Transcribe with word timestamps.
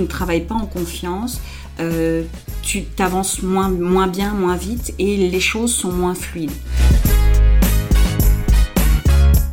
tu 0.00 0.04
ne 0.04 0.08
travailles 0.08 0.46
pas 0.46 0.54
en 0.54 0.64
confiance, 0.64 1.42
euh, 1.78 2.22
tu 2.62 2.84
t'avances 2.84 3.42
moins, 3.42 3.68
moins 3.68 4.06
bien, 4.06 4.32
moins 4.32 4.56
vite 4.56 4.94
et 4.98 5.16
les 5.18 5.40
choses 5.40 5.74
sont 5.74 5.92
moins 5.92 6.14
fluides. 6.14 6.50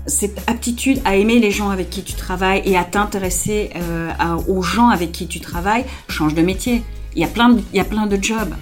Cette 0.05 0.41
aptitude 0.48 1.02
à 1.04 1.18
aimer 1.18 1.39
les 1.39 1.52
gens 1.52 1.70
avec 1.70 1.89
qui 1.89 2.02
tu 2.02 2.14
travailles 2.14 2.62
et 2.64 2.78
à 2.78 2.86
t'intéresser 2.86 3.71
euh, 3.75 4.14
aux 4.48 4.62
gens 4.62 4.88
avec 4.88 5.12
qui 5.12 5.28
tu 5.28 5.41
travailles 5.41 5.84
change 6.07 6.34
de 6.34 6.41
métier. 6.41 6.82
Il 7.14 7.21
y 7.21 7.25
a 7.25 7.27
plein 7.27 7.50
de, 7.50 7.61
il 7.73 7.77
y 7.77 7.82
a 7.82 7.86
plein 7.86 8.07
de 8.07 8.18
jobs. 8.21 8.54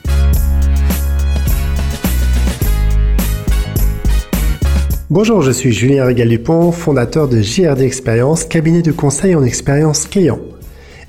Bonjour, 5.12 5.44
je 5.44 5.52
suis 5.52 5.72
Julien 5.72 6.06
Régal-Dupont, 6.06 6.72
fondateur 6.72 7.28
de 7.28 7.40
JRD 7.40 7.82
Expérience, 7.82 8.44
cabinet 8.44 8.82
de 8.82 8.92
conseil 8.92 9.36
en 9.36 9.44
expérience 9.44 10.08
client. 10.08 10.40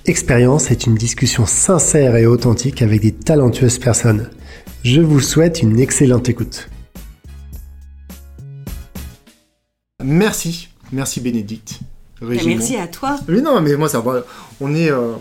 Expérience 0.09 0.71
est 0.71 0.87
une 0.87 0.95
discussion 0.95 1.47
sincère 1.47 2.15
et 2.15 2.27
authentique 2.27 2.81
avec 2.81 3.01
des 3.01 3.11
talentueuses 3.11 3.81
personnes. 3.81 4.31
Je 4.85 5.01
vous 5.01 5.19
souhaite 5.19 5.63
une 5.63 5.81
excellente 5.81 6.29
écoute. 6.29 6.69
Merci, 10.05 10.69
merci 10.93 11.21
Bénédicte. 11.21 11.81
Merci 12.23 12.77
à 12.77 12.87
toi. 12.87 13.19
Mais 13.27 13.41
non, 13.41 13.61
mais 13.61 13.75
moi 13.75 13.89
ça 13.89 13.99
va. 13.99 14.25
On 14.61 14.77
est, 14.77 14.93
euh, 14.93 15.15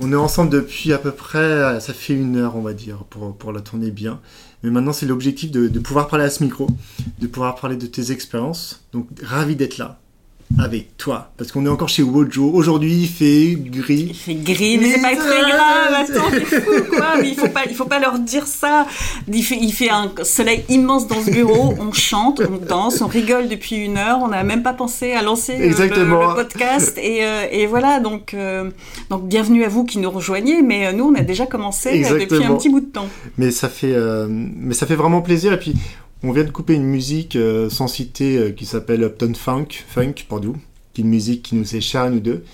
on 0.00 0.10
est 0.10 0.16
ensemble 0.16 0.48
depuis 0.48 0.94
à 0.94 0.98
peu 0.98 1.10
près, 1.10 1.78
ça 1.80 1.92
fait 1.92 2.14
une 2.14 2.36
heure 2.38 2.56
on 2.56 2.62
va 2.62 2.72
dire, 2.72 3.04
pour, 3.10 3.36
pour 3.36 3.52
la 3.52 3.60
tourner 3.60 3.90
bien. 3.90 4.20
Mais 4.62 4.70
maintenant 4.70 4.94
c'est 4.94 5.04
l'objectif 5.04 5.50
de, 5.50 5.68
de 5.68 5.78
pouvoir 5.80 6.08
parler 6.08 6.24
à 6.24 6.30
ce 6.30 6.42
micro, 6.42 6.66
de 7.18 7.26
pouvoir 7.26 7.56
parler 7.56 7.76
de 7.76 7.86
tes 7.86 8.10
expériences. 8.10 8.86
Donc 8.94 9.06
ravi 9.22 9.54
d'être 9.54 9.76
là 9.76 10.00
avec 10.58 10.96
toi, 10.96 11.32
parce 11.36 11.50
qu'on 11.52 11.66
est 11.66 11.68
encore 11.68 11.88
chez 11.88 12.02
Wojo. 12.02 12.50
Aujourd'hui 12.52 13.02
il 13.02 13.08
fait 13.08 13.56
gris. 13.58 14.06
Il 14.10 14.14
fait 14.14 14.34
gris, 14.34 14.78
mais 14.78 14.92
c'est 14.92 15.02
pas 15.02 15.16
très 15.16 15.40
grave. 15.40 15.94
Attends, 15.94 16.30
t'es 16.30 16.44
fou 16.60 16.70
quoi. 16.90 17.14
Mais 17.20 17.28
il 17.30 17.34
faut 17.34 17.48
pas, 17.48 17.62
il 17.68 17.74
faut 17.74 17.84
pas 17.86 17.98
leur 17.98 18.18
dire 18.18 18.46
ça. 18.46 18.86
Il 19.32 19.42
fait, 19.42 19.58
il 19.60 19.72
fait 19.72 19.90
un 19.90 20.12
soleil 20.22 20.64
immense 20.68 21.08
dans 21.08 21.20
ce 21.20 21.30
bureau. 21.30 21.74
On 21.80 21.92
chante, 21.92 22.40
on 22.40 22.64
danse, 22.64 23.00
on 23.00 23.06
rigole 23.06 23.48
depuis 23.48 23.76
une 23.76 23.96
heure. 23.98 24.18
On 24.22 24.28
n'a 24.28 24.44
même 24.44 24.62
pas 24.62 24.74
pensé 24.74 25.12
à 25.12 25.22
lancer 25.22 25.52
euh, 25.54 25.58
le- 25.58 25.64
Exactement. 25.64 26.28
Le, 26.30 26.34
podcast. 26.34 26.98
Et, 27.02 27.24
euh, 27.24 27.46
et 27.50 27.66
voilà. 27.66 28.00
Donc, 28.00 28.32
euh, 28.34 28.70
donc 29.10 29.26
bienvenue 29.26 29.64
à 29.64 29.68
vous 29.68 29.84
qui 29.84 29.98
nous 29.98 30.10
rejoignez. 30.10 30.62
Mais 30.62 30.92
nous, 30.92 31.04
on 31.04 31.14
a 31.14 31.22
déjà 31.22 31.46
commencé 31.46 32.00
depuis 32.00 32.44
un 32.44 32.54
petit 32.54 32.68
bout 32.68 32.80
de 32.80 32.86
temps. 32.86 33.08
Mais 33.38 33.50
ça 33.50 33.68
fait, 33.68 33.92
euh, 33.94 34.26
mais 34.30 34.74
ça 34.74 34.86
fait 34.86 34.96
vraiment 34.96 35.20
plaisir. 35.20 35.52
Et 35.52 35.58
puis, 35.58 35.74
on 36.24 36.32
vient 36.32 36.44
de 36.44 36.50
couper 36.50 36.74
une 36.74 36.84
musique 36.84 37.36
euh, 37.36 37.68
sans 37.68 37.86
citer 37.86 38.38
euh, 38.38 38.50
qui 38.50 38.64
s'appelle 38.64 39.02
Upton 39.02 39.34
Funk, 39.34 39.66
Funk, 39.86 40.14
pardon, 40.28 40.54
qui 40.92 41.02
est 41.02 41.04
une 41.04 41.10
musique 41.10 41.42
qui 41.42 41.54
nous 41.54 41.76
est 41.76 41.80
chère 41.80 42.02
à 42.02 42.10
nous 42.10 42.20
deux. 42.20 42.44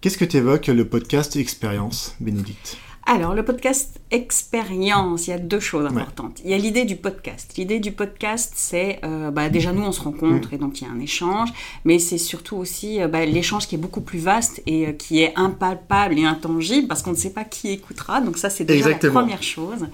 Qu'est-ce 0.00 0.18
que 0.18 0.26
t'évoques 0.26 0.66
le 0.66 0.86
podcast 0.86 1.34
Expérience, 1.36 2.14
Bénédicte? 2.20 2.76
Alors, 3.10 3.34
le 3.34 3.42
podcast 3.42 3.98
expérience, 4.10 5.26
il 5.26 5.30
y 5.30 5.32
a 5.32 5.38
deux 5.38 5.60
choses 5.60 5.86
importantes. 5.86 6.42
Il 6.44 6.50
y 6.50 6.54
a 6.54 6.58
l'idée 6.58 6.84
du 6.84 6.94
podcast. 6.94 7.54
L'idée 7.56 7.80
du 7.80 7.90
podcast, 7.90 8.52
c'est 8.54 9.00
euh, 9.02 9.30
bah, 9.30 9.48
déjà 9.48 9.72
nous, 9.72 9.82
on 9.82 9.92
se 9.92 10.02
rencontre 10.02 10.52
et 10.52 10.58
donc 10.58 10.82
il 10.82 10.86
y 10.86 10.90
a 10.90 10.92
un 10.92 11.00
échange, 11.00 11.48
mais 11.86 11.98
c'est 11.98 12.18
surtout 12.18 12.56
aussi 12.56 13.00
euh, 13.00 13.08
bah, 13.08 13.24
l'échange 13.24 13.66
qui 13.66 13.76
est 13.76 13.78
beaucoup 13.78 14.02
plus 14.02 14.18
vaste 14.18 14.62
et 14.66 14.88
euh, 14.88 14.92
qui 14.92 15.22
est 15.22 15.32
impalpable 15.36 16.18
et 16.18 16.26
intangible 16.26 16.86
parce 16.86 17.00
qu'on 17.00 17.12
ne 17.12 17.16
sait 17.16 17.32
pas 17.32 17.44
qui 17.44 17.70
écoutera. 17.70 18.20
Donc 18.20 18.36
ça, 18.36 18.50
c'est 18.50 18.64
déjà 18.64 18.90
Exactement. 18.90 19.14
la 19.14 19.20
première 19.20 19.42
chose. 19.42 19.86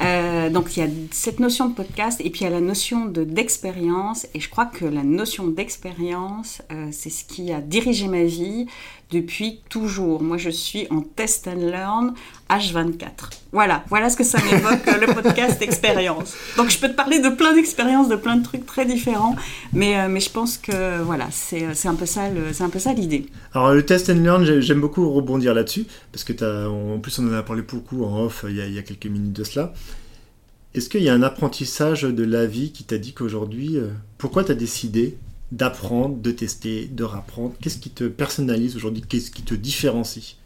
Euh, 0.00 0.50
donc 0.50 0.76
il 0.76 0.80
y 0.80 0.82
a 0.82 0.88
cette 1.12 1.40
notion 1.40 1.68
de 1.68 1.74
podcast 1.74 2.20
et 2.20 2.30
puis 2.30 2.40
il 2.40 2.44
y 2.44 2.46
a 2.46 2.50
la 2.50 2.60
notion 2.60 3.06
de 3.06 3.24
d'expérience. 3.24 4.26
Et 4.34 4.40
je 4.40 4.48
crois 4.48 4.66
que 4.66 4.84
la 4.84 5.02
notion 5.02 5.46
d'expérience 5.46 6.62
euh, 6.72 6.88
c'est 6.90 7.10
ce 7.10 7.24
qui 7.24 7.52
a 7.52 7.60
dirigé 7.60 8.08
ma 8.08 8.24
vie 8.24 8.66
depuis 9.10 9.60
toujours. 9.68 10.22
Moi 10.22 10.36
je 10.38 10.50
suis 10.50 10.86
en 10.90 11.00
test 11.00 11.46
and 11.48 11.56
learn 11.70 12.14
H24. 12.50 13.30
Voilà, 13.52 13.84
voilà 13.88 14.10
ce 14.10 14.16
que 14.16 14.24
ça 14.24 14.38
m'évoque 14.42 14.86
euh, 14.88 15.06
le 15.06 15.12
podcast 15.14 15.60
expérience. 15.62 16.34
Donc 16.56 16.70
je 16.70 16.78
peux 16.78 16.88
te 16.88 16.94
parler 16.94 17.20
de 17.20 17.28
plein 17.28 17.54
d'expériences, 17.54 18.08
de 18.08 18.16
plein 18.16 18.36
de 18.36 18.42
trucs 18.44 18.66
très 18.66 18.84
différents, 18.86 19.36
mais 19.72 19.98
euh, 19.98 20.08
mais 20.08 20.20
je 20.20 20.30
pense 20.30 20.56
que 20.58 21.00
voilà 21.02 21.28
c'est 21.30 21.74
c'est 21.74 21.88
un 21.88 21.94
peu 21.94 22.06
ça 22.06 22.30
le- 22.30 22.52
c'est 22.52 22.64
un 22.64 22.70
peu 22.70 22.78
ça 22.78 22.92
l'idée. 22.92 23.26
Alors, 23.54 23.72
le 23.72 23.84
test 23.84 24.10
and 24.10 24.14
learn, 24.22 24.44
j'ai- 24.44 24.60
j'aime 24.62 24.80
beaucoup 24.80 25.08
rebondir 25.10 25.54
là-dessus, 25.54 25.86
parce 26.12 26.24
que 26.24 26.32
t'as, 26.32 26.66
en 26.66 26.98
plus, 26.98 27.18
on 27.20 27.28
en 27.28 27.32
a 27.34 27.42
parlé 27.42 27.62
beaucoup 27.62 28.04
en 28.04 28.24
off 28.24 28.44
euh, 28.44 28.50
il 28.50 28.56
y 28.56 28.60
a, 28.60 28.66
il 28.66 28.74
y 28.74 28.78
a 28.78 28.82
quelques 28.82 29.06
minutes 29.06 29.32
de 29.32 29.44
cela. 29.44 29.72
Est-ce 30.74 30.88
qu'il 30.88 31.04
y 31.04 31.08
a 31.08 31.14
un 31.14 31.22
apprentissage 31.22 32.02
de 32.02 32.24
la 32.24 32.46
vie 32.46 32.72
qui 32.72 32.82
t'a 32.82 32.98
dit 32.98 33.12
qu'aujourd'hui, 33.12 33.76
euh, 33.76 33.90
pourquoi 34.18 34.42
tu 34.42 34.50
as 34.50 34.56
décidé 34.56 35.16
d'apprendre, 35.52 36.16
de 36.16 36.30
tester, 36.30 36.86
de 36.86 37.04
rapprendre 37.04 37.54
Qu'est-ce 37.60 37.78
qui 37.78 37.90
te 37.90 38.04
personnalise 38.04 38.76
aujourd'hui? 38.76 39.02
Qu'est-ce 39.02 39.30
qui 39.30 39.42
te 39.42 39.54
différencie? 39.54 40.36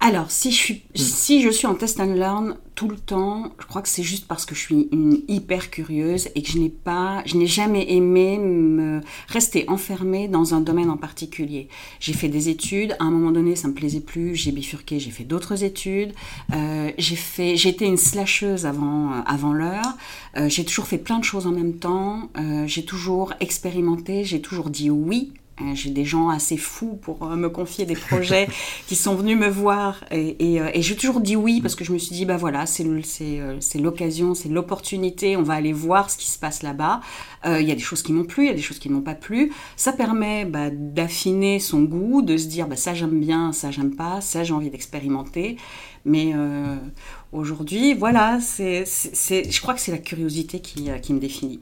Alors, 0.00 0.30
si 0.30 0.52
je 0.52 0.56
suis, 0.56 0.82
si 0.94 1.42
je 1.42 1.50
suis 1.50 1.66
en 1.66 1.74
test 1.74 1.98
and 1.98 2.14
learn 2.14 2.56
tout 2.76 2.88
le 2.88 2.96
temps, 2.96 3.52
je 3.58 3.66
crois 3.66 3.82
que 3.82 3.88
c'est 3.88 4.04
juste 4.04 4.28
parce 4.28 4.46
que 4.46 4.54
je 4.54 4.60
suis 4.60 4.88
une 4.92 5.22
hyper 5.26 5.70
curieuse 5.70 6.28
et 6.36 6.42
que 6.42 6.48
je 6.48 6.58
n'ai 6.58 6.68
pas, 6.68 7.22
je 7.26 7.36
n'ai 7.36 7.48
jamais 7.48 7.92
aimé 7.92 8.38
me 8.38 9.00
rester 9.26 9.68
enfermée 9.68 10.28
dans 10.28 10.54
un 10.54 10.60
domaine 10.60 10.88
en 10.88 10.96
particulier. 10.96 11.68
J'ai 11.98 12.12
fait 12.12 12.28
des 12.28 12.48
études, 12.48 12.94
à 13.00 13.04
un 13.04 13.10
moment 13.10 13.32
donné, 13.32 13.56
ça 13.56 13.66
me 13.66 13.74
plaisait 13.74 14.00
plus, 14.00 14.36
j'ai 14.36 14.52
bifurqué, 14.52 15.00
j'ai 15.00 15.10
fait 15.10 15.24
d'autres 15.24 15.64
études, 15.64 16.14
euh, 16.54 16.92
j'ai 16.96 17.16
fait, 17.16 17.56
j'ai 17.56 17.70
été 17.70 17.84
une 17.84 17.96
slasheuse 17.96 18.66
avant, 18.66 19.12
euh, 19.12 19.20
avant 19.26 19.52
l'heure, 19.52 19.96
Euh, 20.36 20.48
j'ai 20.48 20.64
toujours 20.64 20.86
fait 20.86 20.98
plein 20.98 21.18
de 21.18 21.24
choses 21.24 21.46
en 21.46 21.52
même 21.52 21.78
temps, 21.78 22.30
euh, 22.36 22.66
j'ai 22.66 22.84
toujours 22.84 23.32
expérimenté, 23.40 24.24
j'ai 24.24 24.40
toujours 24.40 24.70
dit 24.70 24.90
oui 24.90 25.32
J'ai 25.74 25.90
des 25.90 26.04
gens 26.04 26.28
assez 26.28 26.56
fous 26.56 26.98
pour 27.00 27.24
euh, 27.24 27.36
me 27.36 27.48
confier 27.48 27.84
des 27.84 27.96
projets 27.96 28.48
qui 28.86 28.96
sont 28.96 29.14
venus 29.14 29.36
me 29.36 29.48
voir 29.48 30.04
et, 30.10 30.54
et, 30.54 30.60
euh, 30.60 30.70
et 30.72 30.82
j'ai 30.82 30.96
toujours 30.96 31.20
dit 31.20 31.36
oui 31.36 31.60
parce 31.60 31.74
que 31.74 31.84
je 31.84 31.92
me 31.92 31.98
suis 31.98 32.14
dit 32.14 32.24
bah 32.24 32.36
voilà 32.36 32.66
c'est 32.66 32.84
euh, 32.86 33.58
l'occasion 33.76 34.34
c'est 34.34 34.48
l'opportunité 34.48 35.36
on 35.36 35.42
va 35.42 35.54
aller 35.54 35.72
voir 35.72 36.10
ce 36.10 36.16
qui 36.16 36.30
se 36.30 36.38
passe 36.38 36.62
là-bas. 36.62 37.00
Euh, 37.46 37.60
il 37.60 37.68
y 37.68 37.72
a 37.72 37.74
des 37.74 37.80
choses 37.80 38.02
qui 38.02 38.12
m'ont 38.12 38.24
plu 38.24 38.44
il 38.44 38.46
y 38.48 38.52
a 38.52 38.54
des 38.54 38.62
choses 38.62 38.78
qui 38.78 38.88
m'ont 38.88 39.02
pas 39.02 39.14
plu. 39.14 39.52
Ça 39.76 39.92
permet 39.92 40.44
bah, 40.44 40.70
d'affiner 40.70 41.60
son 41.60 41.82
goût 41.82 42.22
de 42.22 42.36
se 42.36 42.46
dire 42.46 42.68
bah 42.68 42.76
ça 42.76 42.94
j'aime 42.94 43.20
bien 43.20 43.52
ça 43.52 43.70
j'aime 43.70 43.94
pas 43.94 44.20
ça 44.20 44.44
j'ai 44.44 44.52
envie 44.52 44.70
d'expérimenter. 44.70 45.56
Mais 46.04 46.32
euh, 46.34 46.76
aujourd'hui 47.32 47.94
voilà 47.94 48.38
c'est 48.40 48.84
je 48.86 49.60
crois 49.60 49.74
que 49.74 49.80
c'est 49.80 49.92
la 49.92 49.98
curiosité 49.98 50.60
qui, 50.60 50.90
euh, 50.90 50.98
qui 50.98 51.12
me 51.12 51.20
définit 51.20 51.60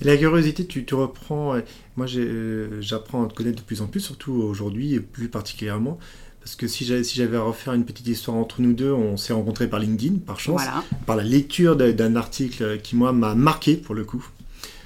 la 0.00 0.16
curiosité, 0.16 0.66
tu 0.66 0.84
te 0.84 0.94
reprends. 0.94 1.54
euh, 1.54 1.60
Moi, 1.96 2.06
euh, 2.16 2.78
j'apprends 2.80 3.24
à 3.24 3.28
te 3.28 3.34
connaître 3.34 3.56
de 3.58 3.66
plus 3.66 3.82
en 3.82 3.86
plus, 3.86 4.00
surtout 4.00 4.32
aujourd'hui, 4.32 4.94
et 4.94 5.00
plus 5.00 5.28
particulièrement. 5.28 5.98
Parce 6.40 6.56
que 6.56 6.66
si 6.66 6.84
j'avais, 6.84 7.04
si 7.04 7.20
à 7.22 7.40
refaire 7.42 7.74
une 7.74 7.84
petite 7.84 8.06
histoire 8.06 8.36
entre 8.36 8.62
nous 8.62 8.72
deux, 8.72 8.92
on 8.92 9.16
s'est 9.16 9.32
rencontrés 9.32 9.68
par 9.68 9.80
LinkedIn, 9.80 10.18
par 10.24 10.40
chance, 10.40 10.62
voilà 10.62 10.82
par 11.04 11.16
la 11.16 11.24
lecture 11.24 11.76
d'un 11.76 12.16
article 12.16 12.80
qui, 12.82 12.96
moi, 12.96 13.12
m'a 13.12 13.34
marqué, 13.34 13.76
pour 13.76 13.94
le 13.94 14.04
coup, 14.04 14.24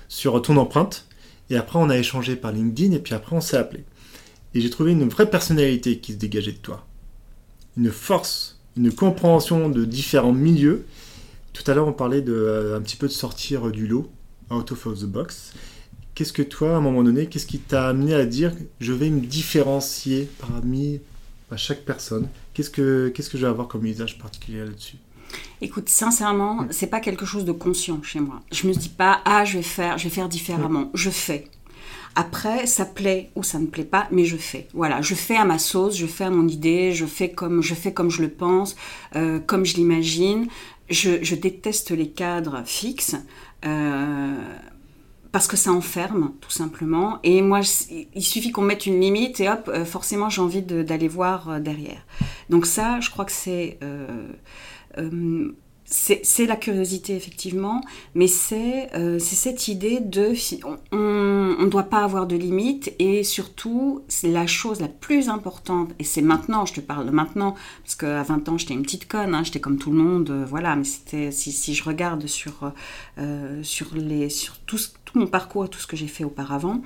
sur 0.09 0.41
ton 0.43 0.57
empreinte. 0.57 1.07
Et 1.51 1.57
après, 1.57 1.79
on 1.79 1.91
a 1.91 1.99
échangé 1.99 2.35
par 2.35 2.51
LinkedIn, 2.53 2.93
et 2.97 2.99
puis 2.99 3.15
après, 3.15 3.37
on 3.37 3.41
s'est 3.41 3.59
appelé. 3.59 3.85
Et 4.55 4.61
j'ai 4.61 4.71
trouvé 4.71 4.93
une 4.93 5.09
vraie 5.09 5.31
personnalité 5.31 5.99
qui 5.99 6.13
se 6.13 6.19
dégageait 6.19 6.53
de 6.53 6.57
toi. 6.59 6.87
Une 7.77 7.91
force, 7.91 8.59
une 8.77 8.91
compréhension 8.93 9.69
de 9.69 9.85
différents 9.85 10.33
milieux. 10.33 10.85
Tout 11.53 11.71
à 11.71 11.75
l'heure, 11.75 11.87
on 11.87 11.93
parlait 11.93 12.23
de, 12.23 12.33
euh, 12.33 12.77
un 12.77 12.81
petit 12.81 12.97
peu 12.97 13.07
de 13.07 13.13
sortir 13.13 13.71
du 13.71 13.87
lot, 13.87 14.11
out 14.53 14.73
of 14.73 14.85
the 15.01 15.05
box. 15.05 15.53
Qu'est-ce 16.15 16.33
que 16.33 16.43
toi, 16.43 16.75
à 16.75 16.77
un 16.77 16.81
moment 16.81 17.03
donné, 17.03 17.27
qu'est-ce 17.27 17.47
qui 17.47 17.59
t'a 17.59 17.89
amené 17.89 18.15
à 18.15 18.27
dire 18.27 18.53
je 18.81 18.93
vais 18.93 19.09
me 19.09 19.21
différencier 19.21 20.29
parmi 20.39 21.01
à 21.51 21.57
chaque 21.57 21.85
personne? 21.85 22.29
Qu'est-ce 22.53 22.71
que, 22.71 23.09
qu'est-ce 23.15 23.31
que 23.31 23.39
je 23.39 23.43
vais 23.43 23.49
avoir 23.49 23.69
comme 23.69 23.87
usage 23.87 24.19
particulier 24.19 24.65
là-dessus? 24.65 24.97
Écoute, 25.63 25.89
sincèrement, 25.89 26.67
c'est 26.71 26.89
pas 26.89 27.01
quelque 27.01 27.25
chose 27.25 27.45
de 27.47 27.53
conscient 27.53 28.03
chez 28.03 28.21
moi. 28.21 28.43
Je 28.53 28.67
me 28.67 28.75
dis 28.75 28.91
pas 28.91 29.23
ah 29.25 29.45
je 29.47 29.59
vais 29.59 29.63
faire, 29.63 29.97
je 29.97 30.05
vais 30.05 30.11
faire 30.11 30.29
différemment. 30.29 30.91
Je 30.93 31.09
fais. 31.09 31.49
Après, 32.15 32.67
ça 32.67 32.85
plaît 32.85 33.31
ou 33.37 33.43
ça 33.43 33.59
ne 33.59 33.67
plaît 33.67 33.85
pas, 33.85 34.07
mais 34.11 34.27
je 34.27 34.37
fais. 34.37 34.69
Voilà, 34.75 35.01
je 35.01 35.15
fais 35.15 35.37
à 35.37 35.47
ma 35.47 35.59
sauce, 35.59 35.97
je 35.97 36.07
fais 36.07 36.25
à 36.25 36.31
mon 36.31 36.47
idée, 36.47 36.93
je 36.93 37.07
fais 37.07 37.31
comme 37.31 37.63
je 37.63 37.75
fais 37.75 37.95
comme 37.95 38.11
je 38.11 38.21
le 38.21 38.29
pense, 38.29 38.77
euh, 39.17 39.41
comme 39.41 39.65
je 39.65 39.77
l'imagine. 39.77 40.47
Je, 40.91 41.23
je 41.23 41.35
déteste 41.35 41.91
les 41.91 42.11
cadres 42.11 42.63
fixes. 42.67 43.17
Euh, 43.65 44.35
parce 45.31 45.47
que 45.47 45.57
ça 45.57 45.73
enferme, 45.73 46.33
tout 46.41 46.51
simplement. 46.51 47.19
Et 47.23 47.41
moi, 47.43 47.61
il 48.15 48.23
suffit 48.23 48.53
qu'on 48.53 48.63
mette 48.63 48.87
une 48.87 49.01
limite 49.01 49.41
et 49.41 49.49
hop, 49.49 49.69
euh, 49.73 49.85
forcément, 49.85 50.29
j'ai 50.29 50.43
envie 50.43 50.63
d'aller 50.63 51.09
voir 51.09 51.49
euh, 51.49 51.59
derrière. 51.61 52.05
Donc 52.51 52.67
ça, 52.67 53.01
je 53.01 53.11
crois 53.11 53.25
que 53.25 53.33
c'est... 53.33 53.79
c'est 55.93 56.47
la 56.47 56.57
curiosité, 56.57 57.15
effectivement, 57.15 57.83
mais 58.15 58.27
c'est 58.27 58.89
euh, 58.95 59.19
cette 59.19 59.69
idée 59.69 60.01
de... 60.01 60.33
On 60.91 61.65
ne 61.65 61.69
doit 61.69 61.83
pas 61.85 62.03
avoir 62.03 62.27
de 62.27 62.35
limites 62.35 62.95
et 62.99 63.23
surtout, 63.23 64.03
la 64.23 64.47
chose 64.47 64.81
la 64.81 64.89
plus 64.89 65.29
importante, 65.29 65.91
et 65.99 66.05
c'est 66.05 66.23
maintenant, 66.23 66.65
je 66.65 66.73
te 66.73 66.81
parle 66.81 67.05
de 67.05 67.11
maintenant, 67.11 67.55
parce 67.83 67.95
qu'à 67.95 68.23
20 68.23 68.49
ans, 68.49 68.59
j'étais 68.59 68.73
une 68.73 68.83
petite 68.83 69.07
conne, 69.07 69.35
hein, 69.35 69.43
j'étais 69.45 69.61
comme 69.61 69.79
tout 69.79 69.91
le 69.91 69.99
monde, 69.99 70.31
euh, 70.31 70.47
voilà, 70.49 70.77
mais 70.77 70.85
c'était 70.85 71.31
si, 71.31 71.75
je 71.75 71.85
regarde 71.85 72.27
sur, 72.27 72.73
euh, 73.19 73.63
sur, 73.63 73.89
tout, 74.65 74.79
tout, 75.05 75.19
mon 75.19 75.27
parcours 75.27 75.69
tout 75.69 75.79
ce 75.79 75.87
que 75.87 75.97
j'ai 75.97 76.07
fait 76.07 76.25
auparavant, 76.25 76.81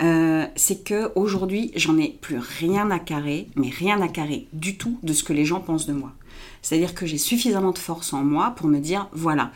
c'est 0.00 0.82
que 0.84 1.12
aujourd'hui 1.14 1.70
j'en 1.76 1.96
ai 1.96 2.08
plus 2.08 2.38
rien 2.38 2.90
à 2.90 2.98
carrer, 2.98 3.48
mais 3.54 3.68
rien 3.70 4.00
à 4.00 4.08
carrer 4.08 4.48
du 4.52 4.76
tout 4.76 4.98
de 5.04 5.12
ce 5.12 5.22
que 5.22 5.32
les 5.32 5.44
gens 5.44 5.60
pensent 5.60 5.86
de 5.86 5.92
moi. 5.92 6.12
C'est-à-dire 6.62 6.94
que 6.94 7.06
j'ai 7.06 7.18
suffisamment 7.18 7.72
de 7.72 7.78
force 7.78 8.12
en 8.12 8.24
moi 8.24 8.54
pour 8.56 8.68
me 8.68 8.78
dire, 8.78 9.08
voilà, 9.12 9.52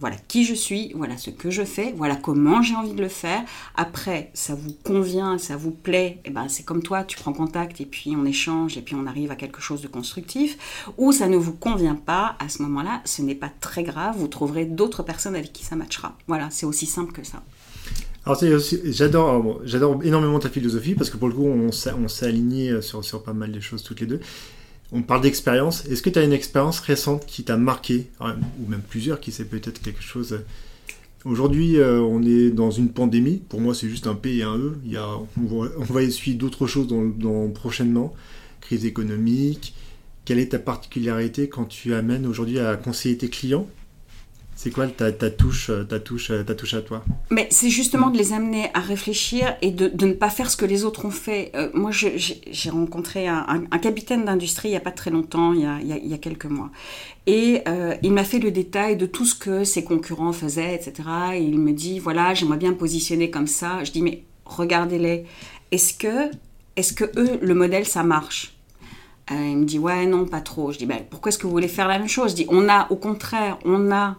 voilà 0.00 0.16
qui 0.28 0.44
je 0.44 0.54
suis, 0.54 0.92
voilà 0.94 1.16
ce 1.16 1.30
que 1.30 1.50
je 1.50 1.64
fais, 1.64 1.92
voilà 1.96 2.14
comment 2.14 2.62
j'ai 2.62 2.74
envie 2.74 2.92
de 2.92 3.02
le 3.02 3.08
faire. 3.08 3.42
Après, 3.76 4.30
ça 4.32 4.54
vous 4.54 4.72
convient, 4.84 5.38
ça 5.38 5.56
vous 5.56 5.72
plaît, 5.72 6.18
et 6.24 6.26
eh 6.26 6.30
ben 6.30 6.48
c'est 6.48 6.62
comme 6.62 6.82
toi, 6.82 7.04
tu 7.04 7.16
prends 7.16 7.32
contact 7.32 7.80
et 7.80 7.86
puis 7.86 8.14
on 8.16 8.24
échange 8.24 8.76
et 8.76 8.82
puis 8.82 8.94
on 8.94 9.06
arrive 9.06 9.30
à 9.30 9.36
quelque 9.36 9.60
chose 9.60 9.82
de 9.82 9.88
constructif. 9.88 10.56
Ou 10.98 11.12
ça 11.12 11.28
ne 11.28 11.36
vous 11.36 11.52
convient 11.52 11.96
pas, 11.96 12.36
à 12.38 12.48
ce 12.48 12.62
moment-là, 12.62 13.02
ce 13.04 13.22
n'est 13.22 13.34
pas 13.34 13.50
très 13.60 13.82
grave, 13.82 14.16
vous 14.16 14.28
trouverez 14.28 14.66
d'autres 14.66 15.02
personnes 15.02 15.34
avec 15.34 15.52
qui 15.52 15.64
ça 15.64 15.74
matchera. 15.74 16.16
Voilà, 16.28 16.48
c'est 16.50 16.66
aussi 16.66 16.86
simple 16.86 17.12
que 17.12 17.24
ça. 17.24 17.42
Alors 18.24 18.38
j'adore, 18.84 19.60
j'adore 19.64 20.04
énormément 20.04 20.38
ta 20.38 20.50
philosophie 20.50 20.94
parce 20.94 21.08
que 21.08 21.16
pour 21.16 21.28
le 21.28 21.34
coup 21.34 21.46
on 21.46 21.72
s'est 21.72 22.26
aligné 22.26 22.82
sur, 22.82 23.02
sur 23.02 23.22
pas 23.22 23.32
mal 23.32 23.52
de 23.52 23.60
choses 23.60 23.82
toutes 23.82 24.00
les 24.00 24.06
deux. 24.06 24.20
On 24.90 25.02
parle 25.02 25.20
d'expérience. 25.20 25.84
Est-ce 25.86 26.02
que 26.02 26.10
tu 26.10 26.18
as 26.18 26.24
une 26.24 26.32
expérience 26.32 26.80
récente 26.80 27.26
qui 27.26 27.44
t'a 27.44 27.56
marqué, 27.56 28.06
ou 28.20 28.68
même 28.68 28.80
plusieurs, 28.80 29.20
qui 29.20 29.32
c'est 29.32 29.44
peut-être 29.44 29.82
quelque 29.82 30.02
chose 30.02 30.32
euh, 30.32 30.38
Aujourd'hui, 31.24 31.78
euh, 31.78 32.00
on 32.00 32.22
est 32.22 32.50
dans 32.50 32.70
une 32.70 32.88
pandémie. 32.88 33.42
Pour 33.48 33.60
moi, 33.60 33.74
c'est 33.74 33.88
juste 33.88 34.06
un 34.06 34.14
P 34.14 34.36
et 34.36 34.42
un 34.44 34.56
E. 34.56 34.78
Il 34.86 34.98
on, 34.98 35.84
va, 35.84 36.02
essuyer 36.02 36.36
d'autres 36.36 36.66
choses 36.66 36.86
dans, 36.86 37.48
prochainement. 37.50 38.14
Crise 38.60 38.86
économique. 38.86 39.74
Quelle 40.24 40.38
est 40.38 40.50
ta 40.50 40.58
particularité 40.58 41.48
quand 41.48 41.64
tu 41.64 41.94
amènes 41.94 42.26
aujourd'hui 42.26 42.58
à 42.58 42.76
conseiller 42.76 43.18
tes 43.18 43.28
clients? 43.28 43.66
C'est 44.60 44.72
quoi 44.72 44.88
ta, 44.88 45.12
touche, 45.12 45.70
euh, 45.70 45.84
ta, 45.84 46.00
touche, 46.00 46.32
ta 46.44 46.54
touche 46.56 46.74
à 46.74 46.82
toi 46.82 47.04
Mais 47.30 47.46
c'est 47.48 47.70
justement 47.70 48.10
de 48.10 48.18
les 48.18 48.32
amener 48.32 48.70
à 48.74 48.80
réfléchir 48.80 49.56
et 49.62 49.70
de, 49.70 49.88
ne 50.04 50.12
pas 50.14 50.30
faire 50.30 50.50
ce 50.50 50.56
que 50.56 50.64
les 50.64 50.82
autres 50.82 51.04
ont 51.04 51.12
fait. 51.12 51.52
Euh, 51.54 51.68
moi, 51.74 51.92
j'ai 51.92 52.70
rencontré 52.70 53.28
un, 53.28 53.68
capitaine 53.80 54.24
d'industrie 54.24 54.70
il 54.70 54.70
n'y 54.72 54.76
a 54.76 54.80
pas 54.80 54.90
très 54.90 55.12
longtemps, 55.12 55.52
il 55.52 55.60
y 55.60 56.12
a, 56.12 56.18
quelques 56.18 56.46
mois. 56.46 56.72
Et 57.28 57.62
euh, 57.68 57.94
il 58.02 58.12
m'a 58.12 58.24
fait 58.24 58.40
le 58.40 58.50
détail 58.50 58.96
de 58.96 59.06
tout 59.06 59.24
ce 59.24 59.36
que 59.36 59.62
ses 59.62 59.84
concurrents 59.84 60.32
faisaient, 60.32 60.74
etc. 60.74 61.08
Et 61.34 61.42
il 61.42 61.60
me 61.60 61.70
dit, 61.70 62.00
voilà, 62.00 62.34
j'aimerais 62.34 62.56
bien 62.56 62.72
positionner 62.72 63.30
comme 63.30 63.46
ça. 63.46 63.84
Je 63.84 63.92
dis, 63.92 64.02
mais 64.02 64.24
regardez-les. 64.44 65.24
Est-ce 65.70 65.94
que, 65.94 66.32
est 66.74 66.96
que 66.96 67.04
eux, 67.16 67.38
le 67.40 67.54
modèle, 67.54 67.86
ça 67.86 68.02
marche? 68.02 68.56
Il 69.30 69.58
me 69.58 69.64
dit, 69.64 69.78
ouais, 69.78 70.04
non, 70.06 70.26
pas 70.26 70.40
trop. 70.40 70.72
Je 70.72 70.78
dis, 70.78 70.86
ben, 70.86 70.98
pourquoi 71.08 71.28
est-ce 71.28 71.38
que 71.38 71.46
vous 71.46 71.52
voulez 71.52 71.68
faire 71.68 71.86
la 71.86 72.00
même 72.00 72.08
chose? 72.08 72.32
Je 72.32 72.36
dis, 72.36 72.46
on 72.48 72.68
a, 72.68 72.88
au 72.90 72.96
contraire, 72.96 73.60
on 73.64 73.92
a 73.92 74.16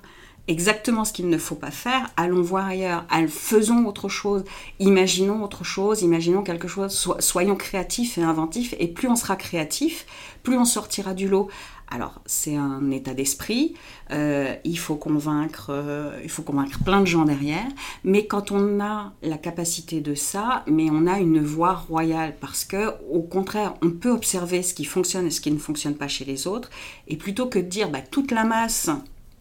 exactement 0.49 1.05
ce 1.05 1.13
qu'il 1.13 1.29
ne 1.29 1.37
faut 1.37 1.55
pas 1.55 1.71
faire, 1.71 2.09
allons 2.17 2.41
voir 2.41 2.65
ailleurs, 2.65 3.05
faisons 3.29 3.85
autre 3.85 4.09
chose, 4.09 4.43
imaginons 4.79 5.43
autre 5.43 5.63
chose, 5.63 6.01
imaginons 6.01 6.41
quelque 6.41 6.67
chose, 6.67 6.91
soyons 7.19 7.55
créatifs 7.55 8.17
et 8.17 8.23
inventifs, 8.23 8.73
et 8.79 8.87
plus 8.87 9.07
on 9.07 9.15
sera 9.15 9.35
créatif, 9.35 10.07
plus 10.41 10.57
on 10.57 10.65
sortira 10.65 11.13
du 11.13 11.29
lot. 11.29 11.49
Alors, 11.91 12.21
c'est 12.25 12.55
un 12.55 12.91
état 12.91 13.13
d'esprit, 13.13 13.73
euh, 14.11 14.55
il, 14.63 14.77
faut 14.77 14.95
convaincre, 14.95 15.67
euh, 15.69 16.19
il 16.23 16.29
faut 16.29 16.43
convaincre 16.43 16.83
plein 16.83 17.01
de 17.01 17.07
gens 17.07 17.25
derrière, 17.25 17.67
mais 18.03 18.25
quand 18.25 18.51
on 18.51 18.79
a 18.79 19.13
la 19.21 19.37
capacité 19.37 20.01
de 20.01 20.13
ça, 20.15 20.63
mais 20.67 20.87
on 20.91 21.07
a 21.07 21.19
une 21.19 21.43
voie 21.43 21.73
royale, 21.73 22.35
parce 22.39 22.63
que, 22.65 22.93
au 23.11 23.21
contraire, 23.21 23.75
on 23.83 23.91
peut 23.91 24.11
observer 24.11 24.61
ce 24.63 24.73
qui 24.73 24.85
fonctionne 24.85 25.27
et 25.27 25.31
ce 25.31 25.41
qui 25.41 25.51
ne 25.51 25.57
fonctionne 25.59 25.95
pas 25.95 26.07
chez 26.07 26.25
les 26.25 26.47
autres, 26.47 26.69
et 27.07 27.17
plutôt 27.17 27.47
que 27.47 27.59
de 27.59 27.65
dire 27.65 27.89
bah, 27.89 28.01
toute 28.01 28.31
la 28.31 28.43
masse 28.43 28.89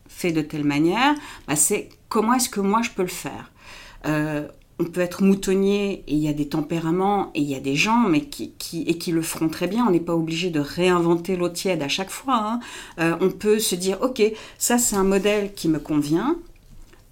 fait 0.09 0.33
de 0.33 0.41
telle 0.41 0.65
manière, 0.65 1.15
bah, 1.47 1.57
c'est 1.57 1.89
comment 2.09 2.35
est-ce 2.35 2.49
que 2.49 2.61
moi 2.61 2.83
je 2.83 2.91
peux 2.91 3.03
le 3.03 3.09
faire 3.09 3.53
euh, 4.07 4.47
on 4.81 4.85
peut 4.85 5.01
être 5.01 5.25
moutonnier 5.25 6.05
et 6.07 6.15
il 6.15 6.19
y 6.19 6.29
a 6.29 6.33
des 6.33 6.49
tempéraments 6.49 7.31
et 7.35 7.41
il 7.41 7.49
y 7.49 7.55
a 7.55 7.61
des 7.61 7.75
gens 7.75 8.09
mais 8.09 8.21
qui, 8.27 8.55
et 8.87 8.97
qui 8.97 9.11
le 9.11 9.23
feront 9.23 9.49
très 9.49 9.67
bien. 9.67 9.85
On 9.87 9.91
n'est 9.91 9.99
pas 10.01 10.15
obligé 10.15 10.51
de 10.51 10.61
réinventer 10.61 11.37
l'eau 11.37 11.49
tiède 11.49 11.83
à 11.83 11.89
chaque 11.89 12.11
fois. 12.11 12.37
Hein. 12.37 12.61
Euh, 13.01 13.17
on 13.21 13.31
peut 13.31 13.59
se 13.59 13.75
dire 13.75 13.99
ok, 14.03 14.23
ça 14.57 14.79
c'est 14.79 14.97
un 14.97 15.05
modèle 15.05 15.53
qui 15.55 15.69
me 15.69 15.81
convient, 15.81 16.37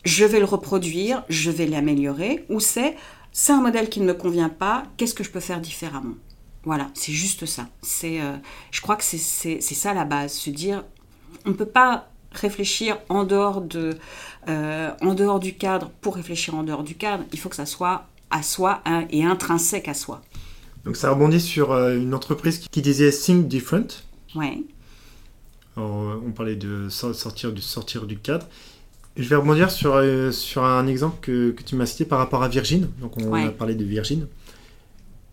je 0.05 0.25
vais 0.25 0.39
le 0.39 0.45
reproduire, 0.45 1.25
je 1.29 1.51
vais 1.51 1.67
l'améliorer. 1.67 2.45
Ou 2.51 2.61
c'est 2.61 2.97
c'est 3.33 3.53
un 3.53 3.61
modèle 3.61 3.91
qui 3.91 4.01
ne 4.01 4.07
me 4.07 4.15
convient 4.15 4.49
pas, 4.49 4.85
qu'est-ce 4.97 5.15
que 5.15 5.25
je 5.25 5.31
peux 5.31 5.41
faire 5.41 5.61
différemment? 5.61 6.15
Voilà, 6.63 6.89
c'est 6.95 7.13
juste 7.13 7.45
ça. 7.47 7.69
C'est, 7.83 8.21
euh, 8.21 8.35
je 8.71 8.81
crois 8.81 8.97
que 8.97 9.05
c'est 9.05 9.61
ça 9.61 9.93
la 9.93 10.05
base, 10.05 10.33
se 10.33 10.51
dire 10.51 10.85
on 11.45 11.51
ne 11.51 11.55
peut 11.55 11.67
pas 11.67 12.09
réfléchir 12.39 12.99
en 13.09 13.25
dehors, 13.25 13.61
de, 13.61 13.97
euh, 14.49 14.91
en 15.03 15.15
dehors 15.15 15.41
du 15.41 15.55
cadre 15.55 15.91
pour 16.01 16.17
réfléchir 16.17 16.55
en 16.55 16.63
dehors 16.63 16.83
du 16.83 16.95
cadre. 16.95 17.25
Il 17.33 17.39
faut 17.39 17.49
que 17.49 17.57
ça 17.57 17.67
soit 17.67 18.07
à 18.31 18.43
soi 18.43 18.81
hein, 18.85 19.07
et 19.11 19.25
intrinsèque 19.25 19.89
à 19.89 19.95
soi. 19.95 20.23
Donc 20.85 20.97
ça 20.97 21.11
rebondit 21.11 21.41
sur 21.41 21.73
euh, 21.73 21.97
une 21.97 22.15
entreprise 22.15 22.59
qui 22.59 22.83
disait 22.83 23.11
Think 23.11 23.49
Different. 23.49 24.03
Ouais. 24.35 24.63
on 25.77 26.33
parlait 26.35 26.57
de 26.57 26.89
sortir 26.89 27.53
du, 27.53 27.63
sortir 27.63 28.07
du 28.07 28.19
cadre. 28.19 28.47
Je 29.17 29.29
vais 29.29 29.37
rebondir 29.37 29.71
sur, 29.71 29.95
euh, 29.95 30.31
sur 30.31 30.65
un 30.65 30.87
exemple 30.87 31.17
que, 31.23 31.51
que 31.53 31.63
tu 31.63 31.75
m'as 31.75 31.87
cité 31.87 32.05
par 32.05 32.19
rapport 32.19 32.43
à 32.43 32.49
Virgin. 32.49 32.89
Donc 33.01 33.17
on 33.17 33.33
a 33.33 33.49
parlé 33.49 33.75
de 33.75 33.85
Virgin. 33.85 34.27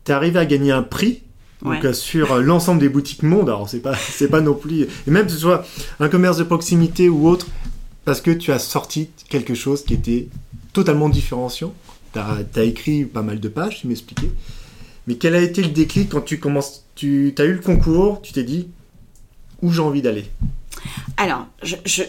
Tu 0.06 0.12
es 0.12 0.16
arrivé 0.16 0.40
à 0.40 0.46
gagner 0.46 0.72
un 0.72 0.84
prix 0.84 1.24
donc 1.64 1.86
euh, 1.86 1.94
sur 1.94 2.34
euh, 2.34 2.42
l'ensemble 2.42 2.80
des 2.80 2.90
boutiques 2.90 3.24
monde, 3.24 3.50
alors 3.50 3.70
c'est 3.70 3.80
pas 3.80 3.96
c'est 3.96 4.28
pas 4.28 4.42
non 4.42 4.54
plus 4.54 4.84
et 5.08 5.12
même 5.12 5.26
que 5.26 5.32
ce 5.32 5.38
soit 5.38 5.66
un 6.00 6.10
commerce 6.10 6.38
de 6.38 6.44
proximité 6.44 7.10
ou 7.10 7.28
autre 7.28 7.48
parce 8.06 8.22
que 8.22 8.32
tu 8.32 8.52
as 8.52 8.60
sorti 8.60 9.10
quelque 9.30 9.54
chose 9.54 9.84
qui 9.84 9.94
était 9.94 10.28
totalement 10.74 11.10
différenciant. 11.10 11.74
Tu 12.12 12.20
as, 12.20 12.64
écrit 12.64 13.06
pas 13.06 13.22
mal 13.22 13.40
de 13.40 13.48
pages, 13.48 13.80
tu 13.80 13.88
m'expliquais. 13.88 14.30
Mais 15.08 15.16
quel 15.16 15.36
a 15.36 15.42
été 15.42 15.64
le 15.64 15.70
déclic 15.70 16.10
quand 16.10 16.22
tu 16.22 16.40
commences 16.40 16.86
tu 16.96 17.34
as 17.38 17.46
eu 17.46 17.54
le 17.54 17.60
concours, 17.60 18.22
tu 18.22 18.34
t'es 18.34 18.44
dit 18.44 18.68
où 19.62 19.72
j'ai 19.72 19.82
envie 19.82 20.02
d'aller? 20.02 20.26
Alors, 21.24 21.48
je, 21.62 21.78
je, 21.86 22.04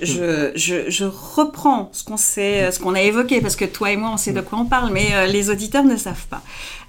je, 0.57 0.91
je, 0.91 1.05
reprends 1.05 1.89
ce 1.93 2.03
qu'on 2.03 2.17
sait, 2.17 2.73
ce 2.73 2.81
qu'on 2.81 2.95
a 2.95 3.01
évoqué, 3.01 3.41
parce 3.41 3.55
que 3.55 3.65
toi 3.65 3.93
et 3.93 3.97
moi, 3.97 4.11
on 4.13 4.17
sait 4.17 4.33
de 4.33 4.41
quoi 4.41 4.59
on 4.59 4.65
parle, 4.65 4.93
mais 4.93 5.07
euh, 5.13 5.27
les 5.27 5.51
auditeurs 5.51 5.85
ne 5.85 5.97
savent 5.97 6.27
pas. 6.29 6.43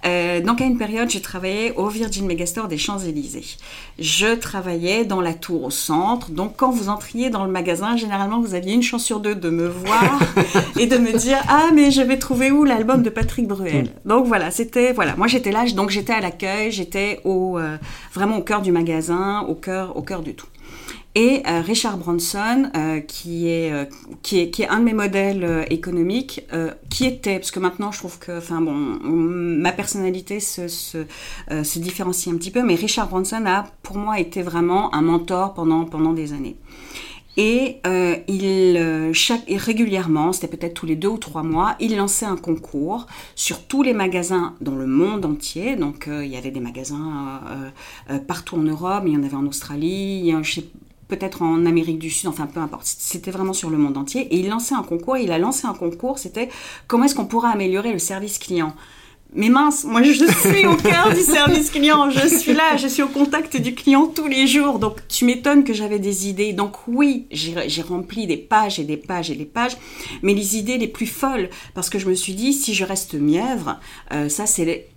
Euh, 0.06 0.42
donc, 0.42 0.60
à 0.60 0.66
une 0.66 0.80
période, 0.80 1.08
j'ai 1.08 1.22
travaillé 1.22 1.72
au 1.74 1.88
Virgin 1.88 2.26
Megastore 2.26 2.68
des 2.68 2.80
Champs-Élysées. 2.80 3.58
Je 4.00 4.34
travaillais 4.34 5.06
dans 5.06 5.22
la 5.22 5.34
tour 5.34 5.66
au 5.66 5.70
centre. 5.70 6.32
Donc, 6.32 6.54
quand 6.58 6.72
vous 6.72 6.90
entriez 6.90 7.30
dans 7.30 7.46
le 7.46 7.52
magasin, 7.52 7.96
généralement, 7.96 8.40
vous 8.40 8.56
aviez 8.56 8.74
une 8.74 8.84
chance 8.84 9.04
sur 9.04 9.20
deux 9.20 9.36
de 9.36 9.50
me 9.50 9.68
voir 9.68 10.20
et 10.80 10.88
de 10.88 10.98
me 10.98 11.12
dire 11.14 11.38
Ah, 11.48 11.70
mais 11.74 11.92
je 11.92 12.02
vais 12.02 12.18
trouver 12.18 12.50
où 12.50 12.64
l'album 12.64 13.04
de 13.04 13.10
Patrick 13.10 13.48
Bruel 13.48 13.92
Donc, 14.06 14.26
voilà, 14.26 14.50
c'était. 14.50 14.94
Voilà, 14.94 15.16
moi, 15.16 15.28
j'étais 15.28 15.52
là, 15.52 15.66
donc 15.76 15.92
j'étais 15.92 16.14
à 16.14 16.22
l'accueil, 16.22 16.72
j'étais 16.72 17.20
au, 17.24 17.60
euh, 17.60 17.78
vraiment 18.14 18.38
au 18.38 18.42
cœur 18.42 18.64
du 18.64 18.72
magasin, 18.72 19.42
au 19.48 19.54
cœur, 19.56 19.96
au 19.96 20.02
cœur 20.02 20.22
du 20.22 20.34
tout. 20.34 20.48
Et 21.18 21.44
euh, 21.48 21.62
Richard 21.62 21.98
Branson, 21.98 22.70
euh, 22.76 23.00
qui, 23.00 23.48
est, 23.48 23.72
euh, 23.72 23.86
qui, 24.22 24.40
est, 24.40 24.50
qui 24.50 24.64
est 24.64 24.68
un 24.68 24.80
de 24.80 24.84
mes 24.84 24.94
modèles 24.94 25.66
économiques, 25.70 26.46
qui 26.90 27.06
était, 27.06 27.40
parce 27.40 27.52
que 27.52 27.60
maintenant 27.60 27.92
je 27.92 28.00
trouve 28.00 28.20
que, 28.20 28.38
enfin 28.38 28.60
bon, 28.60 28.74
ma 28.74 29.72
personnalité 29.72 30.40
se, 30.42 30.68
se, 30.68 31.06
se, 31.64 31.80
différencie 31.80 32.34
un 32.34 32.38
petit 32.38 32.52
peu, 32.52 32.64
mais 32.64 32.76
Richard 32.76 33.08
Branson 33.08 33.44
a 33.46 33.66
pour 33.82 33.98
moi 33.98 34.20
été 34.20 34.42
vraiment 34.42 34.94
un 34.94 35.02
mentor 35.02 35.54
pendant, 35.54 35.86
pendant 35.86 36.14
des 36.14 36.34
années. 36.34 36.58
Et 37.38 37.82
il, 38.30 39.12
chaque, 39.14 39.44
régulièrement, 39.50 40.32
c'était 40.32 40.48
peut-être 40.48 40.74
tous 40.74 40.86
les 40.86 40.96
deux 40.96 41.10
ou 41.10 41.18
trois 41.18 41.44
mois, 41.44 41.76
il 41.80 41.96
lançait 41.96 42.26
un 42.26 42.38
concours 42.38 43.08
sur 43.36 43.68
tous 43.68 43.84
les 43.84 43.94
magasins 43.94 44.56
dans 44.62 44.76
le 44.76 44.88
monde 44.88 45.26
entier. 45.26 45.76
Donc 45.76 46.08
il 46.10 46.28
y 46.28 46.38
avait 46.38 46.52
des 46.52 46.62
magasins 46.62 47.42
partout 48.28 48.56
en 48.56 48.64
Europe, 48.64 49.04
il 49.06 49.14
y 49.14 49.18
en 49.18 49.24
avait 49.24 49.36
en 49.36 49.46
Australie, 49.46 50.34
je 50.44 50.52
sais, 50.52 50.66
peut-être 51.08 51.42
en 51.42 51.66
Amérique 51.66 52.00
du 52.00 52.10
Sud, 52.10 52.28
enfin 52.28 52.48
peu 52.48 52.60
importe. 52.60 52.86
C'était 52.86 53.32
vraiment 53.32 53.54
sur 53.54 53.70
le 53.70 53.78
monde 53.78 53.98
entier. 53.98 54.22
Et 54.34 54.40
il 54.40 54.50
lançait 54.50 54.76
un 54.76 54.84
concours. 54.84 55.18
il 55.18 55.32
a 55.32 55.38
lancé 55.38 55.68
un 55.68 55.74
concours. 55.74 56.20
C'était 56.20 56.50
comment 56.88 57.06
est-ce 57.06 57.16
qu'on 57.16 57.26
pourra 57.26 57.50
améliorer 57.50 57.94
le 57.94 58.00
service 58.00 58.40
client. 58.40 58.74
Mais 59.34 59.50
mince, 59.50 59.84
moi 59.84 60.02
je 60.02 60.14
suis 60.14 60.66
au 60.66 60.78
cœur 60.78 61.14
du 61.14 61.20
service 61.20 61.70
client, 61.70 62.10
je 62.10 62.26
suis 62.26 62.54
là, 62.54 62.78
je 62.78 62.88
suis 62.88 63.04
au 63.04 63.10
contact 63.10 63.58
du 63.58 63.76
client 63.76 64.08
tous 64.08 64.28
les 64.28 64.48
jours, 64.48 64.80
donc 64.80 65.06
tu 65.10 65.26
m'étonnes 65.26 65.66
que 65.66 65.74
j'avais 65.74 66.00
des 66.00 66.30
idées. 66.30 66.54
Donc 66.54 66.88
oui, 66.88 67.26
j'ai 67.32 67.82
rempli 67.82 68.28
des 68.28 68.38
pages 68.38 68.80
et 68.80 68.86
des 68.86 68.96
pages 68.96 69.30
et 69.30 69.36
des 69.36 69.46
pages, 69.46 69.76
mais 70.22 70.34
les 70.34 70.58
idées 70.58 70.78
les 70.78 70.88
plus 70.88 71.08
folles, 71.08 71.50
parce 71.74 71.90
que 71.90 72.00
je 72.00 72.08
me 72.08 72.16
suis 72.16 72.34
dit, 72.34 72.54
si 72.54 72.74
je 72.74 72.86
reste 72.86 73.16
mièvre, 73.16 73.80
euh, 74.14 74.30
ça 74.30 74.46
c'est... 74.46 74.88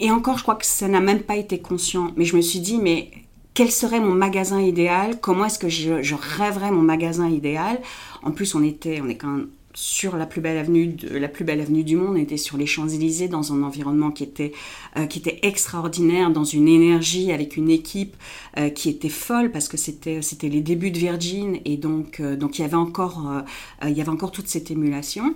Et 0.00 0.10
encore, 0.10 0.38
je 0.38 0.42
crois 0.42 0.56
que 0.56 0.66
ça 0.66 0.88
n'a 0.88 1.00
même 1.00 1.20
pas 1.20 1.36
été 1.36 1.58
conscient, 1.58 2.10
mais 2.16 2.24
je 2.24 2.34
me 2.34 2.40
suis 2.40 2.58
dit, 2.60 2.78
mais 2.78 3.10
quel 3.54 3.70
serait 3.70 4.00
mon 4.00 4.12
magasin 4.12 4.60
idéal 4.60 5.20
Comment 5.20 5.46
est-ce 5.46 5.58
que 5.60 5.68
je, 5.68 6.14
rêverais 6.14 6.72
mon 6.72 6.82
magasin 6.82 7.28
idéal. 7.28 7.80
En 8.22 8.32
plus, 8.32 8.54
on 8.54 8.62
était, 8.62 9.00
on 9.00 9.08
est 9.08 9.16
quand 9.16 9.28
même 9.28 9.48
sur 9.74 10.16
la 10.16 10.26
plus 10.26 10.40
belle 10.40 10.56
avenue 10.56 10.96
la 11.10 11.28
plus 11.28 11.44
belle 11.44 11.60
avenue 11.60 11.82
du 11.82 11.96
monde, 11.96 12.10
on 12.12 12.16
était 12.16 12.36
sur 12.36 12.56
les 12.56 12.66
Champs-Élysées 12.66 13.26
dans 13.26 13.52
un 13.52 13.62
environnement 13.64 14.12
qui 14.12 14.22
était 14.22 14.52
euh, 14.96 15.06
qui 15.06 15.18
était 15.18 15.40
extraordinaire, 15.42 16.30
dans 16.30 16.44
une 16.44 16.68
énergie 16.68 17.32
avec 17.32 17.56
une 17.56 17.70
équipe 17.70 18.16
euh, 18.56 18.70
qui 18.70 18.88
était 18.88 19.08
folle 19.08 19.50
parce 19.50 19.66
que 19.66 19.76
c'était 19.76 20.22
c'était 20.22 20.48
les 20.48 20.60
débuts 20.60 20.92
de 20.92 20.98
Virgin 20.98 21.58
et 21.64 21.76
donc 21.76 22.20
euh, 22.20 22.36
donc 22.36 22.58
il 22.58 22.62
y 22.62 22.64
avait 22.64 22.74
encore 22.74 23.44
il 23.84 23.92
y 23.92 24.00
avait 24.00 24.10
encore 24.10 24.30
toute 24.30 24.48
cette 24.48 24.70
émulation. 24.70 25.34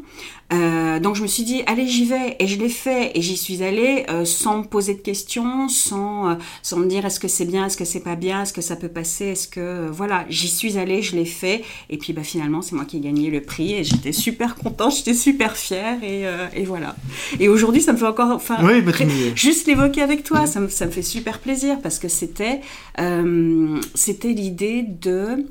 donc 0.51 1.17
je 1.17 1.23
me 1.23 1.27
suis 1.27 1.43
dit 1.43 1.63
allez 1.67 1.87
j'y 1.87 2.05
vais 2.05 2.37
et 2.39 2.47
je 2.47 2.59
l'ai 2.59 2.69
fait 2.69 3.13
et 3.15 3.23
j'y 3.23 3.37
suis 3.37 3.63
allée 3.63 4.07
sans 4.25 4.59
me 4.59 4.65
poser 4.65 4.95
de 4.95 5.01
questions, 5.01 5.69
sans 5.69 6.39
sans 6.63 6.79
me 6.79 6.87
dire 6.87 7.05
est-ce 7.05 7.21
que 7.21 7.29
c'est 7.29 7.45
bien, 7.45 7.67
est-ce 7.67 7.77
que 7.77 7.85
c'est 7.85 8.03
pas 8.03 8.17
bien, 8.17 8.43
est-ce 8.43 8.53
que 8.53 8.61
ça 8.61 8.77
peut 8.77 8.89
passer, 8.89 9.27
est-ce 9.27 9.49
que 9.49 9.89
voilà 9.91 10.25
j'y 10.29 10.49
suis 10.49 10.79
allée, 10.79 11.03
je 11.03 11.17
l'ai 11.17 11.25
fait 11.25 11.65
et 11.91 11.99
puis 11.99 12.13
bah 12.13 12.23
finalement 12.23 12.63
c'est 12.63 12.77
moi 12.77 12.85
qui 12.85 12.99
ai 12.99 13.01
gagné 13.01 13.31
le 13.31 13.43
prix 13.43 13.75
et 13.75 13.85
j'étais 13.85 14.13
super 14.31 14.55
contente, 14.55 14.95
j'étais 14.97 15.15
super 15.15 15.57
fière 15.57 16.03
et, 16.03 16.25
et 16.55 16.65
voilà. 16.65 16.97
Et 17.41 17.49
aujourd'hui 17.49 17.83
ça 17.83 17.93
me 17.93 17.99
fait 17.99 18.07
encore 18.07 18.31
enfin 18.31 18.57
oui, 18.63 18.83
bah, 18.83 18.93
juste 19.35 19.67
l'évoquer 19.67 20.03
avec 20.03 20.25
toi, 20.25 20.47
ça 20.47 20.61
me, 20.61 20.69
ça 20.69 20.87
me, 20.87 20.91
fait 20.91 21.03
super 21.03 21.39
plaisir 21.39 21.81
parce 21.83 21.99
que 21.99 22.09
c'était 22.09 22.61
euh, 23.01 23.81
c'était 23.95 24.33
l'idée 24.33 24.83
de 24.83 25.47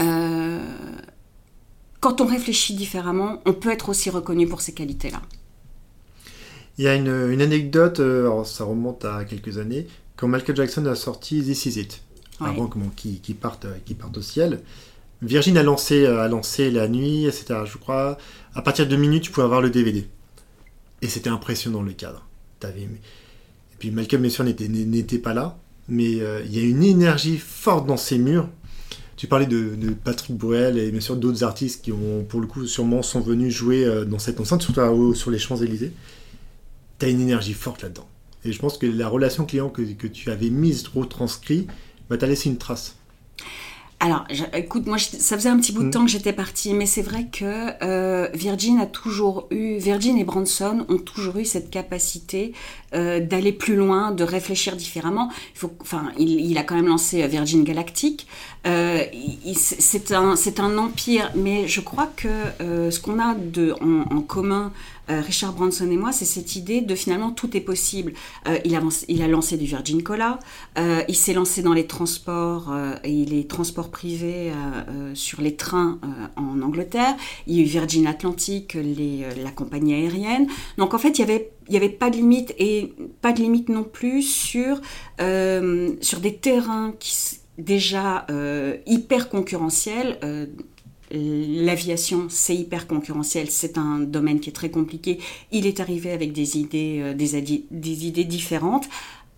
euh, 0.00 0.64
quand 2.00 2.20
on 2.20 2.26
réfléchit 2.26 2.74
différemment, 2.74 3.40
on 3.46 3.52
peut 3.52 3.70
être 3.70 3.88
aussi 3.88 4.10
reconnu 4.10 4.46
pour 4.46 4.60
ces 4.60 4.72
qualités-là. 4.72 5.22
Il 6.78 6.84
y 6.84 6.88
a 6.88 6.94
une, 6.94 7.30
une 7.30 7.42
anecdote, 7.42 8.00
euh, 8.00 8.22
alors 8.22 8.46
ça 8.46 8.64
remonte 8.64 9.04
à 9.04 9.24
quelques 9.24 9.58
années, 9.58 9.86
quand 10.16 10.26
Michael 10.26 10.56
Jackson 10.56 10.86
a 10.86 10.94
sorti 10.94 11.42
This 11.42 11.66
Is 11.66 11.80
It, 11.80 12.02
avant 12.40 12.68
qu'il 12.96 13.20
qui 13.20 13.34
parte, 13.34 13.66
qui 13.84 13.94
parte 13.94 14.16
au 14.16 14.22
ciel. 14.22 14.62
Virgin 15.22 15.56
a 15.56 15.62
lancé, 15.62 16.04
a 16.04 16.28
lancé 16.28 16.70
la 16.70 16.88
nuit, 16.88 17.26
etc. 17.26 17.60
Je 17.64 17.78
crois, 17.78 18.18
à 18.54 18.62
partir 18.62 18.86
de 18.86 18.96
minutes, 18.96 19.24
tu 19.24 19.30
pouvais 19.30 19.44
avoir 19.44 19.60
le 19.60 19.70
DVD. 19.70 20.06
Et 21.00 21.08
c'était 21.08 21.30
impressionnant 21.30 21.82
le 21.82 21.92
cadre. 21.92 22.26
Avais, 22.62 22.88
puis 23.82 23.90
Malcolm, 23.90 24.22
bien 24.22 24.30
sûr, 24.30 24.44
n'était 24.44 25.18
pas 25.18 25.34
là, 25.34 25.58
mais 25.88 26.20
euh, 26.20 26.42
il 26.44 26.56
y 26.56 26.60
a 26.60 26.62
une 26.62 26.84
énergie 26.84 27.38
forte 27.38 27.84
dans 27.86 27.96
ces 27.96 28.16
murs. 28.16 28.48
Tu 29.16 29.26
parlais 29.26 29.46
de, 29.46 29.74
Patrick 30.04 30.36
Bruel 30.36 30.78
et 30.78 30.90
bien 30.92 31.00
sûr 31.00 31.16
d'autres 31.16 31.42
artistes 31.42 31.82
qui 31.84 31.90
ont, 31.90 32.24
pour 32.28 32.40
le 32.40 32.46
coup, 32.46 32.66
sûrement 32.66 33.02
sont 33.02 33.20
venus 33.20 33.52
jouer 33.52 33.84
euh, 33.84 34.04
dans 34.04 34.20
cette 34.20 34.38
enceinte, 34.38 34.62
surtout 34.62 35.14
sur 35.14 35.32
les 35.32 35.38
Champs-Élysées. 35.40 35.92
Tu 37.00 37.06
as 37.06 37.08
une 37.08 37.20
énergie 37.20 37.54
forte 37.54 37.82
là-dedans. 37.82 38.08
Et 38.44 38.52
je 38.52 38.58
pense 38.60 38.78
que 38.78 38.86
la 38.86 39.08
relation 39.08 39.46
client 39.46 39.68
que, 39.68 39.82
tu 39.82 40.30
avais 40.30 40.50
mise, 40.50 40.86
retranscrit, 40.86 41.66
bah, 42.08 42.16
t'as 42.16 42.28
laissé 42.28 42.48
une 42.48 42.58
trace. 42.58 42.96
Alors, 44.04 44.24
écoute, 44.52 44.88
moi, 44.88 44.98
ça 44.98 45.36
faisait 45.36 45.48
un 45.48 45.58
petit 45.58 45.70
bout 45.70 45.84
de 45.84 45.86
mm. 45.86 45.90
temps 45.92 46.04
que 46.04 46.10
j'étais 46.10 46.32
partie, 46.32 46.74
mais 46.74 46.86
c'est 46.86 47.02
vrai 47.02 47.28
que 47.30 47.70
euh, 47.84 48.26
Virgin 48.34 48.80
a 48.80 48.86
toujours 48.86 49.46
eu, 49.52 49.78
Virgin 49.78 50.18
et 50.18 50.24
Branson 50.24 50.84
ont 50.88 50.98
toujours 50.98 51.36
eu 51.36 51.44
cette 51.44 51.70
capacité 51.70 52.52
euh, 52.96 53.20
d'aller 53.20 53.52
plus 53.52 53.76
loin, 53.76 54.10
de 54.10 54.24
réfléchir 54.24 54.74
différemment. 54.74 55.30
Il 55.54 55.58
faut, 55.60 55.70
enfin, 55.80 56.10
il, 56.18 56.58
a 56.58 56.64
quand 56.64 56.74
même 56.74 56.88
lancé 56.88 57.24
Virgin 57.28 57.62
Galactic. 57.62 58.26
Euh, 58.66 59.04
c'est 59.54 60.10
un, 60.10 60.34
c'est 60.34 60.58
un 60.58 60.78
empire, 60.78 61.30
mais 61.36 61.68
je 61.68 61.80
crois 61.80 62.10
que 62.16 62.28
ce 62.58 62.98
qu'on 62.98 63.20
a 63.20 63.36
de, 63.36 63.72
en, 63.80 64.16
en 64.16 64.20
commun 64.20 64.72
euh, 65.10 65.20
Richard 65.20 65.52
Branson 65.52 65.90
et 65.90 65.96
moi, 65.96 66.12
c'est 66.12 66.24
cette 66.24 66.56
idée 66.56 66.80
de 66.80 66.94
finalement 66.94 67.30
tout 67.30 67.56
est 67.56 67.60
possible. 67.60 68.12
Euh, 68.46 68.58
il, 68.64 68.74
a, 68.74 68.80
il, 69.08 69.22
a, 69.22 69.28
lancé 69.28 69.56
du 69.56 69.66
Virgin 69.66 70.02
Cola, 70.02 70.38
euh, 70.78 71.02
il 71.08 71.16
s'est 71.16 71.32
lancé 71.32 71.62
dans 71.62 71.72
les 71.72 71.86
transports 71.86 72.72
et 73.04 73.24
les 73.24 73.46
transports 73.46 73.90
privés 73.90 74.52
sur 75.14 75.40
les 75.40 75.56
trains 75.56 75.98
en 76.36 76.62
Angleterre. 76.62 77.16
Il 77.46 77.56
y 77.56 77.60
a 77.60 77.62
eu 77.62 77.66
Virgin 77.66 78.06
Atlantic, 78.06 78.76
la 78.76 79.50
compagnie 79.50 79.94
aérienne. 79.94 80.46
Donc 80.78 80.94
en 80.94 80.98
fait, 80.98 81.18
il 81.18 81.20
y 81.20 81.24
avait 81.24 81.50
n'y 81.70 81.76
avait 81.76 81.88
pas 81.88 82.10
de 82.10 82.16
limite 82.16 82.54
et 82.58 82.92
pas 83.22 83.32
de 83.32 83.40
limite 83.40 83.68
non 83.68 83.84
plus 83.84 84.22
sur, 84.22 84.80
sur 85.18 86.20
des 86.20 86.36
terrains 86.36 86.94
qui 86.98 87.38
déjà 87.58 88.26
hyper 88.86 89.28
concurrentiels 89.28 90.18
l'aviation, 91.12 92.26
c'est 92.28 92.56
hyper 92.56 92.86
concurrentiel, 92.86 93.50
c'est 93.50 93.76
un 93.78 93.98
domaine 93.98 94.40
qui 94.40 94.50
est 94.50 94.54
très 94.54 94.70
compliqué. 94.70 95.18
Il 95.50 95.66
est 95.66 95.80
arrivé 95.80 96.10
avec 96.10 96.32
des 96.32 96.58
idées, 96.58 97.00
euh, 97.02 97.14
des, 97.14 98.06
idées 98.06 98.24
différentes. 98.24 98.88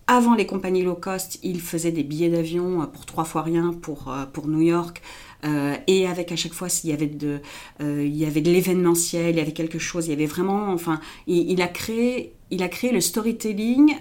Avant 0.07 0.35
les 0.35 0.45
compagnies 0.45 0.83
low 0.83 0.95
cost, 0.95 1.39
il 1.43 1.59
faisait 1.59 1.91
des 1.91 2.03
billets 2.03 2.29
d'avion 2.29 2.81
euh, 2.81 2.85
pour 2.85 3.05
trois 3.05 3.25
fois 3.25 3.41
rien 3.41 3.73
pour, 3.81 4.09
euh, 4.09 4.25
pour 4.25 4.47
New 4.47 4.61
York. 4.61 5.01
et 5.87 6.07
avec 6.07 6.31
à 6.31 6.35
chaque 6.35 6.53
fois, 6.53 6.69
il 6.83 6.89
y 6.89 6.93
avait 6.93 7.05
de, 7.05 7.39
il 7.79 8.15
y 8.15 8.25
avait 8.25 8.41
de 8.41 8.49
l'événementiel, 8.49 9.35
il 9.35 9.37
y 9.37 9.41
avait 9.41 9.51
quelque 9.51 9.77
chose, 9.77 10.07
il 10.07 10.09
y 10.09 10.13
avait 10.13 10.25
vraiment, 10.25 10.73
enfin, 10.73 10.99
il, 11.27 11.61
a 11.61 11.67
créé, 11.67 12.33
il 12.49 12.63
a 12.63 12.67
créé 12.67 12.91
le 12.91 12.99
storytelling 12.99 13.93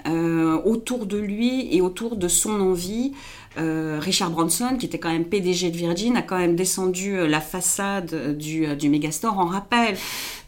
autour 0.64 1.04
de 1.04 1.18
lui 1.18 1.68
et 1.76 1.82
autour 1.82 2.16
de 2.16 2.28
son 2.28 2.62
envie. 2.62 3.12
Euh, 3.56 3.98
Richard 4.00 4.30
Branson, 4.30 4.76
qui 4.78 4.86
était 4.86 4.98
quand 4.98 5.12
même 5.12 5.24
PDG 5.24 5.70
de 5.70 5.76
Virgin, 5.76 6.16
a 6.16 6.22
quand 6.22 6.38
même 6.38 6.56
descendu 6.56 7.16
euh, 7.16 7.28
la 7.28 7.40
façade 7.40 8.12
euh, 8.12 8.32
du, 8.32 8.66
du 8.76 8.88
Megastore 8.88 9.38
en 9.38 9.46
rappel. 9.46 9.96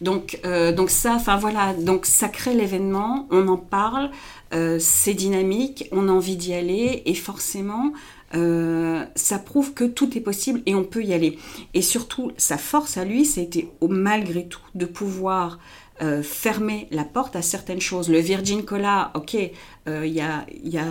Donc, 0.01 0.39
donc 0.75 0.89
ça, 0.89 1.15
enfin 1.15 1.37
voilà, 1.37 1.73
donc 1.73 2.05
ça 2.05 2.27
crée 2.27 2.53
l'événement, 2.53 3.27
on 3.31 3.47
en 3.47 3.57
parle, 3.57 4.11
c'est 4.79 5.15
dynamique, 5.15 5.89
on 5.91 6.07
a 6.07 6.11
envie 6.11 6.35
d'y 6.35 6.53
aller 6.53 7.01
et 7.05 7.15
forcément, 7.15 7.93
ça 8.31 9.39
prouve 9.43 9.73
que 9.73 9.85
tout 9.85 10.15
est 10.15 10.21
possible 10.21 10.61
et 10.67 10.75
on 10.75 10.83
peut 10.83 11.03
y 11.03 11.13
aller. 11.13 11.39
Et 11.73 11.81
surtout, 11.81 12.31
sa 12.37 12.59
force 12.59 12.97
à 12.97 13.05
lui, 13.05 13.25
c'était 13.25 13.69
malgré 13.81 14.47
tout 14.47 14.61
de 14.75 14.85
pouvoir 14.85 15.57
euh, 16.01 16.21
fermer 16.21 16.87
la 16.91 17.03
porte 17.03 17.35
à 17.35 17.41
certaines 17.41 17.81
choses. 17.81 18.09
Le 18.09 18.19
Virgin 18.19 18.63
Cola, 18.63 19.11
ok, 19.15 19.33
il 19.33 19.51
euh, 19.87 20.05
y 20.05 20.21
a, 20.21 20.45
y 20.63 20.77
a 20.77 20.85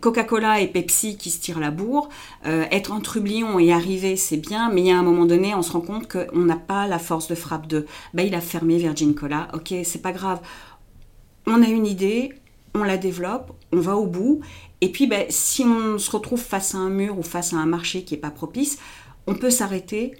Coca-Cola 0.00 0.60
et 0.60 0.68
Pepsi 0.68 1.18
qui 1.18 1.30
se 1.30 1.40
tirent 1.40 1.60
la 1.60 1.70
bourre. 1.70 2.08
Euh, 2.46 2.64
être 2.70 2.92
en 2.92 3.00
trublion 3.00 3.58
et 3.58 3.72
arriver, 3.72 4.16
c'est 4.16 4.38
bien, 4.38 4.70
mais 4.70 4.80
il 4.80 4.86
y 4.86 4.90
a 4.90 4.98
un 4.98 5.02
moment 5.02 5.26
donné, 5.26 5.54
on 5.54 5.60
se 5.60 5.72
rend 5.72 5.82
compte 5.82 6.08
qu'on 6.10 6.40
n'a 6.40 6.56
pas 6.56 6.86
la 6.86 6.98
force 6.98 7.28
de 7.28 7.34
frappe 7.34 7.66
de. 7.66 7.86
Ben, 8.14 8.26
il 8.26 8.34
a 8.34 8.40
fermé 8.40 8.78
Virgin 8.78 9.14
Cola, 9.14 9.48
ok, 9.52 9.74
c'est 9.84 10.02
pas 10.02 10.12
grave. 10.12 10.40
On 11.46 11.62
a 11.62 11.68
une 11.68 11.86
idée, 11.86 12.32
on 12.74 12.82
la 12.82 12.96
développe, 12.96 13.52
on 13.72 13.80
va 13.80 13.96
au 13.96 14.06
bout. 14.06 14.40
Et 14.80 14.90
puis, 14.90 15.06
ben, 15.06 15.26
si 15.28 15.64
on 15.64 15.98
se 15.98 16.10
retrouve 16.10 16.40
face 16.40 16.74
à 16.74 16.78
un 16.78 16.90
mur 16.90 17.18
ou 17.18 17.22
face 17.22 17.52
à 17.52 17.56
un 17.56 17.66
marché 17.66 18.04
qui 18.04 18.14
n'est 18.14 18.20
pas 18.20 18.30
propice, 18.30 18.78
on 19.26 19.34
peut 19.34 19.50
s'arrêter 19.50 20.14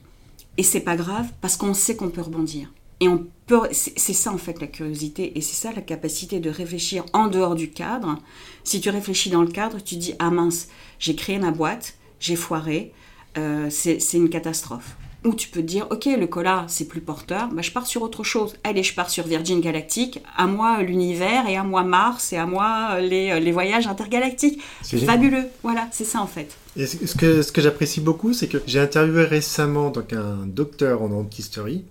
et 0.58 0.62
c'est 0.62 0.80
pas 0.80 0.96
grave 0.96 1.26
parce 1.40 1.56
qu'on 1.56 1.74
sait 1.74 1.96
qu'on 1.96 2.10
peut 2.10 2.22
rebondir. 2.22 2.70
Et 3.00 3.08
on 3.08 3.26
peut, 3.46 3.68
c'est 3.72 4.12
ça 4.12 4.32
en 4.32 4.38
fait 4.38 4.60
la 4.60 4.66
curiosité 4.66 5.36
et 5.36 5.40
c'est 5.40 5.54
ça 5.54 5.72
la 5.72 5.82
capacité 5.82 6.40
de 6.40 6.50
réfléchir 6.50 7.04
en 7.12 7.28
dehors 7.28 7.54
du 7.54 7.70
cadre. 7.70 8.18
Si 8.64 8.80
tu 8.80 8.90
réfléchis 8.90 9.30
dans 9.30 9.42
le 9.42 9.48
cadre, 9.48 9.78
tu 9.82 9.96
dis 9.96 10.14
ah 10.18 10.30
mince, 10.30 10.68
j'ai 10.98 11.14
créé 11.14 11.38
ma 11.38 11.50
boîte, 11.50 11.94
j'ai 12.20 12.36
foiré, 12.36 12.92
euh, 13.36 13.68
c'est 13.70 13.98
une 14.14 14.30
catastrophe. 14.30 14.96
Ou 15.24 15.34
tu 15.34 15.48
peux 15.48 15.60
te 15.60 15.66
dire, 15.66 15.88
ok, 15.90 16.04
le 16.06 16.26
cola, 16.28 16.66
c'est 16.68 16.86
plus 16.86 17.00
porteur, 17.00 17.48
bah, 17.48 17.60
je 17.60 17.72
pars 17.72 17.86
sur 17.86 18.02
autre 18.02 18.22
chose. 18.22 18.54
Allez, 18.62 18.84
je 18.84 18.94
pars 18.94 19.10
sur 19.10 19.26
Virgin 19.26 19.60
Galactic, 19.60 20.22
à 20.36 20.46
moi 20.46 20.82
l'univers, 20.82 21.48
et 21.48 21.56
à 21.56 21.64
moi 21.64 21.82
Mars, 21.82 22.32
et 22.32 22.36
à 22.36 22.46
moi 22.46 23.00
les, 23.00 23.40
les 23.40 23.52
voyages 23.52 23.88
intergalactiques. 23.88 24.62
Fabuleux. 25.04 25.46
Voilà, 25.64 25.88
c'est 25.90 26.04
ça 26.04 26.20
en 26.20 26.28
fait. 26.28 26.56
Et 26.76 26.86
ce 26.86 27.14
que, 27.16 27.42
ce 27.42 27.50
que 27.50 27.60
j'apprécie 27.60 28.00
beaucoup, 28.00 28.32
c'est 28.32 28.46
que 28.46 28.62
j'ai 28.66 28.78
interviewé 28.78 29.24
récemment 29.24 29.90
donc, 29.90 30.12
un 30.12 30.46
docteur 30.46 31.02
en 31.02 31.10
antistory 31.10 31.84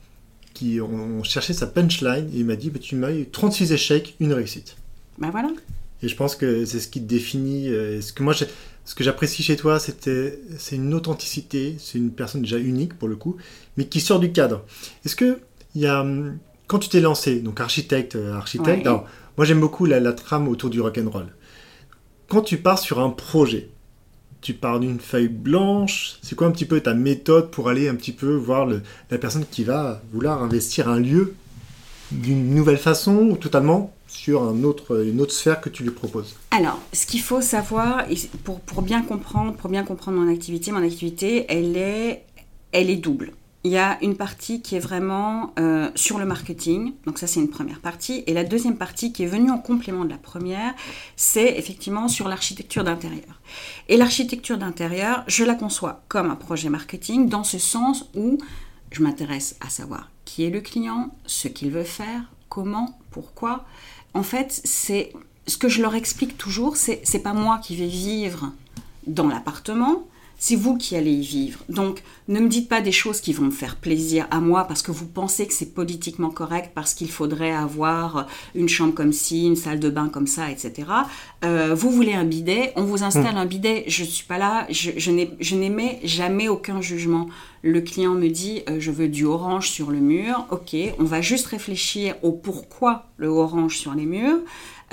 qui 0.56 0.82
ont 0.82 1.24
cherché 1.24 1.54
sa 1.54 1.68
punchline 1.68 2.28
et 2.34 2.40
il 2.40 2.46
m'a 2.46 2.56
dit 2.56 2.72
bah, 2.72 2.80
Tu 2.82 2.96
m'as 2.96 3.12
eu 3.12 3.28
36 3.30 3.74
échecs, 3.74 4.16
une 4.20 4.34
réussite. 4.34 4.78
Ben 5.20 5.30
voilà. 5.30 5.50
Et 6.02 6.08
je 6.08 6.16
pense 6.16 6.36
que 6.36 6.66
c'est 6.66 6.80
ce 6.80 6.88
qui 6.88 7.02
te 7.02 7.08
définit. 7.08 7.70
Euh, 7.70 8.02
ce 8.02 8.12
que 8.14 8.24
moi, 8.24 8.34
ce 8.34 8.96
que 8.96 9.04
j'apprécie 9.04 9.44
chez 9.44 9.56
toi, 9.56 9.80
c'était, 9.80 10.40
c'est 10.58 10.78
une 10.78 10.94
authenticité. 10.94 11.76
C'est 11.78 12.00
une 12.00 12.12
personne 12.12 12.42
déjà 12.42 12.58
unique 12.58 12.98
pour 12.98 13.08
le 13.08 13.16
coup, 13.16 13.38
mais 13.78 13.86
qui 13.86 14.02
sort 14.02 14.20
du 14.20 14.32
cadre. 14.32 14.64
Est-ce 15.06 15.16
que 15.16 15.40
il 15.76 15.82
y 15.82 15.88
a, 15.88 16.02
hum, 16.02 16.38
quand 16.68 16.80
tu 16.80 16.90
t'es 16.90 17.02
lancé, 17.02 17.42
donc 17.42 17.60
architecte, 17.60 18.16
euh, 18.16 18.34
architecte. 18.34 18.88
moi 18.88 19.46
j'aime 19.46 19.60
beaucoup 19.60 19.86
la, 19.86 20.00
la 20.00 20.14
trame 20.14 20.48
autour 20.48 20.70
du 20.70 20.82
rock 20.82 20.98
and 20.98 21.10
roll. 21.10 21.28
Quand 22.30 22.42
tu 22.42 22.58
pars 22.58 22.80
sur 22.80 23.00
un 23.00 23.10
projet, 23.10 23.70
tu 24.46 24.54
pars 24.54 24.80
d'une 24.80 25.00
feuille 25.00 25.28
blanche 25.28 26.18
C'est 26.22 26.36
quoi 26.36 26.46
un 26.46 26.52
petit 26.52 26.66
peu 26.66 26.80
ta 26.80 26.94
méthode 26.94 27.50
pour 27.50 27.68
aller 27.68 27.90
un 27.90 27.96
petit 27.96 28.12
peu 28.12 28.36
voir 28.36 28.68
la 28.68 29.18
personne 29.18 29.44
qui 29.50 29.64
va 29.64 30.04
vouloir 30.14 30.44
investir 30.44 30.88
un 30.88 31.00
lieu 31.00 31.34
d'une 32.12 32.54
nouvelle 32.54 32.78
façon 32.78 33.16
ou 33.32 33.38
totalement 33.38 33.92
sur 34.08 34.48
une 34.52 34.64
autre 34.66 35.32
sphère 35.32 35.62
que 35.62 35.70
tu 35.70 35.82
lui 35.82 35.90
proposes? 35.90 36.36
Alors, 36.52 36.80
ce 36.94 37.08
qu'il 37.08 37.22
faut 37.22 37.42
savoir, 37.42 38.06
pour, 38.44 38.60
pour, 38.60 38.84
bien 38.84 39.02
comprendre, 39.02 39.54
pour 39.54 39.72
bien 39.72 39.84
comprendre 39.84 40.20
mon 40.20 40.32
activité, 40.32 40.72
mon 40.72 40.86
activité, 40.86 41.48
elle 41.50 41.76
est, 41.76 42.24
elle 42.72 42.92
est 42.92 42.98
double. 42.98 43.32
Il 43.66 43.72
y 43.72 43.78
a 43.78 43.98
une 44.04 44.16
partie 44.16 44.62
qui 44.62 44.76
est 44.76 44.80
vraiment 44.80 45.52
euh, 45.58 45.90
sur 45.96 46.20
le 46.20 46.26
marketing. 46.26 46.94
Donc 47.08 47.18
ça, 47.18 47.26
c'est 47.26 47.40
une 47.40 47.50
première 47.50 47.80
partie. 47.80 48.24
Et 48.28 48.34
la 48.34 48.44
deuxième 48.44 48.78
partie 48.78 49.12
qui 49.12 49.24
est 49.24 49.28
venue 49.28 49.50
en 49.50 49.58
complément 49.58 50.06
de 50.06 50.12
la 50.12 50.20
première, 50.20 50.76
c'est 51.16 51.58
effectivement 51.58 52.08
sur 52.08 52.28
l'architecture 52.28 52.84
d'intérieur. 52.84 53.42
Et 53.90 53.98
l'architecture 53.98 54.60
d'intérieur, 54.60 55.24
je 55.26 55.44
la 55.44 55.56
conçois 55.56 56.04
comme 56.10 56.30
un 56.30 56.36
projet 56.36 56.70
marketing 56.70 57.28
dans 57.28 57.44
ce 57.44 57.58
sens 57.58 58.06
où 58.14 58.38
je 58.92 59.02
m'intéresse 59.02 59.56
à 59.62 59.70
savoir 59.70 60.12
qui 60.26 60.44
est 60.44 60.52
le 60.52 60.62
client, 60.62 61.10
ce 61.26 61.48
qu'il 61.48 61.72
veut 61.72 61.84
faire, 61.84 62.22
comment, 62.50 63.00
pourquoi. 63.10 63.66
En 64.14 64.24
fait, 64.24 64.62
c'est 64.64 65.12
ce 65.48 65.58
que 65.58 65.70
je 65.70 65.82
leur 65.82 65.96
explique 65.96 66.38
toujours, 66.38 66.78
c'est 66.78 67.02
c'est 67.04 67.20
pas 67.20 67.34
moi 67.34 67.60
qui 67.60 67.76
vais 67.76 67.88
vivre 67.88 68.52
dans 69.08 69.28
l'appartement, 69.28 70.04
c'est 70.48 70.56
vous 70.56 70.78
qui 70.78 70.96
allez 70.96 71.12
y 71.12 71.26
vivre. 71.26 71.62
Donc, 71.70 72.04
ne 72.28 72.40
me 72.40 72.48
dites 72.48 72.70
pas 72.70 72.80
des 72.80 72.92
choses 72.92 73.20
qui 73.20 73.34
vont 73.34 73.46
me 73.46 73.50
faire 73.52 73.78
plaisir 73.78 74.28
à 74.30 74.40
moi 74.40 74.66
parce 74.66 74.84
que 74.84 74.92
vous 74.92 75.08
pensez 75.08 75.48
que 75.48 75.54
c'est 75.56 75.74
politiquement 75.74 76.30
correct, 76.30 76.70
parce 76.76 76.94
qu'il 76.94 77.10
faudrait 77.10 77.52
avoir 77.52 78.28
une 78.54 78.70
chambre 78.70 78.94
comme 78.94 79.12
ci, 79.12 79.48
une 79.48 79.56
salle 79.56 79.80
de 79.80 79.90
bain 79.90 80.08
comme 80.08 80.28
ça, 80.28 80.52
etc. 80.52 80.88
Euh, 81.44 81.74
vous 81.74 81.90
voulez 81.90 82.14
un 82.14 82.26
bidet, 82.26 82.74
on 82.76 82.84
vous 82.84 83.02
installe 83.04 83.38
un 83.38 83.48
bidet. 83.48 83.86
Je 83.88 84.04
ne 84.04 84.08
suis 84.08 84.28
pas 84.28 84.38
là, 84.38 84.68
je, 84.70 84.92
je 84.96 85.56
n'émets 85.56 86.00
jamais 86.04 86.48
aucun 86.48 86.80
jugement. 86.80 87.26
Le 87.64 87.82
client 87.82 88.14
me 88.14 88.28
dit, 88.28 88.62
euh, 88.70 88.80
je 88.80 88.92
veux 88.92 89.08
du 89.08 89.26
orange 89.26 89.72
sur 89.72 89.90
le 89.90 89.98
mur. 89.98 90.46
Ok, 90.52 90.76
on 91.00 91.06
va 91.06 91.22
juste 91.22 91.48
réfléchir 91.48 92.18
au 92.22 92.32
pourquoi 92.32 93.08
le 93.18 93.30
orange 93.30 93.80
sur 93.80 93.96
les 93.96 94.06
murs. 94.06 94.42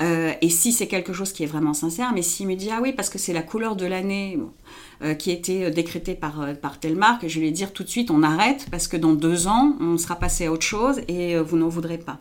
Euh, 0.01 0.33
et 0.41 0.49
si 0.49 0.71
c'est 0.71 0.87
quelque 0.87 1.13
chose 1.13 1.31
qui 1.31 1.43
est 1.43 1.47
vraiment 1.47 1.75
sincère, 1.75 2.11
mais 2.13 2.23
s'il 2.23 2.47
me 2.47 2.55
dit 2.55 2.69
ah 2.71 2.79
oui 2.81 2.93
parce 2.93 3.09
que 3.09 3.19
c'est 3.19 3.33
la 3.33 3.43
couleur 3.43 3.75
de 3.75 3.85
l'année, 3.85 4.39
euh, 5.03 5.15
qui 5.15 5.31
été 5.31 5.65
euh, 5.65 5.69
décrété 5.69 6.15
par, 6.15 6.41
euh, 6.41 6.53
par 6.53 6.77
je 6.81 7.39
vais 7.41 7.51
dire 7.51 7.73
tout 7.73 7.83
de 7.83 7.89
suite 7.89 8.09
on 8.09 8.23
arrête 8.23 8.67
parce 8.71 8.87
que 8.87 8.95
dans 8.95 9.11
deux 9.11 9.47
ans 9.47 9.75
on 9.81 9.97
sera 9.97 10.15
passé 10.15 10.45
à 10.45 10.51
autre 10.51 10.63
chose 10.63 11.01
et 11.09 11.37
vous 11.37 11.57
n'en 11.57 11.67
voudrez 11.67 11.97
pas. 11.97 12.19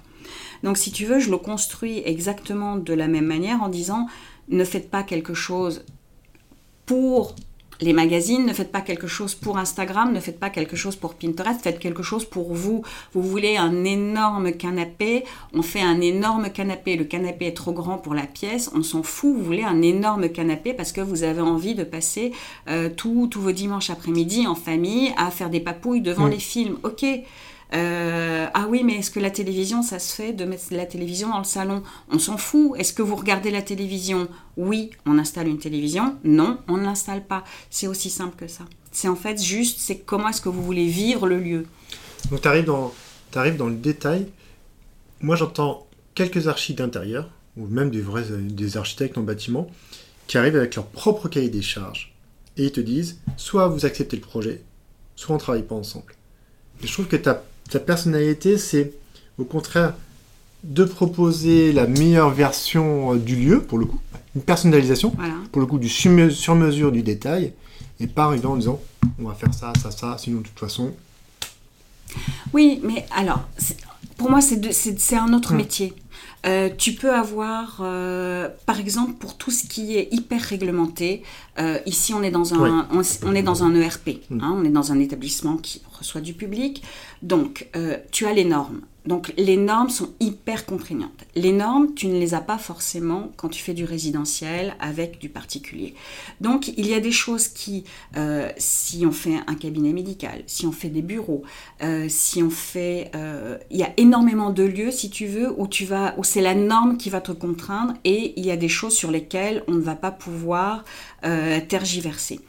Donc 0.64 0.76
si 0.76 0.90
tu 0.90 1.04
veux, 1.04 1.20
je 1.20 1.30
le 1.30 1.36
construis 1.36 2.02
exactement 2.04 2.76
de 2.76 2.92
la 2.92 3.06
même 3.06 3.26
manière 3.26 3.62
en 3.62 3.68
disant 3.68 4.08
ne 4.48 4.64
faites 4.64 4.90
pas 4.90 5.04
quelque 5.04 5.34
chose 5.34 5.84
pour 6.84 7.36
les 7.82 7.92
magazines, 7.92 8.46
ne 8.46 8.52
faites 8.52 8.70
pas 8.70 8.80
quelque 8.80 9.06
chose 9.06 9.34
pour 9.34 9.58
Instagram, 9.58 10.12
ne 10.12 10.20
faites 10.20 10.38
pas 10.38 10.50
quelque 10.50 10.76
chose 10.76 10.96
pour 10.96 11.14
Pinterest, 11.14 11.60
faites 11.60 11.78
quelque 11.78 12.02
chose 12.02 12.24
pour 12.24 12.54
vous. 12.54 12.82
Vous 13.12 13.22
voulez 13.22 13.56
un 13.56 13.84
énorme 13.84 14.52
canapé, 14.52 15.24
on 15.52 15.62
fait 15.62 15.82
un 15.82 16.00
énorme 16.00 16.50
canapé. 16.50 16.96
Le 16.96 17.04
canapé 17.04 17.46
est 17.46 17.56
trop 17.56 17.72
grand 17.72 17.98
pour 17.98 18.14
la 18.14 18.26
pièce, 18.26 18.70
on 18.74 18.82
s'en 18.82 19.02
fout. 19.02 19.34
Vous 19.36 19.42
voulez 19.42 19.64
un 19.64 19.82
énorme 19.82 20.28
canapé 20.28 20.74
parce 20.74 20.92
que 20.92 21.00
vous 21.00 21.24
avez 21.24 21.40
envie 21.40 21.74
de 21.74 21.84
passer 21.84 22.32
euh, 22.68 22.88
tous 22.96 23.28
vos 23.34 23.52
dimanches 23.52 23.90
après-midi 23.90 24.46
en 24.46 24.54
famille 24.54 25.12
à 25.16 25.30
faire 25.30 25.50
des 25.50 25.60
papouilles 25.60 26.02
devant 26.02 26.28
les 26.28 26.38
films. 26.38 26.78
Ok. 26.84 27.04
Euh, 27.74 28.46
ah 28.52 28.66
oui, 28.68 28.82
mais 28.84 28.96
est-ce 28.96 29.10
que 29.10 29.20
la 29.20 29.30
télévision, 29.30 29.82
ça 29.82 29.98
se 29.98 30.14
fait 30.14 30.32
de 30.32 30.44
mettre 30.44 30.64
la 30.70 30.84
télévision 30.84 31.30
dans 31.30 31.38
le 31.38 31.44
salon? 31.44 31.82
On 32.10 32.18
s'en 32.18 32.36
fout. 32.36 32.72
Est-ce 32.78 32.92
que 32.92 33.02
vous 33.02 33.16
regardez 33.16 33.50
la 33.50 33.62
télévision? 33.62 34.28
Oui, 34.56 34.90
on 35.06 35.18
installe 35.18 35.48
une 35.48 35.58
télévision. 35.58 36.16
Non, 36.24 36.58
on 36.68 36.76
ne 36.76 36.84
l'installe 36.84 37.24
pas. 37.24 37.44
C'est 37.70 37.86
aussi 37.86 38.10
simple 38.10 38.36
que 38.36 38.46
ça. 38.46 38.64
C'est 38.90 39.08
en 39.08 39.16
fait 39.16 39.42
juste, 39.42 39.78
c'est 39.80 39.98
comment 39.98 40.28
est-ce 40.28 40.42
que 40.42 40.50
vous 40.50 40.62
voulez 40.62 40.86
vivre 40.86 41.26
le 41.26 41.38
lieu. 41.38 41.66
Donc 42.30 42.42
tu 42.42 42.48
arrives 42.48 42.66
dans, 42.66 42.92
dans 43.32 43.68
le 43.68 43.74
détail. 43.74 44.26
Moi, 45.20 45.36
j'entends 45.36 45.86
quelques 46.14 46.48
archis 46.48 46.74
d'intérieur, 46.74 47.30
ou 47.56 47.66
même 47.66 47.90
des 47.90 48.02
vrais 48.02 48.24
des 48.24 48.76
architectes 48.76 49.16
en 49.16 49.22
bâtiment, 49.22 49.66
qui 50.26 50.36
arrivent 50.36 50.56
avec 50.56 50.74
leur 50.74 50.86
propre 50.86 51.28
cahier 51.28 51.48
des 51.48 51.62
charges. 51.62 52.14
Et 52.58 52.64
ils 52.64 52.72
te 52.72 52.80
disent, 52.80 53.18
soit 53.38 53.68
vous 53.68 53.86
acceptez 53.86 54.16
le 54.16 54.22
projet, 54.22 54.62
soit 55.16 55.34
on 55.34 55.38
ne 55.38 55.40
travaille 55.40 55.62
pas 55.62 55.74
ensemble. 55.74 56.14
Je 56.82 56.92
trouve 56.92 57.06
que 57.06 57.16
tu 57.16 57.30
ta 57.72 57.80
personnalité, 57.80 58.58
c'est 58.58 58.92
au 59.38 59.44
contraire 59.44 59.94
de 60.62 60.84
proposer 60.84 61.72
la 61.72 61.86
meilleure 61.86 62.30
version 62.30 63.14
euh, 63.14 63.18
du 63.18 63.34
lieu, 63.34 63.62
pour 63.62 63.78
le 63.78 63.86
coup, 63.86 63.98
une 64.36 64.42
personnalisation, 64.42 65.14
pour 65.50 65.60
le 65.60 65.66
coup, 65.66 65.78
du 65.78 65.88
sur-mesure 65.88 66.92
du 66.92 67.02
détail, 67.02 67.52
et 67.98 68.06
pas 68.06 68.24
arriver 68.24 68.46
en 68.46 68.56
disant 68.56 68.80
on 69.18 69.26
va 69.26 69.34
faire 69.34 69.54
ça, 69.54 69.72
ça, 69.80 69.90
ça, 69.90 70.16
sinon 70.18 70.40
de 70.40 70.46
toute 70.46 70.58
façon. 70.58 70.92
Oui, 72.52 72.80
mais 72.84 73.06
alors, 73.16 73.48
pour 74.22 74.30
moi, 74.30 74.40
c'est 74.40 75.16
un 75.16 75.32
autre 75.34 75.52
hmm. 75.52 75.56
métier. 75.56 75.92
Euh, 76.46 76.70
tu 76.76 76.92
peux 76.92 77.12
avoir, 77.12 77.80
euh, 77.80 78.48
par 78.66 78.78
exemple, 78.78 79.14
pour 79.14 79.36
tout 79.36 79.50
ce 79.50 79.66
qui 79.66 79.96
est 79.96 80.08
hyper 80.12 80.40
réglementé, 80.40 81.24
ici 81.86 82.14
on 82.14 82.22
est 82.22 82.30
dans 82.30 82.54
un, 82.54 82.88
on, 82.92 83.34
est 83.34 83.42
dans 83.42 83.64
un 83.64 83.74
ERP, 83.74 84.20
hmm. 84.30 84.40
hein, 84.40 84.54
on 84.56 84.64
est 84.64 84.70
dans 84.70 84.92
un 84.92 85.00
établissement 85.00 85.56
qui 85.56 85.82
reçoit 85.98 86.20
du 86.20 86.34
public. 86.34 86.82
Donc, 87.22 87.68
euh, 87.76 87.96
tu 88.12 88.26
as 88.26 88.32
les 88.32 88.44
normes. 88.44 88.82
Donc, 89.04 89.32
les 89.36 89.56
normes 89.56 89.90
sont 89.90 90.10
hyper 90.20 90.64
contraignantes. 90.64 91.24
Les 91.34 91.52
normes, 91.52 91.94
tu 91.94 92.06
ne 92.06 92.18
les 92.18 92.34
as 92.34 92.40
pas 92.40 92.58
forcément 92.58 93.32
quand 93.36 93.48
tu 93.48 93.62
fais 93.62 93.74
du 93.74 93.84
résidentiel 93.84 94.76
avec 94.78 95.18
du 95.18 95.28
particulier. 95.28 95.94
Donc, 96.40 96.68
il 96.76 96.86
y 96.86 96.94
a 96.94 97.00
des 97.00 97.10
choses 97.10 97.48
qui, 97.48 97.82
euh, 98.16 98.48
si 98.58 99.04
on 99.04 99.10
fait 99.10 99.40
un 99.46 99.54
cabinet 99.54 99.92
médical, 99.92 100.44
si 100.46 100.66
on 100.66 100.72
fait 100.72 100.88
des 100.88 101.02
bureaux, 101.02 101.42
euh, 101.82 102.06
si 102.08 102.42
on 102.42 102.50
fait, 102.50 103.10
il 103.70 103.76
y 103.76 103.82
a 103.82 103.92
énormément 103.96 104.50
de 104.50 104.62
lieux, 104.62 104.92
si 104.92 105.10
tu 105.10 105.26
veux, 105.26 105.52
où 105.58 105.66
tu 105.66 105.84
vas, 105.84 106.14
où 106.16 106.24
c'est 106.24 106.40
la 106.40 106.54
norme 106.54 106.96
qui 106.96 107.10
va 107.10 107.20
te 107.20 107.32
contraindre, 107.32 107.94
et 108.04 108.34
il 108.36 108.46
y 108.46 108.50
a 108.50 108.56
des 108.56 108.68
choses 108.68 108.94
sur 108.94 109.10
lesquelles 109.10 109.64
on 109.66 109.72
ne 109.72 109.80
va 109.80 109.96
pas 109.96 110.12
pouvoir 110.12 110.84
tergiverser. 111.68 112.40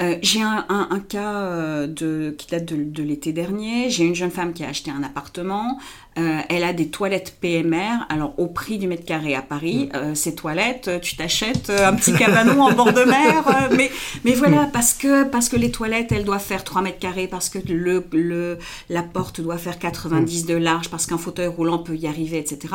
Euh, 0.00 0.16
j'ai 0.22 0.42
un, 0.42 0.64
cas 1.08 1.34
euh, 1.34 1.86
de, 1.86 2.34
qui 2.36 2.46
date 2.48 2.66
de, 2.66 3.02
l'été 3.02 3.32
dernier. 3.32 3.90
J'ai 3.90 4.04
une 4.04 4.14
jeune 4.14 4.30
femme 4.30 4.52
qui 4.52 4.64
a 4.64 4.68
acheté 4.68 4.90
un 4.90 5.02
appartement. 5.02 5.78
Euh, 6.18 6.40
elle 6.48 6.64
a 6.64 6.72
des 6.72 6.88
toilettes 6.88 7.36
PMR, 7.40 8.06
alors 8.08 8.34
au 8.38 8.46
prix 8.46 8.78
du 8.78 8.88
mètre 8.88 9.04
carré 9.04 9.34
à 9.34 9.42
Paris. 9.42 9.88
Mm. 9.94 10.14
ces 10.14 10.34
toilettes, 10.34 10.90
tu 11.00 11.16
t'achètes 11.16 11.70
un 11.70 11.94
petit 11.94 12.12
cabanon 12.12 12.62
en 12.62 12.72
bord 12.72 12.92
de 12.92 13.04
mer. 13.04 13.68
mais, 13.76 13.90
mais 14.24 14.32
voilà, 14.32 14.64
mm. 14.64 14.70
parce 14.72 14.94
que, 14.94 15.24
parce 15.24 15.48
que 15.48 15.56
les 15.56 15.70
toilettes, 15.70 16.10
elles 16.12 16.24
doivent 16.24 16.44
faire 16.44 16.64
3 16.64 16.82
mètres 16.82 16.98
carrés, 16.98 17.28
parce 17.28 17.48
que 17.48 17.58
le, 17.68 18.04
le, 18.12 18.58
la 18.88 19.02
porte 19.02 19.40
doit 19.40 19.58
faire 19.58 19.78
90 19.78 20.44
mm. 20.44 20.48
de 20.48 20.54
large, 20.54 20.88
parce 20.90 21.06
qu'un 21.06 21.18
fauteuil 21.18 21.46
roulant 21.46 21.78
peut 21.78 21.96
y 21.96 22.06
arriver, 22.06 22.38
etc. 22.38 22.74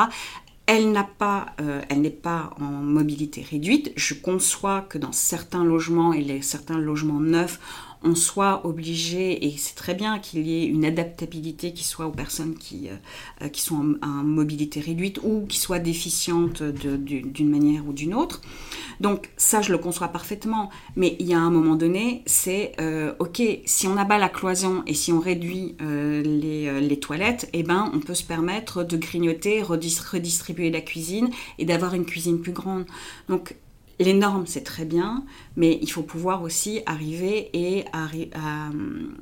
Elle 0.65 0.91
n'a 0.91 1.03
pas, 1.03 1.47
euh, 1.59 1.81
elle 1.89 2.01
n'est 2.01 2.09
pas 2.09 2.51
en 2.59 2.65
mobilité 2.65 3.41
réduite. 3.41 3.91
Je 3.97 4.13
conçois 4.13 4.81
que 4.81 4.97
dans 4.97 5.11
certains 5.11 5.63
logements 5.63 6.13
et 6.13 6.21
les, 6.21 6.41
certains 6.41 6.77
logements 6.77 7.19
neufs, 7.19 7.59
on 8.03 8.15
soit 8.15 8.65
obligé, 8.65 9.45
et 9.45 9.55
c'est 9.57 9.75
très 9.75 9.93
bien 9.93 10.19
qu'il 10.19 10.47
y 10.47 10.63
ait 10.63 10.65
une 10.65 10.85
adaptabilité 10.85 11.73
qui 11.73 11.83
soit 11.83 12.05
aux 12.05 12.11
personnes 12.11 12.55
qui, 12.55 12.89
euh, 13.41 13.47
qui 13.49 13.61
sont 13.61 13.95
en, 14.01 14.23
mobilité 14.23 14.79
réduite 14.79 15.19
ou 15.23 15.45
qui 15.47 15.57
soient 15.57 15.79
déficientes 15.79 16.63
d'une 16.63 17.49
manière 17.49 17.87
ou 17.87 17.93
d'une 17.93 18.13
autre. 18.13 18.41
Donc 18.99 19.29
ça, 19.37 19.61
je 19.61 19.71
le 19.71 19.77
conçois 19.77 20.07
parfaitement, 20.09 20.69
mais 20.95 21.15
il 21.19 21.27
y 21.27 21.33
a 21.33 21.39
un 21.39 21.49
moment 21.49 21.75
donné, 21.75 22.23
c'est 22.25 22.73
euh, 22.79 23.13
ok, 23.19 23.41
si 23.65 23.87
on 23.87 23.97
abat 23.97 24.17
la 24.17 24.29
cloison 24.29 24.83
et 24.87 24.93
si 24.93 25.11
on 25.11 25.19
réduit 25.19 25.75
euh, 25.81 26.21
les, 26.23 26.81
les, 26.81 26.99
toilettes, 26.99 27.49
eh 27.53 27.63
ben, 27.63 27.91
on 27.93 27.99
peut 27.99 28.13
se 28.13 28.23
permettre 28.23 28.83
de 28.83 28.97
grignoter, 28.97 29.61
redistribuer 29.61 30.69
la 30.71 30.81
cuisine 30.81 31.29
et 31.59 31.65
d'avoir 31.65 31.93
une 31.93 32.05
cuisine 32.05 32.39
plus 32.39 32.53
grande. 32.53 32.85
Donc 33.29 33.55
les 33.99 34.13
normes, 34.13 34.47
c'est 34.47 34.63
très 34.63 34.85
bien, 34.85 35.23
mais 35.55 35.79
il 35.81 35.91
faut 35.91 36.03
pouvoir 36.03 36.41
aussi 36.43 36.81
arriver 36.85 37.49
et 37.53 37.85
hum, 37.93 39.15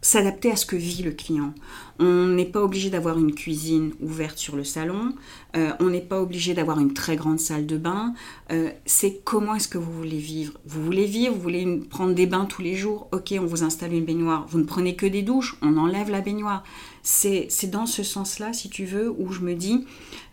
s'adapter 0.00 0.50
à 0.52 0.56
ce 0.56 0.64
que 0.64 0.76
vit 0.76 1.02
le 1.02 1.10
client. 1.10 1.52
On 1.98 2.26
n'est 2.26 2.44
pas 2.44 2.62
obligé 2.62 2.88
d'avoir 2.88 3.18
une 3.18 3.34
cuisine 3.34 3.92
ouverte 4.00 4.38
sur 4.38 4.54
le 4.54 4.62
salon, 4.62 5.12
euh, 5.56 5.72
on 5.80 5.90
n'est 5.90 6.00
pas 6.00 6.22
obligé 6.22 6.54
d'avoir 6.54 6.78
une 6.78 6.94
très 6.94 7.16
grande 7.16 7.40
salle 7.40 7.66
de 7.66 7.76
bain. 7.76 8.14
Euh, 8.52 8.70
c'est 8.86 9.20
comment 9.24 9.56
est-ce 9.56 9.66
que 9.66 9.78
vous 9.78 9.92
voulez 9.92 10.18
vivre 10.18 10.54
Vous 10.64 10.84
voulez 10.84 11.06
vivre, 11.06 11.34
vous 11.34 11.40
voulez 11.40 11.80
prendre 11.90 12.14
des 12.14 12.26
bains 12.26 12.44
tous 12.44 12.62
les 12.62 12.76
jours 12.76 13.08
Ok, 13.12 13.34
on 13.38 13.46
vous 13.46 13.64
installe 13.64 13.92
une 13.92 14.04
baignoire. 14.04 14.46
Vous 14.48 14.58
ne 14.58 14.64
prenez 14.64 14.94
que 14.94 15.06
des 15.06 15.22
douches, 15.22 15.56
on 15.62 15.76
enlève 15.76 16.10
la 16.10 16.20
baignoire. 16.20 16.62
C'est 17.02 17.48
dans 17.70 17.86
ce 17.86 18.02
sens-là, 18.02 18.52
si 18.52 18.68
tu 18.70 18.84
veux, 18.84 19.10
où 19.10 19.32
je 19.32 19.40
me 19.40 19.54
dis, 19.54 19.84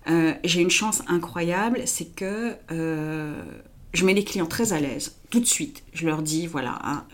euh, 0.07 0.33
j'ai 0.43 0.61
une 0.61 0.69
chance 0.69 1.01
incroyable, 1.07 1.81
c'est 1.85 2.15
que 2.15 2.55
je 3.95 4.05
mets 4.05 4.13
les 4.13 4.23
clients 4.23 4.45
très 4.45 4.73
à 4.73 4.79
l'aise 4.79 5.15
tout 5.29 5.39
de 5.39 5.45
suite. 5.45 5.83
Je 5.93 6.05
leur 6.05 6.21
dis, 6.21 6.47
voilà, 6.47 6.79
hein, 6.83 7.05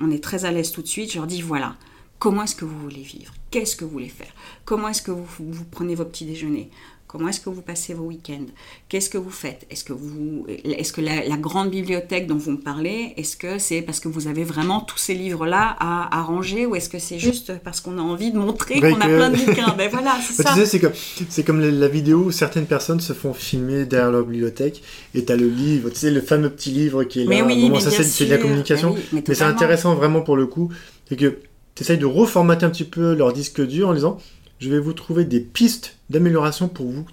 on, 0.00 0.10
est 0.10 0.22
très 0.22 0.44
à 0.44 0.52
l'aise 0.52 0.72
tout 0.72 0.82
de 0.82 0.86
suite. 0.86 1.12
Je 1.12 1.18
leur 1.18 1.26
dis, 1.26 1.40
voilà, 1.40 1.76
comment 2.18 2.42
est-ce 2.42 2.56
que 2.56 2.64
vous 2.64 2.78
voulez 2.78 3.02
vivre? 3.02 3.32
Qu'est-ce 3.50 3.76
que 3.76 3.84
vous 3.84 3.90
voulez 3.90 4.08
faire? 4.08 4.32
Comment 4.64 4.88
est-ce 4.88 5.02
que 5.02 5.10
vous, 5.10 5.64
prenez 5.70 5.94
vos 5.94 6.04
petits 6.04 6.26
déjeuners? 6.26 6.70
Comment 7.16 7.30
est-ce 7.30 7.40
que 7.40 7.48
vous 7.48 7.62
passez 7.62 7.94
vos 7.94 8.04
week-ends? 8.04 8.44
Qu'est-ce 8.90 9.08
que 9.08 9.16
vous 9.16 9.30
faites? 9.30 9.66
Est-ce 9.70 9.84
que, 9.84 9.94
vous, 9.94 10.46
est-ce 10.48 10.92
que 10.92 11.00
la, 11.00 11.38
grande 11.38 11.70
bibliothèque 11.70 12.26
dont 12.26 12.36
vous 12.36 12.50
me 12.50 12.60
parlez, 12.60 13.14
est-ce 13.16 13.38
que 13.38 13.58
c'est 13.58 13.80
parce 13.80 14.00
que 14.00 14.08
vous 14.08 14.28
avez 14.28 14.44
vraiment 14.44 14.80
tous 14.80 14.98
ces 14.98 15.14
livres-là 15.14 15.76
à, 15.80 16.22
ranger 16.24 16.66
ou 16.66 16.76
est-ce 16.76 16.90
que 16.90 16.98
c'est 16.98 17.18
juste 17.18 17.58
parce 17.64 17.80
qu'on 17.80 17.96
a 17.96 18.02
envie 18.02 18.32
de 18.32 18.38
montrer 18.38 18.80
qu'on 18.80 19.00
a 19.00 19.06
plein 19.06 19.30
de 19.30 19.36
bouquins? 19.46 19.74
Ben 19.78 19.88
voilà, 19.90 20.18
c'est 20.20 20.42
ça. 20.42 20.50
Tu 20.52 20.60
sais, 20.60 20.66
c'est 20.66 20.78
comme, 20.78 20.92
c'est 21.30 21.42
comme 21.42 21.60
la 21.60 21.88
vidéo 21.88 22.24
où 22.24 22.30
certaines 22.32 22.66
personnes 22.66 23.00
se 23.00 23.14
font 23.14 23.32
filmer 23.32 23.86
derrière 23.86 24.10
leur 24.12 24.26
bibliothèque 24.26 24.82
et 25.14 25.24
tu 25.24 25.32
as 25.32 25.36
le 25.36 25.48
livre, 25.48 25.88
tu 25.88 25.96
sais, 25.96 26.10
le 26.10 26.20
fameux 26.20 26.50
petit 26.50 26.70
livre 26.70 27.04
qui 27.04 27.22
est 27.22 27.24
là. 27.24 27.30
Mais 27.30 27.40
oui, 27.40 27.80
ça, 27.80 27.90
c'est, 27.90 28.26
de 28.26 28.30
la 28.30 28.36
communication. 28.36 28.94
mais, 29.14 29.24
mais 29.26 29.34
c'est 29.34 29.44
intéressant 29.44 29.94
vraiment 29.94 30.20
pour 30.20 30.36
le 30.36 30.46
coup. 30.46 30.70
C'est 31.08 31.16
que 31.16 31.38
tu 31.74 31.82
essayes 31.82 31.96
de 31.96 32.04
reformater 32.04 32.66
un 32.66 32.70
petit 32.70 32.84
peu 32.84 33.14
leur 33.14 33.32
disque 33.32 33.66
dur 33.66 33.88
en 33.88 33.94
disant 33.94 34.18
je 34.58 34.70
vais 34.70 34.78
vous 34.78 34.92
trouver 34.92 35.24
des 35.24 35.40
pistes 35.40 35.96
d'amélioration 36.10 36.68
pour 36.68 36.90
vous, 36.90 37.06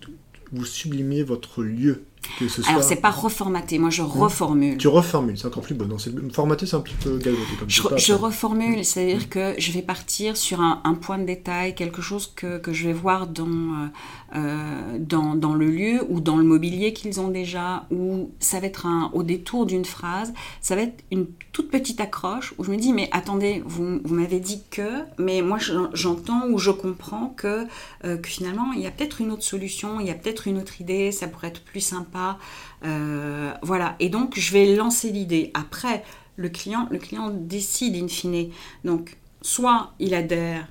sublimiez 0.66 1.24
votre 1.24 1.64
lieu. 1.64 2.04
Que 2.40 2.48
ce 2.48 2.62
soit... 2.62 2.72
Alors, 2.72 2.84
c'est 2.84 2.98
pas 2.98 3.12
reformater, 3.12 3.80
moi 3.80 3.90
je 3.90 4.02
reformule. 4.02 4.78
Tu 4.78 4.88
reformules, 4.88 5.38
c'est 5.38 5.48
encore 5.48 5.64
plus 5.64 5.76
bon. 5.76 5.86
Non, 5.86 5.98
formater, 6.32 6.66
c'est 6.66 6.76
un 6.76 6.82
petit 6.82 6.96
peu 6.96 7.18
galvaudé 7.18 7.46
comme 7.60 7.70
Je, 7.70 7.82
pas, 7.84 7.98
je 7.98 8.14
reformule, 8.14 8.84
c'est-à-dire 8.84 9.30
que 9.30 9.56
je 9.58 9.72
vais 9.72 9.82
partir 9.82 10.38
sur 10.38 10.62
un, 10.62 10.82
un, 10.84 10.96
point 10.96 11.18
de 11.18 11.26
détail, 11.26 11.76
quelque 11.76 12.02
chose 12.02 12.32
que, 12.36 12.58
que 12.58 12.74
je 12.74 12.88
vais 12.88 12.94
voir 12.94 13.28
dans, 13.28 13.46
euh, 13.46 13.88
euh, 14.36 14.98
dans, 15.00 15.36
dans, 15.36 15.54
le 15.54 15.68
lieu 15.68 16.06
ou 16.10 16.20
dans 16.22 16.38
le 16.38 16.44
mobilier 16.44 16.94
qu'ils 16.94 17.20
ont 17.20 17.30
déjà, 17.30 17.86
ou 17.92 18.32
ça 18.40 18.60
va 18.60 18.68
être 18.68 18.86
un, 18.86 19.12
au 19.14 19.24
détour 19.24 19.66
d'une 19.66 19.86
phrase, 19.86 20.34
ça 20.62 20.76
va 20.76 20.84
être 20.84 21.04
une 21.12 21.28
toute 21.52 21.70
petite 21.70 22.02
accroche 22.02 22.54
où 22.58 22.64
je 22.64 22.72
me 22.72 22.78
dis, 22.78 22.94
mais 22.94 23.10
attendez, 23.12 23.62
vous, 23.66 24.00
vous 24.04 24.16
m'avez 24.16 24.40
dit 24.40 24.64
que, 24.72 25.04
mais 25.20 25.42
moi 25.42 25.60
j'entends 25.94 26.48
ou 26.50 26.58
je 26.58 26.72
comprends 26.72 27.34
que, 27.38 27.68
euh, 28.06 28.18
que 28.18 28.28
finalement 28.28 28.74
il 28.74 28.82
y 28.82 28.88
a 28.88 28.92
peut-être 28.92 29.22
une 29.22 29.32
autre 29.32 29.44
solution, 29.44 30.00
il 30.00 30.08
y 30.08 30.12
a 30.12 30.16
peut-être 30.16 30.48
une 30.48 30.58
autre 30.58 30.82
idée, 30.82 31.12
ça 31.12 31.28
pourrait 31.28 31.50
être 31.50 31.64
plus 31.64 31.94
Euh, 32.84 33.54
voilà, 33.62 33.96
et 34.00 34.10
donc 34.10 34.38
je 34.38 34.52
vais 34.54 34.76
lancer 34.76 35.12
l'idée. 35.12 35.52
Après, 35.54 36.04
le 36.36 36.50
client, 36.50 36.88
le 36.92 36.98
client 36.98 37.30
décide 37.30 37.96
in 37.96 38.08
fine. 38.08 38.50
Donc, 38.84 39.18
soit 39.42 39.94
il 40.00 40.14
adhère 40.14 40.68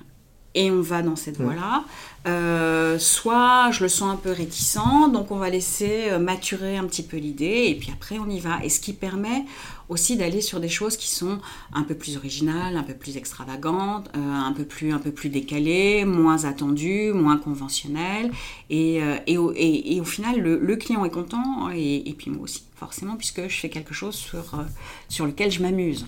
et 0.55 0.71
on 0.71 0.81
va 0.81 1.01
dans 1.01 1.15
cette 1.15 1.39
voie-là. 1.39 1.83
Euh, 2.25 2.97
soit 2.99 3.69
je 3.71 3.83
le 3.83 3.89
sens 3.89 4.13
un 4.13 4.15
peu 4.15 4.31
réticent, 4.31 5.11
donc 5.11 5.31
on 5.31 5.35
va 5.35 5.49
laisser 5.49 6.09
euh, 6.09 6.19
maturer 6.19 6.77
un 6.77 6.85
petit 6.85 7.03
peu 7.03 7.17
l'idée 7.17 7.65
et 7.67 7.75
puis 7.75 7.89
après 7.91 8.17
on 8.17 8.29
y 8.29 8.39
va. 8.39 8.63
Et 8.63 8.69
ce 8.69 8.79
qui 8.79 8.93
permet 8.93 9.43
aussi 9.89 10.15
d'aller 10.15 10.39
sur 10.39 10.61
des 10.61 10.69
choses 10.69 10.95
qui 10.95 11.09
sont 11.09 11.39
un 11.73 11.83
peu 11.83 11.95
plus 11.95 12.15
originales, 12.15 12.77
un 12.77 12.83
peu 12.83 12.93
plus 12.93 13.17
extravagantes, 13.17 14.09
euh, 14.15 14.19
un, 14.19 14.53
peu 14.53 14.63
plus, 14.63 14.93
un 14.93 14.99
peu 14.99 15.11
plus 15.11 15.27
décalées, 15.27 16.05
moins 16.05 16.45
attendues, 16.45 17.11
moins 17.11 17.37
conventionnelles. 17.37 18.31
Et, 18.69 19.01
et, 19.27 19.37
au, 19.37 19.51
et, 19.55 19.99
au, 19.99 20.05
final, 20.05 20.39
le, 20.39 20.75
client 20.77 21.03
est 21.03 21.09
content 21.09 21.69
et, 21.75 22.15
puis 22.17 22.31
moi 22.31 22.43
aussi, 22.43 22.63
forcément, 22.75 23.17
puisque 23.17 23.49
je 23.49 23.59
fais 23.59 23.69
quelque 23.69 23.93
chose 23.93 24.15
sur, 24.15 24.63
sur 25.09 25.25
lequel 25.25 25.51
je 25.51 25.61
m'amuse. 25.61 26.07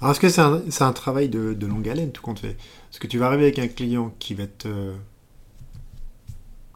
Alors 0.00 0.12
est-ce 0.12 0.20
que 0.20 0.28
c'est 0.28 0.40
un, 0.42 0.62
un, 0.80 0.92
travail 0.92 1.28
de, 1.28 1.54
de, 1.54 1.66
longue 1.66 1.88
haleine 1.88 2.12
tout 2.12 2.22
compte 2.22 2.40
fait? 2.40 2.56
Est-ce 2.90 3.00
que 3.00 3.06
tu 3.06 3.18
vas 3.18 3.26
arriver 3.26 3.44
avec 3.44 3.58
un 3.58 3.68
client 3.68 4.14
qui 4.18 4.34
va 4.34 4.44
être 4.44 4.68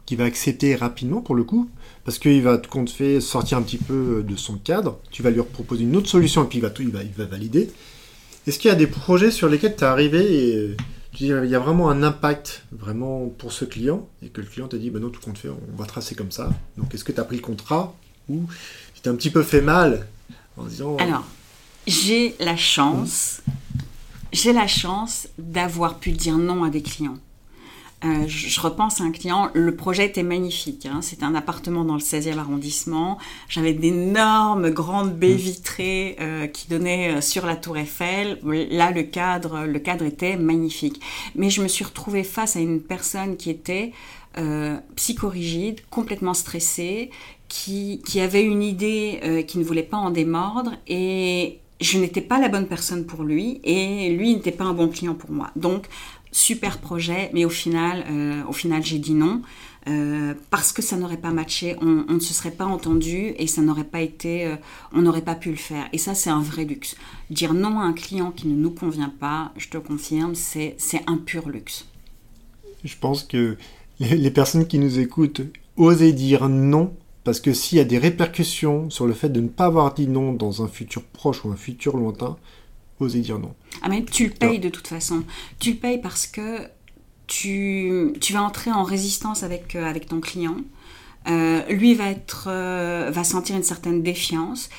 qui 0.05 0.15
va 0.15 0.25
accepter 0.25 0.75
rapidement 0.75 1.21
pour 1.21 1.35
le 1.35 1.43
coup, 1.43 1.69
parce 2.03 2.19
qu'il 2.19 2.41
va 2.41 2.57
tout 2.57 2.69
compte 2.69 2.89
fait 2.89 3.21
sortir 3.21 3.57
un 3.57 3.61
petit 3.61 3.77
peu 3.77 4.23
de 4.27 4.35
son 4.35 4.57
cadre, 4.57 4.99
tu 5.11 5.23
vas 5.23 5.29
lui 5.29 5.41
proposer 5.41 5.83
une 5.83 5.95
autre 5.95 6.09
solution 6.09 6.43
et 6.43 6.47
puis 6.47 6.57
il 6.57 6.61
va, 6.61 6.69
tout, 6.69 6.81
il 6.81 6.91
va, 6.91 7.03
il 7.03 7.11
va 7.11 7.25
valider. 7.25 7.71
Est-ce 8.45 8.59
qu'il 8.59 8.67
y 8.67 8.71
a 8.71 8.75
des 8.75 8.87
projets 8.87 9.31
sur 9.31 9.47
lesquels 9.47 9.75
tu 9.75 9.83
es 9.83 9.87
arrivé 9.87 10.19
et 10.19 10.75
tu 11.13 11.23
dis, 11.23 11.27
il 11.27 11.49
y 11.49 11.55
a 11.55 11.59
vraiment 11.59 11.89
un 11.89 12.03
impact 12.03 12.65
vraiment 12.71 13.27
pour 13.37 13.53
ce 13.53 13.63
client 13.63 14.07
et 14.21 14.27
que 14.27 14.41
le 14.41 14.47
client 14.47 14.67
t'a 14.67 14.77
dit, 14.77 14.89
ben 14.89 14.99
non, 14.99 15.09
tout 15.09 15.21
compte 15.21 15.37
fait, 15.37 15.49
on 15.49 15.77
va 15.77 15.85
tracer 15.85 16.15
comme 16.15 16.31
ça. 16.31 16.49
Donc 16.77 16.93
est-ce 16.93 17.05
que 17.05 17.13
tu 17.13 17.21
as 17.21 17.23
pris 17.23 17.37
le 17.37 17.41
contrat 17.41 17.95
ou 18.27 18.45
tu 18.95 19.01
t'es 19.01 19.09
un 19.09 19.15
petit 19.15 19.29
peu 19.29 19.43
fait 19.43 19.61
mal 19.61 20.07
en 20.57 20.65
disant... 20.65 20.97
Alors, 20.97 21.23
j'ai 21.87 22.35
la 22.39 22.57
chance, 22.57 23.41
j'ai 24.33 24.51
la 24.51 24.67
chance 24.67 25.29
d'avoir 25.37 25.99
pu 25.99 26.11
dire 26.11 26.37
non 26.37 26.63
à 26.63 26.69
des 26.69 26.81
clients. 26.81 27.17
Euh, 28.03 28.27
je, 28.27 28.59
repense 28.59 28.99
à 28.99 29.05
un 29.05 29.11
client, 29.11 29.49
le 29.53 29.75
projet 29.75 30.05
était 30.05 30.23
magnifique. 30.23 30.85
Hein. 30.85 31.01
C'était 31.01 31.23
un 31.23 31.35
appartement 31.35 31.85
dans 31.85 31.93
le 31.93 32.01
16e 32.01 32.37
arrondissement. 32.37 33.17
J'avais 33.47 33.71
d'énormes 33.71 34.71
grandes 34.71 35.13
baies 35.13 35.35
mmh. 35.35 35.37
vitrées 35.37 36.15
euh, 36.19 36.47
qui 36.47 36.67
donnaient 36.67 37.15
euh, 37.15 37.21
sur 37.21 37.45
la 37.45 37.55
tour 37.55 37.77
Eiffel. 37.77 38.39
Là, 38.43 38.91
le 38.91 39.03
cadre, 39.03 39.65
le 39.65 39.79
cadre 39.79 40.03
était 40.03 40.35
magnifique. 40.35 40.99
Mais 41.35 41.49
je 41.49 41.61
me 41.61 41.69
suis 41.69 41.85
retrouvée 41.85 42.23
face 42.23 42.57
à 42.57 42.59
une 42.59 42.81
personne 42.81 43.37
qui 43.37 43.49
était 43.49 43.93
psychorigide, 44.95 45.81
complètement 45.91 46.33
stressée, 46.33 47.11
qui, 47.49 48.01
qui 48.03 48.19
avait 48.19 48.41
une 48.41 48.63
idée 48.63 49.45
qui 49.47 49.59
ne 49.59 49.63
voulait 49.63 49.83
pas 49.83 49.97
en 49.97 50.09
démordre 50.09 50.71
et 50.87 51.59
je 51.83 51.99
n'étais 51.99 52.21
pas 52.21 52.39
la 52.39 52.49
bonne 52.49 52.67
personne 52.67 53.05
pour 53.05 53.23
lui 53.23 53.59
et 53.63 54.09
lui 54.09 54.33
n'était 54.33 54.51
pas 54.51 54.63
un 54.63 54.73
bon 54.73 54.87
client 54.87 55.13
pour 55.13 55.31
moi. 55.31 55.51
Donc 55.55 55.87
super 56.31 56.79
projet, 56.79 57.29
mais 57.33 57.45
au 57.45 57.49
final, 57.49 58.05
euh, 58.09 58.43
au 58.47 58.53
final 58.53 58.83
j'ai 58.83 58.99
dit 58.99 59.13
non. 59.13 59.41
Euh, 59.89 60.33
parce 60.49 60.71
que 60.71 60.81
ça 60.81 60.95
n'aurait 60.95 61.17
pas 61.17 61.31
matché, 61.31 61.75
on, 61.81 62.05
ne 62.13 62.19
se 62.19 62.33
serait 62.33 62.51
pas 62.51 62.65
entendu 62.65 63.33
et 63.37 63.47
ça 63.47 63.61
n'aurait 63.61 63.83
pas 63.83 63.99
été, 63.99 64.45
euh, 64.45 64.55
on 64.93 65.01
n'aurait 65.01 65.23
pas 65.23 65.35
pu 65.35 65.49
le 65.49 65.57
faire. 65.57 65.89
Et 65.91 65.97
ça, 65.97 66.15
c'est 66.15 66.29
un 66.29 66.41
vrai 66.41 66.63
luxe. 66.63 66.95
Dire 67.29 67.53
non 67.53 67.81
à 67.81 67.83
un 67.83 67.91
client 67.91 68.31
qui 68.31 68.47
ne 68.47 68.55
nous 68.55 68.71
convient 68.71 69.13
pas, 69.19 69.51
je 69.57 69.67
te 69.67 69.77
confirme, 69.77 70.35
c'est 70.35 70.77
un 71.05 71.17
pur 71.17 71.49
luxe. 71.49 71.85
Je 72.85 72.95
pense 72.97 73.23
que 73.23 73.57
les, 73.99 74.31
personnes 74.31 74.67
qui 74.67 74.79
nous 74.79 74.99
écoutent 74.99 75.41
oser 75.75 76.13
dire 76.13 76.47
non, 76.47 76.93
parce 77.23 77.39
que 77.39 77.53
s'il 77.53 77.77
y 77.77 77.81
a 77.81 77.85
des 77.85 77.97
répercussions 77.97 78.89
sur 78.89 79.07
le 79.07 79.13
fait 79.13 79.29
de 79.29 79.39
ne 79.39 79.47
pas 79.47 79.65
avoir 79.65 79.93
dit 79.93 80.07
non 80.07 80.33
dans 80.33 80.63
un 80.63 80.67
futur 80.67 81.03
proche 81.03 81.45
ou 81.45 81.51
un 81.51 81.55
futur 81.55 81.97
lointain, 81.97 82.37
oser 82.99 83.21
dire 83.21 83.39
non. 83.39 83.53
Ah 83.81 83.89
mais 83.89 84.03
tu 84.03 84.25
le 84.25 84.33
payes 84.33 84.59
de 84.59 84.69
toute 84.69 84.87
façon. 84.87 85.23
Tu 85.59 85.71
le 85.71 85.77
payes 85.77 85.99
parce 86.01 86.27
que 86.27 86.59
tu, 87.27 88.13
tu 88.19 88.33
vas 88.33 88.43
entrer 88.43 88.71
en 88.71 88.83
résistance 88.83 89.43
avec, 89.43 89.75
euh, 89.75 89.85
avec 89.85 90.07
ton 90.07 90.19
client. 90.19 90.57
Euh, 91.29 91.65
lui 91.67 91.93
va, 91.93 92.09
être, 92.09 92.47
euh, 92.49 93.09
va 93.11 93.23
sentir 93.23 93.55
une 93.55 93.63
certaine 93.63 94.03
défiance. 94.03 94.69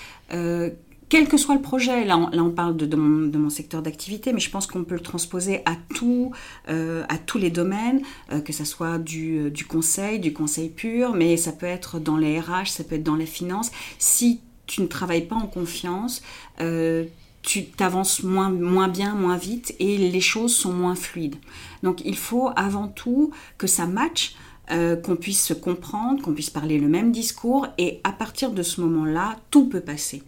Quel 1.14 1.28
que 1.28 1.36
soit 1.36 1.54
le 1.54 1.60
projet, 1.60 2.04
là 2.04 2.18
on, 2.18 2.50
parle 2.50 2.76
de, 2.76 2.96
mon, 2.96 3.48
secteur 3.48 3.82
d'activité, 3.82 4.32
mais 4.32 4.40
je 4.40 4.50
pense 4.50 4.66
qu'on 4.66 4.82
peut 4.82 4.96
le 4.96 5.00
transposer 5.00 5.60
à, 5.64 5.76
tout, 5.94 6.32
à 6.66 7.18
tous 7.24 7.38
les 7.38 7.50
domaines, 7.50 8.02
que 8.44 8.52
ce 8.52 8.64
soit 8.64 8.98
du, 8.98 9.48
du, 9.52 9.64
conseil, 9.64 10.18
du 10.18 10.32
conseil 10.32 10.70
pur, 10.70 11.14
mais 11.14 11.36
ça 11.36 11.52
peut 11.52 11.66
être 11.66 12.00
dans 12.00 12.16
les 12.16 12.40
RH, 12.40 12.66
ça 12.66 12.82
peut 12.82 12.96
être 12.96 13.04
dans 13.04 13.14
les 13.14 13.26
finances. 13.26 13.70
Si 14.00 14.40
tu 14.66 14.82
ne 14.82 14.88
travailles 14.88 15.26
pas 15.26 15.36
en 15.36 15.46
confiance, 15.46 16.20
tu 17.44 17.64
t'avances 17.66 18.24
moins, 18.24 18.88
bien, 18.88 19.14
moins 19.14 19.36
vite 19.36 19.76
et 19.78 19.96
les 19.96 20.20
choses 20.20 20.52
sont 20.52 20.72
moins 20.72 20.96
fluides. 20.96 21.36
Donc 21.84 22.02
il 22.04 22.16
faut 22.16 22.50
avant 22.56 22.88
tout 22.88 23.30
que 23.56 23.68
ça 23.68 23.86
matche, 23.86 24.34
euh, 24.72 24.96
qu'on 24.96 25.14
puisse 25.14 25.44
se 25.44 25.54
comprendre, 25.54 26.22
qu'on 26.22 26.32
puisse 26.32 26.50
parler 26.50 26.80
le 26.80 26.88
même 26.88 27.12
discours 27.12 27.68
et 27.78 28.00
à 28.02 28.10
partir 28.10 28.50
de 28.50 28.64
ce 28.64 28.80
moment-là, 28.80 29.36
tout 29.52 29.68
peut 29.68 29.80
passer. 29.80 30.24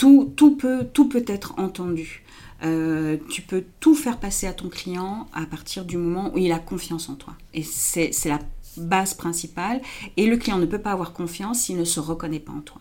Tout, 0.00 0.32
tout, 0.34 0.56
peut, 0.56 0.86
tout 0.94 1.10
peut 1.10 1.24
être 1.26 1.58
entendu. 1.58 2.24
Euh, 2.62 3.18
tu 3.28 3.42
peux 3.42 3.64
tout 3.80 3.94
faire 3.94 4.18
passer 4.18 4.46
à 4.46 4.54
ton 4.54 4.70
client 4.70 5.28
à 5.34 5.44
partir 5.44 5.84
du 5.84 5.98
moment 5.98 6.32
où 6.32 6.38
il 6.38 6.52
a 6.52 6.58
confiance 6.58 7.10
en 7.10 7.16
toi. 7.16 7.34
Et 7.52 7.62
c'est 7.62 8.10
la 8.24 8.38
base 8.78 9.12
principale. 9.12 9.82
Et 10.16 10.26
le 10.26 10.38
client 10.38 10.56
ne 10.56 10.64
peut 10.64 10.78
pas 10.78 10.92
avoir 10.92 11.12
confiance 11.12 11.60
s'il 11.60 11.76
ne 11.76 11.84
se 11.84 12.00
reconnaît 12.00 12.40
pas 12.40 12.52
en 12.52 12.60
toi. 12.60 12.80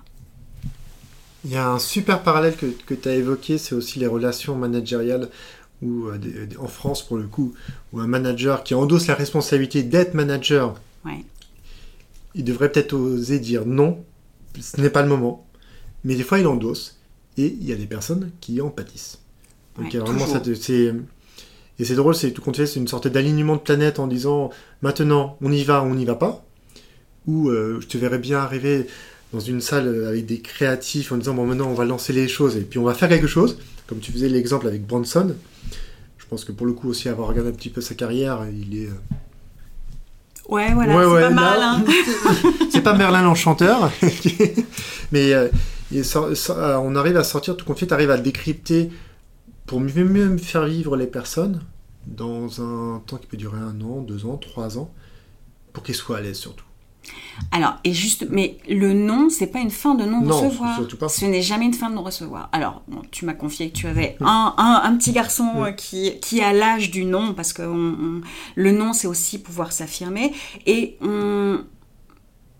Il 1.44 1.52
y 1.52 1.58
a 1.58 1.70
un 1.70 1.80
super 1.80 2.24
parallèle 2.24 2.56
que, 2.56 2.68
que 2.68 2.94
tu 2.94 3.10
as 3.10 3.16
évoqué, 3.16 3.58
c'est 3.58 3.76
aussi 3.76 4.00
les 4.00 4.08
relations 4.08 4.56
managériales, 4.56 5.30
ou 5.82 6.08
euh, 6.08 6.18
en 6.58 6.68
France 6.68 7.06
pour 7.06 7.18
le 7.18 7.28
coup, 7.28 7.54
où 7.92 8.00
un 8.00 8.08
manager 8.08 8.64
qui 8.64 8.76
endosse 8.76 9.08
la 9.08 9.16
responsabilité 9.16 9.84
d'être 9.84 10.14
manager, 10.14 10.76
il 12.36 12.44
devrait 12.44 12.72
peut-être 12.72 12.94
oser 12.94 13.40
dire 13.40 13.66
non, 13.66 14.04
ce 14.60 14.80
n'est 14.80 14.90
pas 14.90 15.02
le 15.02 15.10
moment, 15.10 15.46
mais 16.04 16.16
des 16.16 16.24
fois 16.24 16.40
il 16.40 16.48
endosse, 16.48 16.99
et 17.38 17.46
il 17.60 17.68
y 17.68 17.74
a 17.74 17.76
des 17.76 17.86
personnes 17.86 18.32
qui 18.42 18.62
en 18.62 18.70
pâtissent. 18.70 19.20
Donc 19.78 19.94
il 19.94 19.98
y 19.98 20.00
a 20.00 20.04
vraiment 20.04 20.26
ça, 20.26 20.42
et 21.80 21.86
c'est 21.86 21.96
drôle, 21.96 22.14
c'est 22.14 22.32
tout 22.32 22.42
compte 22.42 22.58
c'est 22.58 22.76
une 22.76 22.90
sorte 22.90 23.08
d'alignement 23.08 23.56
de 23.56 23.62
planète 23.62 24.00
en 24.00 24.08
disant 24.08 24.50
maintenant 24.82 25.38
on 25.42 25.52
y 25.52 25.64
va, 25.64 25.82
on 25.84 25.96
n'y 25.96 26.04
va 26.04 26.16
pas, 26.16 26.44
ou 27.26 27.50
euh, 27.50 27.80
je 27.80 27.88
te 27.88 27.98
verrais 27.98 28.20
bien 28.20 28.40
arriver 28.40 28.88
dans 29.32 29.40
une 29.40 29.62
salle 29.62 30.06
avec 30.08 30.26
des 30.26 30.42
créatifs 30.42 31.12
en 31.12 31.18
disant 31.18 31.34
bon 31.34 31.46
maintenant 31.46 31.70
on 31.70 31.76
va 31.76 31.86
lancer 31.86 32.12
les 32.12 32.28
choses 32.28 32.58
et 32.58 32.62
puis 32.62 32.80
on 32.80 32.84
va 32.84 32.94
faire 32.94 33.08
quelque 33.08 33.28
chose, 33.28 33.58
comme 33.88 34.00
tu 34.00 34.12
faisais 34.12 34.28
l'exemple 34.28 34.68
avec 34.68 34.86
Branson. 34.86 35.34
Je 36.18 36.26
pense 36.30 36.44
que 36.44 36.52
pour 36.52 36.68
le 36.68 36.74
coup 36.74 36.90
aussi 36.90 37.08
avoir 37.08 37.30
regardé 37.30 37.50
un 37.50 37.54
petit 37.54 37.70
peu 37.70 37.82
sa 37.82 37.96
carrière, 37.96 38.46
il 38.52 38.78
est 38.78 38.88
euh, 38.88 39.16
Ouais, 40.50 40.74
voilà, 40.74 40.94
c'est 40.94 41.22
pas 41.22 41.30
mal. 41.30 41.60
Hein. 41.62 41.86
c'est 42.72 42.82
pas 42.82 42.96
Merlin 42.96 43.22
l'enchanteur, 43.22 43.92
mais 45.12 45.34
euh, 45.34 45.48
euh, 45.94 46.76
on 46.78 46.96
arrive 46.96 47.18
à 47.18 47.24
sortir, 47.24 47.58
tout 47.58 47.74
tu 47.74 47.88
arrives 47.92 48.12
à 48.12 48.18
le 48.18 48.24
décrypter 48.24 48.90
pour 49.66 49.80
mieux, 49.80 50.04
mieux 50.04 50.38
faire 50.38 50.66
vivre 50.66 50.96
les 50.96 51.08
personnes 51.08 51.62
dans 52.08 52.62
un 52.62 53.00
temps 53.06 53.18
qui 53.18 53.28
peut 53.28 53.38
durer 53.38 53.60
un 53.60 53.80
an, 53.82 54.02
deux 54.02 54.26
ans, 54.26 54.38
trois 54.38 54.78
ans, 54.78 54.92
pour 55.74 55.84
qu'ils 55.84 55.96
soient 55.96 56.18
à 56.18 56.22
l'aise 56.22 56.38
surtout. 56.38 56.66
Alors, 57.52 57.76
et 57.84 57.94
juste, 57.94 58.28
mais 58.30 58.58
le 58.68 58.94
non, 58.94 59.30
c'est 59.30 59.48
pas 59.48 59.60
une 59.60 59.72
fin 59.72 59.96
de 59.96 60.06
non-recevoir. 60.06 60.80
Ce 61.10 61.26
n'est 61.26 61.42
jamais 61.42 61.66
une 61.66 61.74
fin 61.74 61.90
de 61.90 61.96
non-recevoir. 61.96 62.50
Alors, 62.52 62.84
tu 63.12 63.26
m'as 63.26 63.34
confié 63.34 63.70
que 63.70 63.76
tu 63.76 63.88
avais 63.88 64.18
un, 64.20 64.82
un, 64.84 64.98
petit 64.98 65.12
garçon 65.12 65.50
euh, 65.58 65.72
qui, 65.72 66.20
qui 66.20 66.42
a 66.42 66.54
l'âge 66.54 66.92
du 66.92 67.06
non, 67.06 67.34
parce 67.34 67.54
que 67.54 67.62
le 68.56 68.72
non, 68.72 68.94
c'est 68.94 69.08
aussi 69.08 69.40
pouvoir 69.40 69.72
s'affirmer. 69.72 70.34
Et 70.66 70.98
on, 71.02 71.64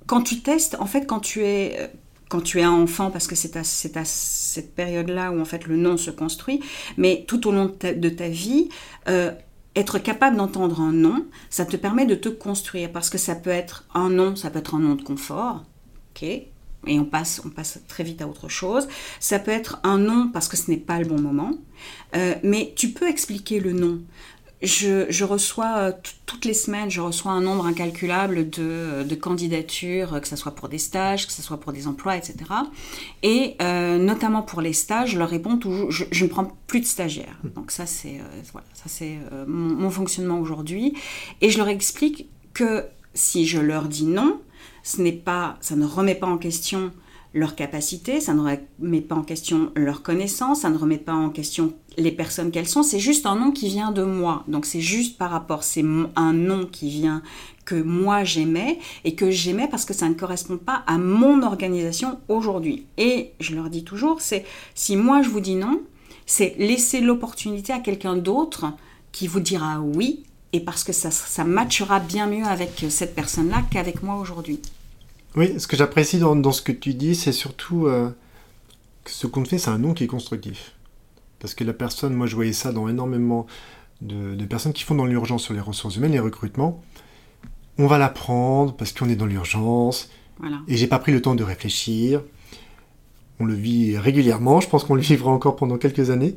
quand 0.08 0.24
tu 0.24 0.40
testes, 0.42 0.76
en 0.80 0.86
fait, 0.86 1.06
quand 1.06 1.20
tu 1.20 1.44
es. 1.44 1.92
Quand 2.30 2.42
tu 2.42 2.60
es 2.60 2.64
un 2.64 2.72
enfant, 2.72 3.12
parce 3.12 3.28
que 3.28 3.36
c'est 3.36 3.58
à, 3.58 3.64
cette 3.64 4.76
période-là 4.76 5.32
où 5.32 5.42
en 5.42 5.46
fait 5.46 5.66
le 5.66 5.76
non 5.76 5.98
se 5.98 6.12
construit, 6.12 6.62
mais 6.96 7.26
tout 7.28 7.48
au 7.48 7.52
long 7.52 7.66
de 7.66 7.72
ta, 7.72 7.94
de 7.94 8.10
ta 8.10 8.30
vie, 8.30 8.70
euh, 9.08 9.32
être 9.76 10.00
capable 10.00 10.38
d'entendre 10.38 10.80
un 10.80 10.94
non, 10.94 11.26
ça 11.50 11.66
te 11.66 11.76
permet 11.76 12.06
de 12.06 12.16
te 12.16 12.30
construire, 12.30 12.92
parce 12.92 13.10
que 13.10 13.18
ça 13.18 13.36
peut 13.36 13.50
être 13.50 13.86
un 13.94 14.10
non, 14.10 14.36
ça 14.36 14.50
peut 14.50 14.60
être 14.60 14.76
un 14.76 14.80
non 14.80 14.96
de 14.96 15.02
confort, 15.02 15.66
ok 16.16 16.48
et 16.88 17.00
on 17.00 17.06
passe, 17.06 17.42
on 17.46 17.50
passe 17.50 17.80
très 17.88 18.04
vite 18.04 18.22
à 18.22 18.28
autre 18.28 18.48
chose. 18.48 18.88
Ça 19.20 19.40
peut 19.40 19.52
être 19.52 19.80
un 19.84 19.98
non 19.98 20.30
parce 20.32 20.48
que 20.48 20.58
ce 20.58 20.72
n'est 20.72 20.78
pas 20.78 21.00
le 21.00 21.06
bon 21.06 21.20
moment, 21.20 21.52
euh, 22.16 22.36
mais 22.44 22.74
tu 22.76 22.90
peux 22.90 23.08
expliquer 23.08 23.60
le 23.60 23.74
non 23.74 24.00
je, 24.62 25.24
reçois 25.24 25.78
euh, 25.78 25.92
toutes 26.26 26.44
les 26.44 26.54
semaines, 26.54 26.92
je 26.92 27.00
reçois 27.00 27.32
un 27.32 27.42
nombre 27.42 27.66
incalculable 27.66 28.50
de, 28.50 29.16
candidatures, 29.16 30.20
que 30.20 30.28
ce 30.28 30.36
soit 30.36 30.54
pour 30.54 30.68
des 30.68 30.78
stages, 30.78 31.28
que 31.28 31.34
ce 31.34 31.42
soit 31.42 31.60
pour 31.60 31.72
des 31.72 31.88
emplois, 31.88 32.18
etc. 32.18 32.36
Et 33.24 33.56
euh, 33.62 33.98
notamment 33.98 34.42
pour 34.42 34.62
les 34.62 34.74
stages, 34.74 35.12
je 35.12 35.20
leur 35.20 35.30
réponds 35.30 35.58
toujours, 35.58 35.92
je, 35.92 36.24
ne 36.24 36.30
prends 36.30 36.52
plus 36.68 36.82
de 36.82 36.86
stagiaires. 36.86 37.38
Donc 37.56 37.72
ça 37.72 37.86
c'est 37.86 38.20
euh, 38.20 38.42
voilà, 38.52 38.68
ça 38.74 38.86
c'est 38.88 39.18
mon, 39.48 39.90
fonctionnement 39.90 40.40
aujourd'hui. 40.40 40.94
Et 41.42 41.50
je 41.50 41.58
leur 41.58 41.70
explique 41.70 42.30
que 42.54 42.86
si 43.14 43.48
je 43.48 43.60
leur 43.60 43.86
dis 43.86 44.06
non, 44.06 44.42
ce 44.84 45.02
n'est 45.02 45.12
pas, 45.12 45.58
ça 45.62 45.76
ne 45.76 45.86
remet 45.86 46.16
pas 46.16 46.28
en 46.28 46.38
question 46.38 46.92
leur 47.34 47.56
capacité, 47.56 48.22
ça 48.22 48.34
ne 48.34 48.42
remet 48.42 49.02
pas 49.02 49.16
en 49.16 49.24
question 49.24 49.72
leur 49.76 50.02
connaissance, 50.02 50.62
ça 50.62 50.70
ne 50.70 50.78
remet 50.78 50.98
pas 50.98 51.14
en 51.14 51.30
question 51.30 51.74
les 51.98 52.12
personnes 52.12 52.50
qu'elles 52.50 52.68
sont, 52.68 52.82
c'est 52.82 53.00
juste 53.00 53.26
un 53.26 53.36
nom 53.36 53.52
qui 53.52 53.68
vient 53.68 53.92
de 53.92 54.04
moi. 54.04 54.44
Donc 54.48 54.66
c'est 54.66 54.82
juste 54.82 55.18
par 55.18 55.30
rapport, 55.30 55.64
c'est 55.64 55.86
un 56.16 56.34
nom 56.34 56.66
qui 56.66 56.90
vient 56.90 57.22
que 57.66 57.76
moi 57.76 58.24
j'aimais 58.24 58.80
et 59.04 59.14
que 59.14 59.30
j'aimais 59.30 59.68
parce 59.70 59.86
que 59.86 59.94
ça 59.94 60.10
ne 60.10 60.16
correspond 60.16 60.58
pas 60.58 60.84
à 60.88 60.98
mon 60.98 61.44
organisation 61.44 62.20
aujourd'hui. 62.30 62.86
Et 62.98 63.32
je 63.40 63.56
leur 63.56 63.70
dis 63.70 63.84
toujours, 63.84 64.22
c'est 64.22 64.44
si 64.74 64.96
moi 64.96 65.22
je 65.22 65.30
vous 65.30 65.42
dis 65.42 65.56
non, 65.56 65.82
c'est 66.26 66.56
laisser 66.58 67.00
l'opportunité 67.00 67.74
à 67.74 67.80
quelqu'un 67.80 68.16
d'autre 68.16 68.66
qui 69.12 69.28
vous 69.28 69.40
dira 69.40 69.80
oui 69.82 70.24
et 70.52 70.62
parce 70.62 70.84
que 70.84 70.94
ça, 70.94 71.12
ça 71.12 71.44
matchera 71.44 72.00
bien 72.00 72.26
mieux 72.26 72.46
avec 72.46 72.86
cette 72.90 73.14
personne-là 73.14 73.64
qu'avec 73.70 74.02
moi 74.02 74.16
aujourd'hui. 74.16 74.60
Oui, 75.36 75.60
ce 75.60 75.68
que 75.68 75.78
j'apprécie 75.78 76.20
dans, 76.20 76.52
ce 76.52 76.62
que 76.62 76.72
tu 76.72 76.94
dis, 76.94 77.16
c'est 77.16 77.32
surtout 77.32 77.86
euh, 77.86 78.10
que 79.04 79.12
ce 79.12 79.28
qu'on 79.28 79.46
fait, 79.46 79.58
c'est 79.58 79.70
un 79.70 79.78
nom 79.78 79.94
qui 79.94 80.04
est 80.04 80.08
constructif. 80.08 80.74
Parce 81.40 81.54
que 81.54 81.64
la 81.64 81.74
personne, 81.74 82.14
moi 82.14 82.28
je 82.28 82.36
voyais 82.36 82.54
ça 82.54 82.72
dans 82.72 82.90
énormément 82.90 83.46
de, 84.02 84.44
personnes 84.46 84.74
qui 84.74 84.84
font 84.84 84.96
dans 84.96 85.06
l'urgence 85.06 85.44
sur 85.44 85.54
les 85.54 85.60
ressources 85.60 85.96
humaines, 85.96 86.12
les 86.12 86.20
recrutements. 86.20 86.82
On 87.78 87.88
va 87.88 87.98
la 87.98 88.10
prendre 88.10 88.76
parce 88.76 88.92
qu'on 88.92 89.08
est 89.08 89.16
dans 89.16 89.26
l'urgence. 89.26 90.10
Et 90.68 90.78
j'ai 90.78 90.88
pas 90.88 91.00
pris 91.00 91.12
le 91.12 91.22
temps 91.22 91.36
de 91.36 91.44
réfléchir. 91.44 92.22
On 93.40 93.46
le 93.46 93.54
vit 93.54 93.98
régulièrement, 93.98 94.62
je 94.62 94.68
pense 94.68 94.84
qu'on 94.84 94.96
le 94.96 95.02
vivra 95.02 95.32
encore 95.32 95.56
pendant 95.56 95.78
quelques 95.78 96.10
années. 96.10 96.36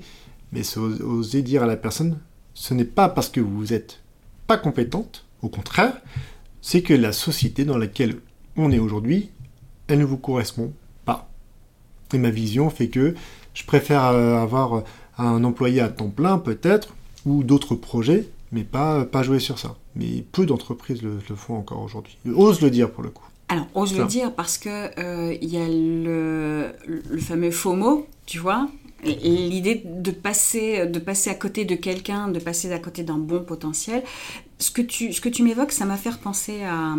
Mais 0.52 0.62
c'est 0.62 0.78
oser 0.78 1.42
dire 1.42 1.62
à 1.62 1.66
la 1.66 1.76
personne, 1.76 2.18
ce 2.54 2.74
n'est 2.74 2.84
pas 2.84 3.08
parce 3.08 3.28
que 3.28 3.40
vous 3.40 3.72
êtes 3.72 4.00
pas 4.46 4.58
compétente, 4.58 5.24
au 5.40 5.48
contraire, 5.48 5.94
c'est 6.60 6.82
que 6.82 6.94
la 6.94 7.12
société 7.12 7.64
dans 7.64 7.78
laquelle 7.78 8.20
on 8.56 8.70
est 8.70 8.78
aujourd'hui, 8.78 9.30
elle 9.88 9.98
ne 9.98 10.04
vous 10.04 10.16
correspond 10.16 10.72
pas. 11.04 11.28
Et 12.12 12.18
ma 12.18 12.30
vision 12.30 12.70
fait 12.70 12.88
que 12.88 13.14
je 13.54 13.64
préfère 13.64 14.06
euh, 14.06 14.36
avoir 14.36 14.74
euh, 14.74 14.80
un 15.18 15.44
employé 15.44 15.80
à 15.80 15.88
temps 15.88 16.08
plein 16.08 16.38
peut-être, 16.38 16.94
ou 17.24 17.44
d'autres 17.44 17.74
projets, 17.74 18.28
mais 18.50 18.64
pas, 18.64 19.04
pas 19.04 19.22
jouer 19.22 19.38
sur 19.38 19.58
ça. 19.58 19.76
Mais 19.94 20.24
peu 20.32 20.46
d'entreprises 20.46 21.02
le, 21.02 21.18
font 21.36 21.56
encore 21.56 21.82
aujourd'hui. 21.82 22.16
Ose 22.34 22.60
le 22.60 22.70
dire 22.70 22.90
pour 22.90 23.02
le 23.02 23.10
coup. 23.10 23.24
Alors, 23.48 23.66
ose 23.74 23.96
le 23.96 24.06
dire 24.06 24.34
parce 24.34 24.56
que 24.56 24.98
euh, 24.98 25.36
il 25.42 25.48
y 25.50 25.58
a 25.58 25.68
le, 25.68 26.72
le, 26.86 27.18
fameux 27.18 27.50
FOMO, 27.50 28.06
tu 28.24 28.38
vois, 28.38 28.66
l'idée 29.04 29.82
de 29.84 30.10
passer, 30.10 30.86
de 30.86 30.98
passer 30.98 31.28
à 31.28 31.34
côté 31.34 31.66
de 31.66 31.74
quelqu'un, 31.74 32.28
de 32.28 32.38
passer 32.38 32.72
à 32.72 32.78
côté 32.78 33.02
d'un 33.02 33.18
bon 33.18 33.44
potentiel. 33.44 34.02
Ce 34.58 34.70
que 34.70 34.80
tu, 34.80 35.12
ce 35.12 35.20
que 35.20 35.28
tu 35.28 35.42
m'évoques, 35.42 35.72
ça 35.72 35.84
m'a 35.84 35.98
fait 35.98 36.16
penser 36.18 36.62
à 36.62 36.94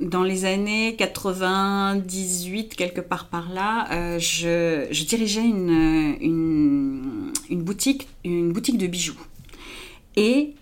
dans 0.00 0.22
les 0.22 0.44
années 0.44 0.94
98, 0.96 2.74
quelque 2.74 3.00
part 3.00 3.28
par 3.28 3.50
là, 3.52 3.88
euh, 3.92 4.18
je, 4.18 5.04
dirigeais 5.04 5.44
une, 5.44 7.32
une, 7.48 7.62
boutique, 7.62 8.08
une 8.24 8.52
boutique 8.52 8.78
de 8.78 8.86
bijoux. 8.86 9.18
Et 10.16 10.54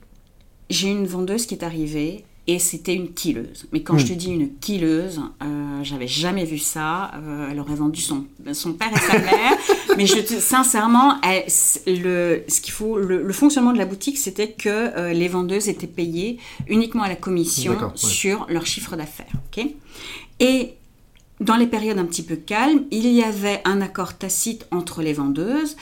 j'ai 0.71 0.89
une 0.89 1.07
vendeuse 1.07 1.47
qui 1.47 1.55
est 1.55 1.65
arrivée 1.65 2.25
et 2.47 2.59
c'était 2.59 2.95
une 2.95 3.13
killeuse. 3.13 3.67
Mais 3.73 3.83
quand 3.83 3.97
je 3.97 4.05
hmm. 4.05 4.09
te 4.09 4.13
dis 4.13 4.31
une 4.31 4.55
killeuse, 4.59 5.21
euh, 5.43 5.83
j'avais 5.83 6.07
jamais 6.07 6.45
vu 6.45 6.59
ça. 6.59 7.13
Euh, 7.15 7.49
elle 7.51 7.59
aurait 7.59 7.75
vendu 7.75 8.03
son, 8.03 8.27
son 8.53 8.75
père 8.75 8.93
et 8.93 9.01
sa 9.01 9.19
mère. 9.19 9.57
mais 9.97 10.07
je 10.07 10.17
sincèrement, 10.41 11.19
le, 11.87 12.43
ce 12.47 12.61
qu'il 12.61 12.73
faut, 12.73 12.99
le, 12.99 13.33
fonctionnement 13.33 13.73
de 13.73 13.79
la 13.79 13.87
boutique, 13.87 14.19
c'était 14.19 14.53
que 14.53 14.69
euh, 14.69 15.13
les 15.13 15.29
vendeuses 15.29 15.69
étaient 15.69 15.87
payées 15.87 16.39
uniquement 16.69 17.03
à 17.03 17.09
la 17.09 17.17
commission 17.17 17.77
sur 17.95 18.47
leur 18.51 18.67
chiffre 18.67 18.95
d'affaires. 18.97 19.33
ok? 19.47 19.67
Et 20.41 20.75
dans 21.41 21.57
les 21.57 21.67
périodes 21.67 21.99
un 21.99 22.05
petit 22.05 22.23
peu 22.23 22.37
calmes, 22.37 22.85
il 22.91 23.07
y 23.07 23.23
avait 23.23 23.63
un 23.65 23.81
accord 23.81 24.19
tacite 24.19 24.67
entre 24.71 25.03
les 25.03 25.15
vendeuses 25.15 25.77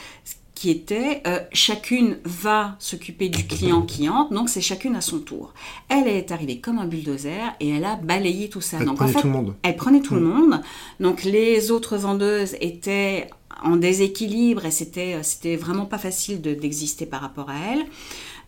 qui 0.62 0.70
était 0.70 1.22
euh, 1.26 1.40
chacune 1.52 2.18
va 2.24 2.76
s'occuper 2.78 3.28
du 3.28 3.48
client 3.48 3.82
qui 3.82 4.08
entre, 4.08 4.32
donc 4.32 4.48
c'est 4.48 4.60
chacune 4.60 4.94
à 4.94 5.00
son 5.00 5.18
tour. 5.18 5.54
Elle 5.88 6.06
est 6.06 6.30
arrivée 6.30 6.60
comme 6.60 6.78
un 6.78 6.86
bulldozer 6.86 7.52
et 7.58 7.70
elle 7.70 7.84
a 7.84 7.96
balayé 7.96 8.48
tout 8.48 8.60
ça. 8.60 8.76
Elle 8.78 8.86
donc, 8.86 8.98
prenait 8.98 9.12
tout 9.12 9.26
le 9.26 9.32
monde. 9.32 9.54
Elle 9.64 9.74
prenait 9.74 10.00
tout 10.00 10.14
le 10.14 10.20
monde. 10.20 10.60
Donc 11.00 11.24
les 11.24 11.72
autres 11.72 11.96
vendeuses 11.96 12.54
étaient 12.60 13.26
en 13.64 13.74
déséquilibre 13.74 14.64
et 14.64 14.70
c'était 14.70 15.14
euh, 15.14 15.24
c'était 15.24 15.56
vraiment 15.56 15.84
pas 15.84 15.98
facile 15.98 16.40
d'exister 16.40 17.06
par 17.06 17.22
rapport 17.22 17.50
à 17.50 17.56
elle. 17.72 17.84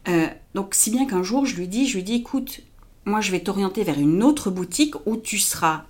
Euh, 0.07 0.29
donc 0.55 0.75
si 0.77 0.93
bien 0.93 1.09
qu'un 1.09 1.25
jour 1.25 1.47
je 1.47 1.57
lui 1.57 1.67
dis 1.67 1.89
je 1.89 1.97
lui 1.97 2.05
dis 2.05 2.15
écoute 2.15 2.61
moi 3.07 3.23
je 3.23 3.33
vais 3.33 3.41
t'orienter 3.41 3.83
vers 3.83 3.99
une 3.99 4.23
autre 4.23 4.53
boutique 4.53 4.95
où 5.05 5.17
tu 5.17 5.41
seras 5.41 5.83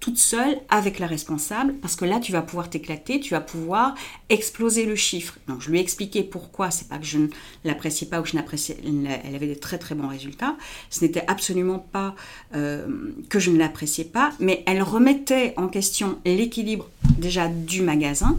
toute 0.00 0.18
seule 0.18 0.58
avec 0.68 0.98
la 0.98 1.06
responsable 1.06 1.74
parce 1.74 1.94
que 1.96 2.04
là 2.04 2.18
tu 2.20 2.32
vas 2.32 2.42
pouvoir 2.42 2.70
t'éclater, 2.70 3.20
tu 3.20 3.30
vas 3.34 3.40
pouvoir 3.40 3.94
exploser 4.28 4.86
le 4.86 4.96
chiffre. 4.96 5.38
Donc 5.46 5.60
je 5.60 5.70
lui 5.70 5.78
ai 5.78 5.80
expliqué 5.80 6.22
pourquoi, 6.22 6.70
c'est 6.70 6.88
pas 6.88 6.98
que 6.98 7.04
je 7.04 7.18
ne 7.18 7.28
l'appréciais 7.64 8.06
pas 8.06 8.20
ou 8.20 8.22
que 8.22 8.30
je 8.30 8.36
n'appréciais, 8.36 8.78
elle 9.24 9.34
avait 9.34 9.46
des 9.46 9.58
très 9.58 9.78
très 9.78 9.94
bons 9.94 10.08
résultats. 10.08 10.56
Ce 10.90 11.04
n'était 11.04 11.24
absolument 11.26 11.78
pas 11.78 12.14
euh, 12.54 13.12
que 13.28 13.38
je 13.38 13.50
ne 13.50 13.58
l'appréciais 13.58 14.04
pas, 14.04 14.32
mais 14.40 14.62
elle 14.66 14.82
remettait 14.82 15.54
en 15.56 15.68
question 15.68 16.18
l'équilibre 16.24 16.88
déjà 17.18 17.48
du 17.48 17.82
magasin 17.82 18.36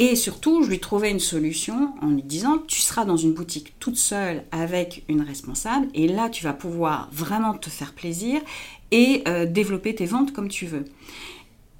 et 0.00 0.14
surtout, 0.14 0.62
je 0.62 0.70
lui 0.70 0.78
trouvais 0.78 1.10
une 1.10 1.18
solution 1.18 1.92
en 2.00 2.10
lui 2.10 2.22
disant, 2.22 2.58
tu 2.68 2.80
seras 2.80 3.04
dans 3.04 3.16
une 3.16 3.32
boutique 3.32 3.74
toute 3.80 3.96
seule 3.96 4.44
avec 4.52 5.02
une 5.08 5.22
responsable, 5.22 5.88
et 5.92 6.06
là, 6.06 6.28
tu 6.30 6.44
vas 6.44 6.52
pouvoir 6.52 7.08
vraiment 7.10 7.52
te 7.54 7.68
faire 7.68 7.92
plaisir 7.92 8.40
et 8.90 9.22
euh, 9.28 9.46
développer 9.46 9.94
tes 9.94 10.06
ventes 10.06 10.32
comme 10.32 10.48
tu 10.48 10.66
veux. 10.66 10.84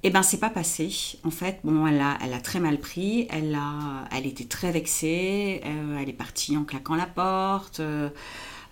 Eh 0.03 0.11
ben, 0.11 0.23
c'est 0.23 0.39
pas 0.39 0.49
passé. 0.49 0.89
En 1.25 1.31
fait, 1.31 1.59
bon, 1.63 1.85
elle 1.85 1.99
a, 1.99 2.17
elle 2.23 2.33
a 2.33 2.39
très 2.39 2.59
mal 2.59 2.79
pris. 2.79 3.27
Elle 3.29 3.53
a, 3.53 4.05
elle 4.15 4.25
était 4.25 4.45
très 4.45 4.71
vexée. 4.71 5.61
Euh, 5.65 5.97
elle 6.01 6.07
est 6.07 6.13
partie 6.13 6.55
en 6.55 6.63
claquant 6.63 6.95
la 6.95 7.05
porte. 7.05 7.81
Euh, 7.81 8.09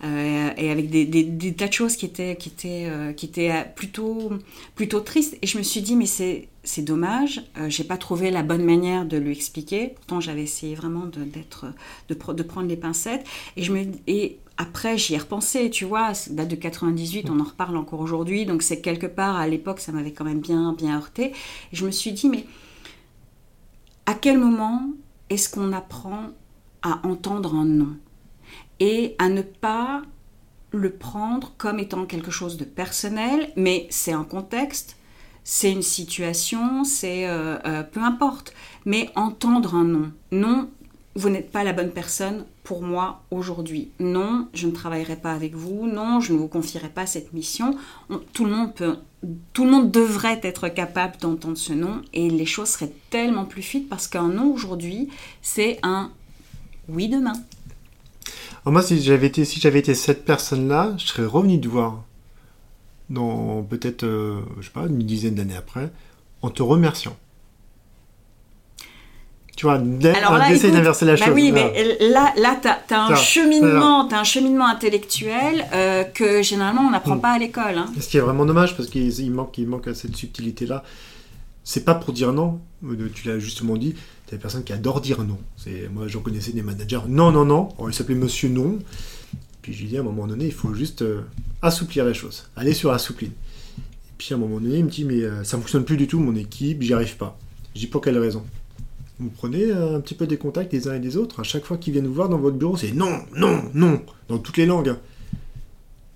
et 0.04 0.70
avec 0.70 0.90
des, 0.90 1.54
tas 1.54 1.68
de 1.68 1.74
choses 1.74 1.96
qui 1.96 2.06
étaient, 2.06 2.38
qui 2.38 3.26
étaient 3.26 3.66
plutôt, 3.76 4.30
tristes. 5.04 5.38
Et 5.42 5.48
je 5.48 5.58
me 5.58 5.64
suis 5.64 5.82
dit, 5.82 5.96
mais 5.96 6.06
c'est, 6.06 6.48
dommage. 6.80 7.44
j'ai 7.68 7.84
pas 7.84 7.98
trouvé 7.98 8.30
la 8.30 8.44
bonne 8.44 8.64
manière 8.64 9.06
de 9.06 9.18
lui 9.18 9.32
expliquer. 9.32 9.90
Pourtant, 9.96 10.20
j'avais 10.20 10.44
essayé 10.44 10.76
vraiment 10.76 11.06
de, 11.06 11.24
d'être, 11.24 11.66
de, 12.10 12.44
prendre 12.44 12.68
les 12.68 12.78
pincettes. 12.78 13.26
Et 13.56 14.38
après, 14.58 14.98
j'y 14.98 15.14
ai 15.14 15.18
repensé, 15.20 15.70
tu 15.70 15.86
vois, 15.86 16.14
date 16.32 16.48
de 16.48 16.56
98, 16.56 17.30
on 17.30 17.40
en 17.40 17.44
reparle 17.44 17.78
encore 17.78 18.00
aujourd'hui, 18.00 18.46
donc 18.46 18.64
c'est 18.64 18.82
quelque 18.82 19.06
part, 19.06 19.36
à 19.36 19.48
l'époque, 19.48 19.80
ça 19.80 19.92
m'avait 19.92 20.12
quand 20.12 20.26
même 20.26 20.40
bien, 20.40 20.74
bien 20.74 20.98
heurté. 20.98 21.26
Et 21.72 21.76
je 21.76 21.86
me 21.86 21.92
suis 21.92 22.12
dit, 22.12 22.28
mais 22.28 22.46
à 24.08 24.16
quel 24.16 24.40
moment 24.40 24.90
est-ce 25.30 25.50
qu'on 25.50 25.74
apprend 25.74 26.30
à 26.82 27.06
entendre 27.06 27.54
un 27.54 27.66
non 27.66 27.98
Et 28.80 29.16
à 29.20 29.30
ne 29.30 29.42
pas 29.42 30.02
le 30.72 30.92
prendre 30.92 31.54
comme 31.58 31.80
étant 31.80 32.06
quelque 32.06 32.32
chose 32.32 32.58
de 32.58 32.66
personnel, 32.66 33.52
mais 33.56 33.88
c'est 33.90 34.12
un 34.12 34.24
contexte, 34.24 34.98
c'est 35.44 35.72
une 35.72 35.82
situation, 35.82 36.84
c'est 36.84 37.28
euh, 37.28 37.58
euh, 37.66 37.84
peu 37.84 38.02
importe. 38.02 38.54
Mais 38.86 39.10
entendre 39.16 39.76
un 39.76 39.86
non. 39.86 40.12
Non, 40.32 40.70
vous 41.16 41.30
n'êtes 41.30 41.52
pas 41.52 41.64
la 41.64 41.74
bonne 41.74 41.92
personne 41.92 42.46
pour 42.64 42.82
moi 42.82 43.24
aujourd'hui. 43.32 43.90
Non, 44.00 44.50
je 44.54 44.68
ne 44.68 44.72
travaillerai 44.72 45.16
pas 45.16 45.34
avec 45.34 45.56
vous. 45.56 45.88
Non, 45.88 46.20
je 46.20 46.34
ne 46.34 46.38
vous 46.38 46.48
confierai 46.48 46.90
pas 46.90 47.06
cette 47.06 47.34
mission. 47.34 47.76
tout 48.34 48.46
le 48.46 48.52
monde 48.52 48.76
peut, 48.76 48.98
tout 49.54 49.64
le 49.64 49.72
monde 49.72 49.90
devrait 49.90 50.40
être 50.44 50.68
capable 50.68 51.18
d'entendre 51.18 51.58
ce 51.58 51.74
nom 51.74 52.02
et 52.14 52.30
les 52.30 52.46
choses 52.46 52.70
seraient 52.70 52.94
tellement 53.10 53.46
plus 53.46 53.64
fluides 53.64 53.88
parce 53.88 54.08
qu'un 54.08 54.28
non 54.28 54.52
aujourd'hui, 54.52 55.10
c'est 55.42 55.80
un 55.82 56.12
oui 56.90 57.08
demain. 57.08 57.34
Moi, 58.66 58.82
si 58.82 59.02
j'avais 59.02 59.28
été, 59.28 59.46
si 59.46 59.60
j'avais 59.60 59.80
été 59.80 59.96
cette 59.96 60.26
personne-là, 60.26 60.94
je 60.98 61.06
serais 61.06 61.26
revenu 61.26 61.60
te 61.60 61.68
voir 61.68 62.04
dans 63.10 63.64
peut-être, 63.64 64.04
euh, 64.04 64.42
je 64.60 64.66
sais 64.66 64.72
pas, 64.72 64.86
une 64.88 65.00
dizaine 65.00 65.36
d'années 65.36 65.56
après, 65.56 65.92
en 66.42 66.50
te 66.50 66.62
remerciant. 66.62 67.16
Tu 69.56 69.66
vois, 69.66 69.80
d'essayer 69.80 70.72
d'inverser 70.72 71.06
la 71.06 71.16
bah 71.16 71.26
chose. 71.26 71.34
Oui, 71.34 71.52
mais 71.52 71.98
là, 72.00 72.32
là 72.38 72.60
tu 72.62 72.94
as, 72.94 73.02
un 73.02 73.16
cheminement, 73.16 74.08
as 74.08 74.20
un 74.20 74.24
cheminement 74.24 74.68
intellectuel 74.68 75.66
euh, 75.74 76.04
que 76.04 76.44
généralement 76.44 76.84
on 76.84 76.92
n'apprend 76.92 77.16
hmm. 77.16 77.22
pas 77.22 77.32
à 77.32 77.40
l'école. 77.40 77.80
Hein. 77.80 77.88
Ce 78.00 78.08
qui 78.08 78.18
est 78.18 78.22
vraiment 78.22 78.46
dommage 78.46 78.78
parce 78.78 78.88
qu'il 78.88 79.32
manque, 79.32 79.58
il 79.58 79.68
manque 79.68 79.90
cette 79.96 80.16
subtilité-là. 80.16 80.84
C'est 81.64 81.84
pas 81.84 81.96
pour 81.96 82.14
dire 82.14 82.34
non, 82.34 82.60
euh, 82.86 83.10
tu 83.16 83.28
l'as 83.28 83.40
justement 83.40 83.78
dit, 83.78 83.96
tu 84.28 84.36
des 84.36 84.42
personnes 84.42 84.64
qui 84.64 84.74
adorent 84.74 85.02
dire 85.02 85.24
non. 85.24 85.38
Moi, 85.94 86.08
j'en 86.08 86.22
connaissais 86.22 86.52
des 86.52 86.62
managers, 86.62 87.02
non, 87.08 87.32
non, 87.32 87.46
non. 87.46 87.70
il 87.88 87.94
s'appelait 87.94 88.16
Monsieur 88.16 88.50
Non. 88.50 88.80
Puis 89.62 89.74
je 89.74 89.82
lui 89.82 89.88
dis 89.88 89.98
à 89.98 90.02
un 90.02 90.04
moment 90.04 90.28
donné, 90.28 90.46
il 90.46 90.54
faut 90.54 90.74
juste 90.74 91.02
euh, 91.02 91.22
assouplir 91.62 92.06
les 92.06 92.14
choses, 92.14 92.48
aller 92.56 92.74
sur 92.74 92.92
la 92.92 93.00
soupline. 93.00 93.32
Et 93.32 94.14
puis 94.18 94.34
à 94.34 94.38
un 94.38 94.40
moment 94.40 94.60
donné, 94.60 94.78
il 94.78 94.86
me 94.86 94.90
dit, 94.90 95.04
mais 95.04 95.22
ça 95.44 95.58
ne 95.58 95.62
fonctionne 95.62 95.84
plus 95.84 95.98
du 95.98 96.08
tout, 96.08 96.20
mon 96.20 96.36
équipe, 96.36 96.82
j'y 96.82 96.94
arrive 96.94 97.18
pas. 97.18 97.38
Je 97.76 97.82
dis, 97.82 97.88
pour 97.88 98.02
quelle 98.02 98.18
raison? 98.18 98.44
Vous 99.20 99.30
prenez 99.30 99.72
un 99.72 100.00
petit 100.00 100.14
peu 100.14 100.28
des 100.28 100.38
contacts 100.38 100.72
des 100.72 100.88
uns 100.88 100.94
et 100.94 101.00
des 101.00 101.18
autres. 101.18 101.40
À 101.40 101.44
chaque 101.44 101.66
fois 101.66 101.78
qu'ils 101.78 101.94
viennent 101.94 102.06
vous 102.06 102.14
voir 102.14 102.30
dans 102.30 102.38
votre 102.38 102.56
bureau, 102.56 102.78
c'est 102.78 102.92
non, 102.92 103.20
non, 103.36 103.64
non, 103.74 104.02
dans 104.28 104.38
toutes 104.38 104.58
les 104.58 104.68
langues. 104.68 104.96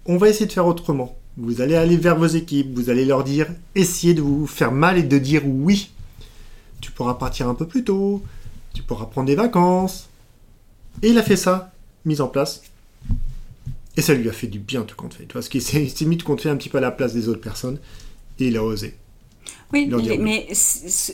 On 0.06 0.17
va 0.17 0.30
essayer 0.30 0.45
de 0.45 0.52
faire 0.52 0.67
autrement. 0.67 1.17
Vous 1.38 1.62
allez 1.62 1.76
aller 1.76 1.97
vers 1.97 2.17
vos 2.17 2.28
équipes, 2.28 2.76
vous 2.76 2.89
allez 2.91 3.06
leur 3.06 3.24
dire, 3.24 3.47
essayez 3.74 4.13
de 4.13 4.21
vous 4.21 4.45
faire 4.45 4.71
mal 4.71 4.97
et 4.97 5.04
de 5.04 5.17
dire 5.17 5.41
oui. 5.47 5.91
Pourras 7.02 7.16
partir 7.16 7.50
un 7.50 7.56
peu 7.56 7.66
plus 7.66 7.84
tôt, 7.84 8.22
tu 8.76 8.84
pourras 8.84 9.08
prendre 9.08 9.26
des 9.26 9.34
vacances. 9.34 10.08
Et 11.02 11.10
il 11.10 11.18
a 11.18 11.24
fait 11.24 11.36
ça, 11.36 11.72
mise 12.06 12.22
en 12.22 12.28
place. 12.28 12.62
Et 13.98 14.04
ça 14.04 14.14
lui 14.14 14.30
a 14.30 14.32
fait 14.32 14.46
du 14.46 14.60
bien 14.60 14.84
tout 14.84 14.96
compte 14.96 15.16
fait. 15.16 15.26
Tu 15.26 15.34
vois, 15.34 15.42
ce 15.42 15.50
qui 15.50 15.62
s'est 15.62 16.06
mis 16.06 16.18
de 16.18 16.22
compte 16.22 16.42
fait 16.42 16.50
un 16.50 16.56
petit 16.58 16.70
peu 16.70 16.78
à 16.78 16.82
la 16.82 16.92
place 16.92 17.12
des 17.16 17.28
autres 17.28 17.42
personnes. 17.42 17.80
Et 18.38 18.50
il 18.50 18.56
a 18.56 18.64
osé. 18.64 18.96
Oui, 19.74 19.90
mais, 20.20 20.48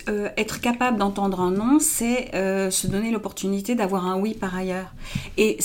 euh, 0.10 0.28
être 0.36 0.60
capable 0.60 0.98
d'entendre 0.98 1.40
un 1.40 1.52
non, 1.52 1.80
c'est 1.80 2.36
euh, 2.36 2.70
se 2.70 2.88
donner 2.88 3.10
l'opportunité 3.10 3.74
d'avoir 3.74 4.08
un 4.08 4.20
oui 4.20 4.34
par 4.34 4.58
ailleurs. 4.58 4.94
Et 5.38 5.58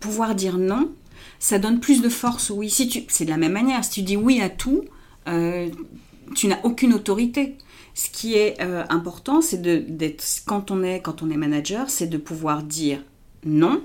pouvoir 0.00 0.34
dire 0.34 0.56
non, 0.56 0.90
ça 1.38 1.58
donne 1.58 1.78
plus 1.78 2.00
de 2.00 2.08
force 2.08 2.48
oui. 2.48 2.70
Si 2.70 3.04
c'est 3.08 3.26
de 3.26 3.30
la 3.30 3.36
même 3.36 3.52
manière. 3.52 3.84
Si 3.84 3.90
tu 3.90 4.00
dis 4.00 4.16
oui 4.16 4.40
à 4.40 4.48
tout, 4.48 4.86
euh, 5.28 5.68
tu 6.34 6.46
n'as 6.46 6.62
aucune 6.62 6.94
autorité. 6.94 7.58
Ce 7.94 8.08
qui 8.10 8.34
est 8.34 8.60
important, 8.60 9.40
c'est 9.42 9.60
d'être 9.60 10.24
quand 10.46 10.70
on 10.70 10.82
est 10.82 11.00
quand 11.00 11.22
on 11.22 11.30
est 11.30 11.36
manager, 11.36 11.90
c'est 11.90 12.06
de 12.06 12.16
pouvoir 12.16 12.62
dire 12.62 13.02
non 13.44 13.82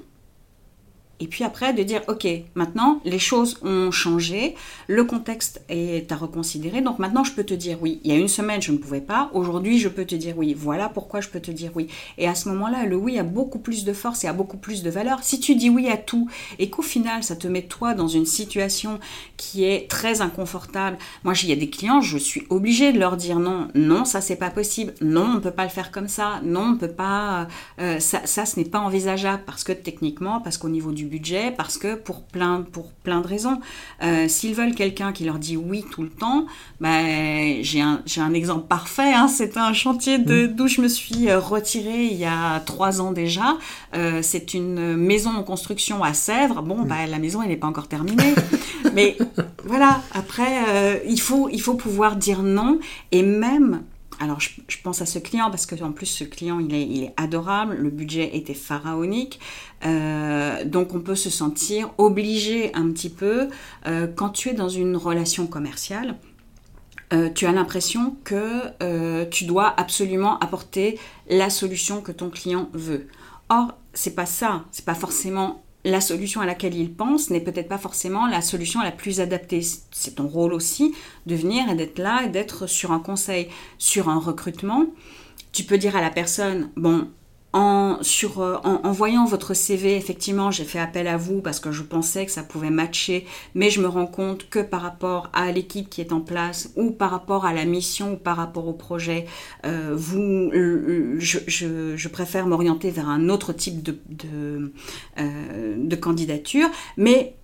et 1.19 1.27
puis 1.27 1.43
après, 1.43 1.73
de 1.73 1.81
dire, 1.81 2.01
OK, 2.07 2.27
maintenant, 2.53 3.01
les 3.03 3.17
choses 3.17 3.57
ont 3.63 3.89
changé, 3.91 4.55
le 4.87 5.03
contexte 5.03 5.61
est 5.67 6.11
à 6.11 6.15
reconsidérer, 6.15 6.81
donc 6.81 6.99
maintenant, 6.99 7.23
je 7.23 7.31
peux 7.31 7.43
te 7.43 7.55
dire 7.55 7.77
oui. 7.81 7.99
Il 8.03 8.11
y 8.11 8.15
a 8.15 8.17
une 8.17 8.27
semaine, 8.27 8.61
je 8.61 8.71
ne 8.71 8.77
pouvais 8.77 9.01
pas, 9.01 9.31
aujourd'hui, 9.33 9.79
je 9.79 9.89
peux 9.89 10.05
te 10.05 10.15
dire 10.15 10.37
oui. 10.37 10.53
Voilà 10.53 10.89
pourquoi 10.89 11.21
je 11.21 11.29
peux 11.29 11.39
te 11.39 11.49
dire 11.49 11.71
oui. 11.75 11.87
Et 12.19 12.27
à 12.27 12.35
ce 12.35 12.49
moment-là, 12.49 12.85
le 12.85 12.95
oui 12.95 13.17
a 13.17 13.23
beaucoup 13.23 13.57
plus 13.57 13.83
de 13.83 13.93
force 13.93 14.23
et 14.23 14.27
a 14.27 14.33
beaucoup 14.33 14.57
plus 14.57 14.83
de 14.83 14.89
valeur. 14.91 15.23
Si 15.23 15.39
tu 15.39 15.55
dis 15.55 15.69
oui 15.69 15.89
à 15.89 15.97
tout 15.97 16.29
et 16.59 16.69
qu'au 16.69 16.83
final, 16.83 17.23
ça 17.23 17.35
te 17.35 17.47
met 17.47 17.63
toi 17.63 17.95
dans 17.95 18.07
une 18.07 18.25
situation 18.25 18.99
qui 19.37 19.63
est 19.63 19.89
très 19.89 20.21
inconfortable. 20.21 20.97
Moi, 21.23 21.33
il 21.41 21.49
y 21.49 21.53
a 21.53 21.55
des 21.55 21.69
clients, 21.69 22.01
je 22.01 22.17
suis 22.17 22.43
obligée 22.49 22.93
de 22.93 22.99
leur 22.99 23.17
dire 23.17 23.39
non, 23.39 23.69
non, 23.73 24.05
ça, 24.05 24.21
c'est 24.21 24.35
pas 24.35 24.51
possible. 24.51 24.93
Non, 25.01 25.25
on 25.31 25.33
ne 25.35 25.39
peut 25.39 25.51
pas 25.51 25.63
le 25.63 25.69
faire 25.69 25.91
comme 25.91 26.07
ça. 26.07 26.41
Non, 26.43 26.61
on 26.61 26.71
ne 26.73 26.77
peut 26.77 26.87
pas, 26.87 27.47
euh, 27.79 27.99
ça, 27.99 28.21
ça, 28.25 28.45
ce 28.45 28.59
n'est 28.59 28.65
pas 28.65 28.79
envisageable 28.79 29.41
parce 29.47 29.63
que 29.63 29.71
techniquement, 29.71 30.41
parce 30.41 30.57
qu'au 30.57 30.69
niveau 30.69 30.91
du 30.91 31.06
budget 31.07 31.51
parce 31.55 31.77
que 31.77 31.95
pour 31.95 32.23
plein, 32.23 32.61
pour 32.61 32.91
plein 32.91 33.21
de 33.21 33.27
raisons. 33.27 33.59
Euh, 34.03 34.27
s'ils 34.27 34.53
veulent 34.53 34.75
quelqu'un 34.75 35.11
qui 35.11 35.23
leur 35.23 35.39
dit 35.39 35.57
oui 35.57 35.83
tout 35.91 36.03
le 36.03 36.09
temps, 36.09 36.45
ben, 36.81 37.63
j'ai 37.63 37.81
un, 37.81 38.03
un, 38.17 38.33
exemple 38.33 38.67
parfait. 38.67 39.13
Hein, 39.13 39.27
c'est 39.27 39.57
un 39.57 39.73
chantier 39.73 40.17
mm. 40.17 40.47
d'où 40.47 40.67
je 40.67 40.81
me 40.81 40.87
suis 40.87 41.29
euh, 41.29 41.39
retirée 41.39 42.05
il 42.05 42.17
y 42.17 42.25
a 42.25 42.59
trois 42.59 43.01
ans 43.01 43.11
déjà. 43.11 43.57
Euh, 43.95 44.21
c'est 44.21 44.53
une 44.53 44.95
maison 44.95 45.31
en 45.31 45.43
construction 45.43 46.03
à 46.03 46.13
Sèvres. 46.13 46.61
Bon, 46.61 46.83
ben, 46.83 47.07
la 47.09 47.19
maison, 47.19 47.41
elle 47.41 47.49
n'est 47.49 47.57
pas 47.57 47.67
encore 47.67 47.87
terminée. 47.87 48.35
Mais 48.93 49.17
voilà, 49.63 50.01
après, 50.13 51.01
il, 51.07 51.19
faut, 51.19 51.49
il 51.49 51.61
faut 51.61 51.75
pouvoir 51.75 52.15
dire 52.15 52.43
non. 52.43 52.79
Et 53.11 53.23
même 53.23 53.83
alors 54.19 54.39
je, 54.39 54.49
pense 54.83 55.01
à 55.01 55.05
ce 55.05 55.19
client 55.19 55.49
parce 55.49 55.65
que 55.65 55.81
en 55.83 55.91
plus 55.91 56.05
ce 56.05 56.23
client 56.23 56.59
il 56.59 56.73
est, 56.73 57.13
adorable, 57.17 57.75
le 57.75 57.89
budget 57.89 58.35
était 58.35 58.53
pharaonique, 58.53 59.39
euh, 59.85 60.63
donc 60.65 60.93
on 60.95 61.01
peut 61.01 61.15
se 61.15 61.29
sentir 61.29 61.91
obligé 61.97 62.73
un 62.73 62.91
petit 62.91 63.09
peu 63.09 63.49
euh, 63.85 64.07
quand 64.07 64.29
tu 64.29 64.49
es 64.49 64.53
dans 64.53 64.69
une 64.69 64.95
relation 64.95 65.47
commerciale. 65.47 66.15
Euh, 67.13 67.29
tu 67.29 67.45
as 67.45 67.53
l'impression 67.53 68.17
que 68.25 69.25
tu 69.25 69.45
dois 69.45 69.73
absolument 69.79 70.39
apporter 70.39 70.99
la 71.29 71.49
solution 71.49 72.01
que 72.01 72.11
ton 72.11 72.29
client 72.29 72.69
veut. 72.73 73.07
Or, 73.49 73.77
c'est 73.93 74.13
pas 74.13 74.25
ça, 74.25 74.65
c'est 74.71 74.83
pas 74.83 74.95
forcément 74.95 75.63
la 75.83 76.01
solution 76.01 76.41
à 76.41 76.45
laquelle 76.45 76.75
il 76.75 76.93
pense 76.93 77.29
n'est 77.29 77.41
peut-être 77.41 77.69
pas 77.69 77.77
forcément 77.77 78.27
la 78.27 78.41
solution 78.41 78.81
la 78.81 78.91
plus 78.91 79.21
adaptée. 79.21 79.61
C'est 79.91 80.15
ton 80.15 80.27
rôle 80.27 80.53
aussi 80.53 80.93
de 81.25 81.35
venir 81.35 81.69
et 81.69 81.75
d'être 81.75 81.99
là 81.99 82.23
et 82.25 82.29
d'être 82.29 82.67
sur 82.67 82.91
un 82.91 82.99
conseil, 82.99 83.47
sur 83.77 84.09
un 84.09 84.19
recrutement. 84.19 84.85
Tu 85.53 85.63
peux 85.63 85.77
dire 85.77 85.95
à 85.95 86.01
la 86.01 86.09
personne, 86.09 86.69
bon, 86.75 87.09
euh, 87.57 88.57
en, 88.63 88.91
voyant 88.91 89.25
votre 89.25 89.53
CV, 89.53 89.95
effectivement, 89.95 90.51
j'ai 90.51 90.63
fait 90.63 90.79
appel 90.79 91.07
à 91.07 91.17
vous 91.17 91.41
parce 91.41 91.59
que 91.59 91.71
je 91.71 91.83
pensais 91.83 92.25
que 92.25 92.31
ça 92.31 92.43
pouvait 92.43 92.69
matcher, 92.69 93.25
mais 93.55 93.69
je 93.69 93.81
me 93.81 93.87
rends 93.87 94.07
compte 94.07 94.49
que 94.49 94.59
par 94.59 94.81
rapport 94.81 95.29
à 95.33 95.51
l'équipe 95.51 95.89
qui 95.89 96.01
est 96.01 96.11
en 96.11 96.21
place, 96.21 96.71
ou 96.75 96.91
par 96.91 97.11
rapport 97.11 97.45
à 97.45 97.53
la 97.53 97.65
mission, 97.65 98.13
ou 98.13 98.17
par 98.17 98.37
rapport 98.37 98.67
au 98.67 98.73
projet, 98.73 99.25
euh, 99.65 99.93
vous, 99.95 100.51
je, 100.53 101.39
je, 101.47 102.07
préfère 102.07 102.47
m'orienter 102.47 102.89
vers 102.89 103.09
un 103.09 103.29
autre 103.29 103.53
type 103.53 103.89
euh, 104.25 104.67
de 105.77 105.95
candidature. 105.95 106.67
Mais 106.95 107.35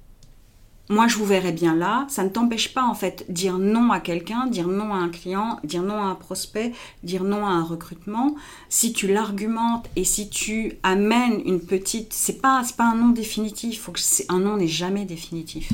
moi 0.89 1.07
je 1.07 1.17
vous 1.17 1.25
verrai 1.25 1.51
bien 1.51 1.75
là, 1.75 2.05
ça 2.09 2.23
ne 2.23 2.29
t'empêche 2.29 2.73
pas 2.73 2.83
en 2.83 2.93
fait 2.93 3.25
dire 3.29 3.57
non 3.57 3.91
à 3.91 3.99
quelqu'un, 3.99 4.47
dire 4.47 4.67
non 4.67 4.93
à 4.93 4.97
un 4.97 5.09
client, 5.09 5.59
dire 5.63 5.81
non 5.81 6.01
à 6.01 6.05
un 6.05 6.15
prospect, 6.15 6.73
dire 7.03 7.23
non 7.23 7.45
à 7.45 7.51
un 7.51 7.63
recrutement. 7.63 8.35
Si 8.69 8.91
tu 8.91 9.07
l'argumentes 9.07 9.89
et 9.95 10.03
si 10.03 10.29
tu 10.29 10.73
amènes 10.83 11.41
une 11.45 11.61
petite, 11.61 12.13
c'est 12.13 12.41
pas 12.41 12.63
pas 12.75 12.85
un 12.85 12.95
non 12.95 13.09
définitif, 13.09 13.81
que 13.91 13.99
un 14.29 14.39
non 14.39 14.57
n'est 14.57 14.67
jamais 14.67 15.05
définitif. 15.05 15.71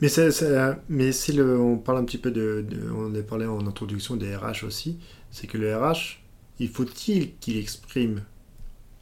Mais 0.00 0.08
le, 1.32 1.60
on 1.60 1.76
parle 1.76 1.98
un 1.98 2.04
petit 2.04 2.18
peu 2.18 2.30
de, 2.30 2.64
on 2.94 3.12
a 3.14 3.22
parlé 3.22 3.46
en 3.46 3.66
introduction 3.66 4.16
des 4.16 4.36
RH 4.36 4.64
aussi, 4.64 4.98
c'est 5.30 5.48
que 5.48 5.58
le 5.58 5.76
RH, 5.76 6.20
il 6.60 6.68
faut-il 6.68 7.34
qu'il 7.40 7.56
exprime 7.56 8.22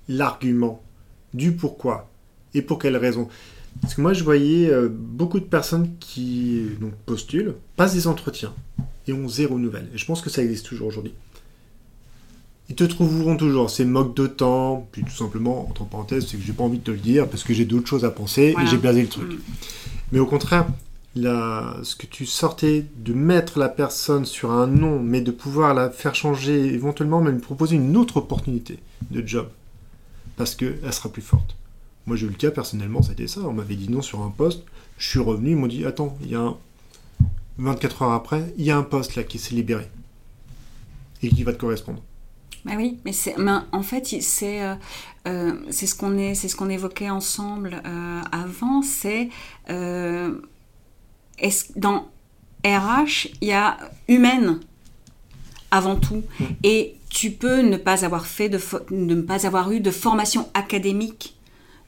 l'argument 0.09 0.83
du 1.35 1.53
pourquoi 1.53 2.09
et 2.55 2.63
pour 2.63 2.79
quelle 2.79 2.97
raison? 2.97 3.29
Parce 3.83 3.95
que 3.95 4.01
moi, 4.01 4.13
je 4.13 4.25
voyais 4.25 4.71
euh, 4.71 4.89
beaucoup 4.91 5.41
de 5.41 5.45
personnes 5.45 5.91
qui 6.01 6.63
donc, 6.81 6.93
postulent, 7.05 7.55
passent 7.77 7.95
des 7.95 8.07
entretiens 8.07 8.53
et 9.07 9.13
ont 9.13 9.29
zéro 9.29 9.59
nouvelle. 9.59 9.89
Et 9.95 9.99
je 9.99 10.05
pense 10.05 10.21
que 10.21 10.31
ça 10.31 10.43
existe 10.43 10.67
toujours 10.67 10.89
aujourd'hui. 10.89 11.13
Ils 12.69 12.75
te 12.75 12.85
trouveront 12.85 13.37
toujours 13.37 13.71
ces 13.71 13.85
moques 13.85 14.17
de 14.17 14.27
temps, 14.27 14.89
puis 14.91 15.05
tout 15.05 15.15
simplement, 15.15 15.69
entre 15.69 15.85
parenthèses, 15.85 16.27
c'est 16.27 16.37
que 16.37 16.43
j'ai 16.43 16.53
pas 16.53 16.65
envie 16.65 16.79
de 16.79 16.85
te 16.85 16.91
le 16.91 16.97
dire 16.97 17.29
parce 17.29 17.45
que 17.45 17.55
j'ai 17.55 17.65
d'autres 17.65 17.87
choses 17.87 18.05
à 18.05 18.11
penser 18.11 18.57
et 18.61 18.67
j'ai 18.67 18.77
blasé 18.77 19.03
le 19.03 19.09
truc. 19.09 19.35
Mm. 19.35 19.39
Mais 20.13 20.19
au 20.19 20.27
contraire, 20.27 20.67
là, 21.15 21.77
ce 21.85 21.95
que 21.95 22.07
tu 22.07 22.27
sortais 22.27 22.87
de 22.97 23.13
mettre 23.13 23.61
la 23.61 23.69
personne 23.69 24.25
sur 24.25 24.51
un 24.51 24.67
nom, 24.67 25.01
mais 25.01 25.21
de 25.21 25.31
pouvoir 25.31 25.75
la 25.75 25.91
faire 25.91 26.17
changer, 26.17 26.67
éventuellement 26.75 27.21
même 27.21 27.41
proposer 27.41 27.77
une 27.77 27.97
autre 27.97 28.17
opportunité 28.17 28.81
de 29.13 29.25
job, 29.25 29.49
parce 30.37 30.57
qu'elle 30.57 30.93
sera 30.93 31.09
plus 31.09 31.23
forte. 31.23 31.57
Moi, 32.07 32.17
j'ai 32.17 32.27
eu 32.27 32.31
le 32.31 32.37
cas 32.37 32.51
personnellement, 32.51 33.03
c'était 33.03 33.27
ça. 33.27 33.41
On 33.41 33.53
m'avait 33.53 33.75
dit 33.75 33.91
non 33.91 34.03
sur 34.03 34.23
un 34.23 34.31
poste. 34.31 34.63
Je 34.99 35.09
suis 35.09 35.19
revenu, 35.19 35.51
ils 35.51 35.57
m'ont 35.57 35.67
dit 35.67 35.85
Attends, 35.85 36.17
il 36.23 36.31
y 36.31 36.35
a 36.35 36.41
un... 36.41 36.57
24 37.59 38.03
heures 38.03 38.13
après, 38.13 38.53
il 38.59 38.65
y 38.65 38.71
a 38.71 38.77
un 38.77 38.83
poste 38.83 39.17
là 39.17 39.23
qui 39.23 39.39
s'est 39.39 39.55
libéré 39.55 39.89
et 41.23 41.31
qui 41.31 41.43
va 41.43 41.53
te 41.53 41.59
correspondre. 41.59 42.03
Bah 42.65 42.73
oui, 42.77 42.99
mais 43.05 43.13
en 43.73 43.83
fait, 43.83 44.07
c'est, 44.21 44.63
euh, 44.63 44.75
euh, 45.29 45.53
c'est 45.71 45.87
ce 45.87 45.95
qu'on 45.95 46.11
ce 46.35 46.69
évoquait 46.69 47.11
ensemble 47.11 47.81
euh, 47.87 48.21
avant. 48.33 48.83
C'est 48.83 49.31
est 51.39 51.79
dans 51.79 52.09
RH, 52.65 53.29
il 53.41 53.49
y 53.49 53.53
a 53.53 53.77
humaine 54.09 54.59
avant 55.71 55.97
tout, 55.97 56.25
mmh. 56.41 56.45
et 56.65 56.97
tu 57.11 57.31
peux 57.31 57.61
ne 57.61 57.77
pas 57.77 58.05
avoir 58.05 58.27
fait 58.27 58.49
de, 58.49 58.59
ne 58.91 59.21
pas 59.21 59.47
avoir 59.47 59.71
eu 59.71 59.81
de 59.81 59.91
formation 59.91 60.49
académique 60.55 61.37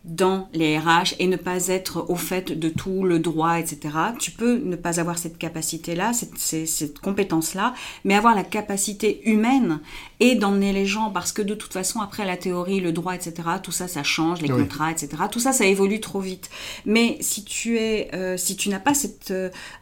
dans 0.08 0.48
les 0.52 0.78
RH 0.78 1.14
et 1.18 1.26
ne 1.26 1.36
pas 1.36 1.68
être 1.68 2.06
au 2.08 2.16
fait 2.16 2.58
de 2.58 2.68
tout 2.68 3.04
le 3.04 3.18
droit, 3.18 3.58
etc. 3.58 3.94
Tu 4.18 4.30
peux 4.30 4.58
ne 4.58 4.76
pas 4.76 5.00
avoir 5.00 5.18
cette 5.18 5.38
capacité-là, 5.38 6.12
cette, 6.12 6.38
cette 6.38 6.98
compétence-là, 6.98 7.74
mais 8.04 8.14
avoir 8.14 8.34
la 8.34 8.42
capacité 8.42 9.28
humaine 9.28 9.80
et 10.20 10.34
d'emmener 10.34 10.72
les 10.72 10.86
gens 10.86 11.10
parce 11.10 11.32
que 11.32 11.42
de 11.42 11.54
toute 11.54 11.72
façon, 11.72 12.00
après 12.00 12.24
la 12.24 12.36
théorie, 12.36 12.80
le 12.80 12.92
droit, 12.92 13.14
etc., 13.14 13.34
tout 13.62 13.70
ça, 13.70 13.86
ça 13.86 14.02
change, 14.02 14.40
les 14.40 14.48
contrats, 14.48 14.90
etc., 14.90 15.08
tout 15.30 15.40
ça, 15.40 15.52
ça 15.52 15.66
évolue 15.66 16.00
trop 16.00 16.20
vite. 16.20 16.50
Mais 16.86 17.18
si 17.20 17.44
tu 17.44 17.78
es, 17.78 18.10
euh, 18.14 18.36
si 18.36 18.56
tu 18.56 18.68
n'as 18.70 18.80
pas 18.80 18.94
cette, 18.94 19.32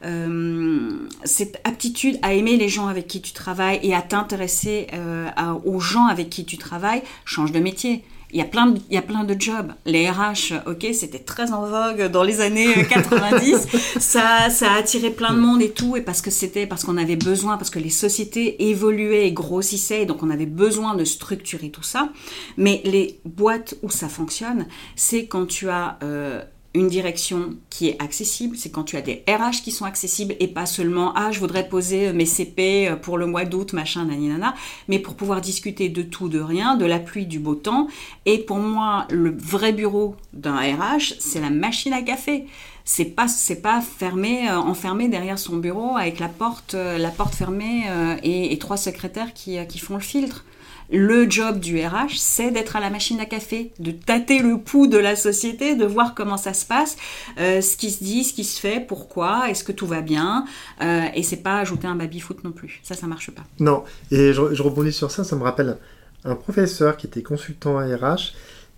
euh, 0.05 1.09
cette 1.25 1.61
aptitude 1.65 2.19
à 2.23 2.35
aimer 2.35 2.57
les 2.57 2.69
gens 2.69 2.89
avec 2.89 3.07
qui 3.07 3.23
tu 3.23 3.33
travailles 3.33 3.81
et 3.83 3.95
à 3.95 4.03
t'intéresser 4.03 4.89
euh, 4.93 5.31
aux 5.65 5.81
gens 5.81 6.07
avec 6.07 6.31
qui 6.31 6.45
tu 6.45 6.59
travailles, 6.59 7.03
change 7.25 7.53
de 7.53 7.61
métier. 7.61 8.03
Il 8.33 8.39
y, 8.39 8.43
a 8.43 8.45
plein 8.45 8.67
de, 8.67 8.81
il 8.91 8.95
y 8.95 8.99
a 8.99 9.03
plein 9.03 9.25
de 9.25 9.41
jobs. 9.41 9.73
Les 9.85 10.11
RH, 10.11 10.55
ok, 10.67 10.87
c'était 10.93 11.21
très 11.21 11.53
en 11.53 11.65
vogue 11.67 12.11
dans 12.11 12.25
les 12.25 12.41
années 12.41 12.75
90. 12.89 13.69
ça, 13.99 14.51
ça 14.51 14.73
a 14.73 14.79
attiré 14.79 15.11
plein 15.11 15.33
de 15.33 15.39
monde 15.39 15.63
et 15.63 15.71
tout, 15.71 15.97
et 15.97 16.01
parce 16.01 16.23
que 16.23 16.31
c'était 16.31 16.67
parce 16.67 16.85
qu'on 16.85 16.97
avait 16.97 17.17
besoin, 17.17 17.57
parce 17.57 17.71
que 17.71 17.79
les 17.79 17.91
sociétés 17.91 18.69
évoluaient 18.69 19.29
et 19.29 19.33
grossissaient, 19.33 20.03
et 20.03 20.07
donc 20.07 20.23
on 20.23 20.31
avait 20.31 20.47
besoin 20.47 20.97
de 20.97 21.05
structurer 21.05 21.71
tout 21.71 21.85
ça. 21.85 22.11
Mais 22.57 22.83
les 22.85 23.21
boîtes 23.25 23.77
où 23.83 23.91
ça 23.91 24.09
fonctionne, 24.09 24.67
c'est 24.97 25.27
quand 25.27 25.47
tu 25.47 25.69
as 25.69 25.99
euh, 26.03 26.43
une 26.77 26.89
direction 26.89 27.57
qui 27.71 27.89
est 27.89 28.01
accessible, 28.03 28.57
c'est 28.57 28.71
quand 28.71 28.85
tu 28.85 28.97
as 28.97 29.03
des 29.03 29.25
RH 29.29 29.63
qui 29.65 29.73
sont 29.73 29.85
accessibles 29.85 30.37
et 30.41 30.47
pas 30.47 30.67
seulement 30.67 31.13
ah 31.17 31.31
je 31.33 31.41
voudrais 31.41 31.69
poser 31.69 32.13
mes 32.13 32.27
CP 32.27 32.97
pour 33.03 33.19
le 33.19 33.27
mois 33.27 33.45
d'août 33.45 33.73
machin 33.73 34.05
naninana, 34.05 34.55
mais 34.89 34.99
pour 34.99 35.15
pouvoir 35.15 35.41
discuter 35.41 35.89
de 35.89 36.03
tout 36.03 36.29
de 36.29 36.39
rien, 36.39 36.77
de 36.77 36.85
la 36.85 36.99
pluie 36.99 37.27
du 37.27 37.39
beau 37.39 37.55
temps. 37.55 37.89
Et 38.27 38.39
pour 38.39 38.59
moi 38.59 39.07
le 39.11 39.35
vrai 39.37 39.73
bureau 39.73 40.17
d'un 40.33 40.57
RH 40.57 41.15
c'est 41.19 41.41
la 41.41 41.51
machine 41.51 41.93
à 41.93 42.03
café. 42.03 42.47
C'est 42.85 43.07
pas 43.07 43.27
c'est 43.27 43.63
pas 43.63 43.81
fermé 43.81 44.49
euh, 44.49 44.59
enfermé 44.59 45.09
derrière 45.09 45.39
son 45.39 45.57
bureau 45.57 45.97
avec 45.97 46.21
la 46.21 46.29
porte 46.29 46.75
euh, 46.75 46.99
la 46.99 47.11
porte 47.11 47.35
fermée 47.35 47.85
euh, 47.89 48.17
et, 48.23 48.53
et, 48.53 48.59
trois 48.59 48.77
secrétaires 48.77 49.33
qui, 49.35 49.59
qui 49.67 49.79
font 49.79 49.95
le 49.95 50.01
filtre. 50.01 50.45
Le 50.91 51.29
job 51.29 51.59
du 51.59 51.85
RH, 51.85 52.17
c'est 52.17 52.51
d'être 52.51 52.77
à 52.77 52.81
la 52.81 52.91
machine 52.91 53.19
à 53.19 53.27
café, 53.27 53.73
de 53.79 53.91
tâter 53.91 54.39
le 54.39 54.59
pouls 54.59 54.87
de 54.87 54.99
la 54.99 55.17
société, 55.17 55.75
de 55.75 55.85
voir 55.85 56.15
comment 56.15 56.37
ça 56.37 56.55
se 56.55 56.65
passe, 56.65 56.97
euh, 57.39 57.61
ce 57.61 57.77
qui 57.77 57.91
se 57.91 58.05
dit, 58.05 58.23
ce 58.23 58.33
qui 58.33 58.45
se 58.45 58.61
fait, 58.61 58.85
pourquoi, 58.87 59.51
est-ce 59.51 59.65
que 59.65 59.73
tout 59.73 59.87
va 59.87 60.01
bien, 60.01 60.45
euh, 60.83 61.03
et 61.15 61.23
c'est 61.23 61.43
pas 61.43 61.59
ajouter 61.59 61.89
un 61.89 61.97
baby-foot 61.97 62.45
non 62.45 62.53
plus. 62.53 62.81
Ça, 62.85 62.95
ça 62.95 63.07
marche 63.07 63.31
pas. 63.31 63.43
Non, 63.59 63.85
et 64.11 64.33
je, 64.33 64.63
rebondis 64.63 64.93
sur 64.93 65.11
ça, 65.11 65.25
ça 65.25 65.35
me 65.35 65.43
rappelle 65.43 65.77
un 66.25 66.37
professeur 66.37 66.97
qui 66.97 67.07
était 67.07 67.23
consultant 67.23 67.79
à 67.79 67.85
RH, 67.85 68.33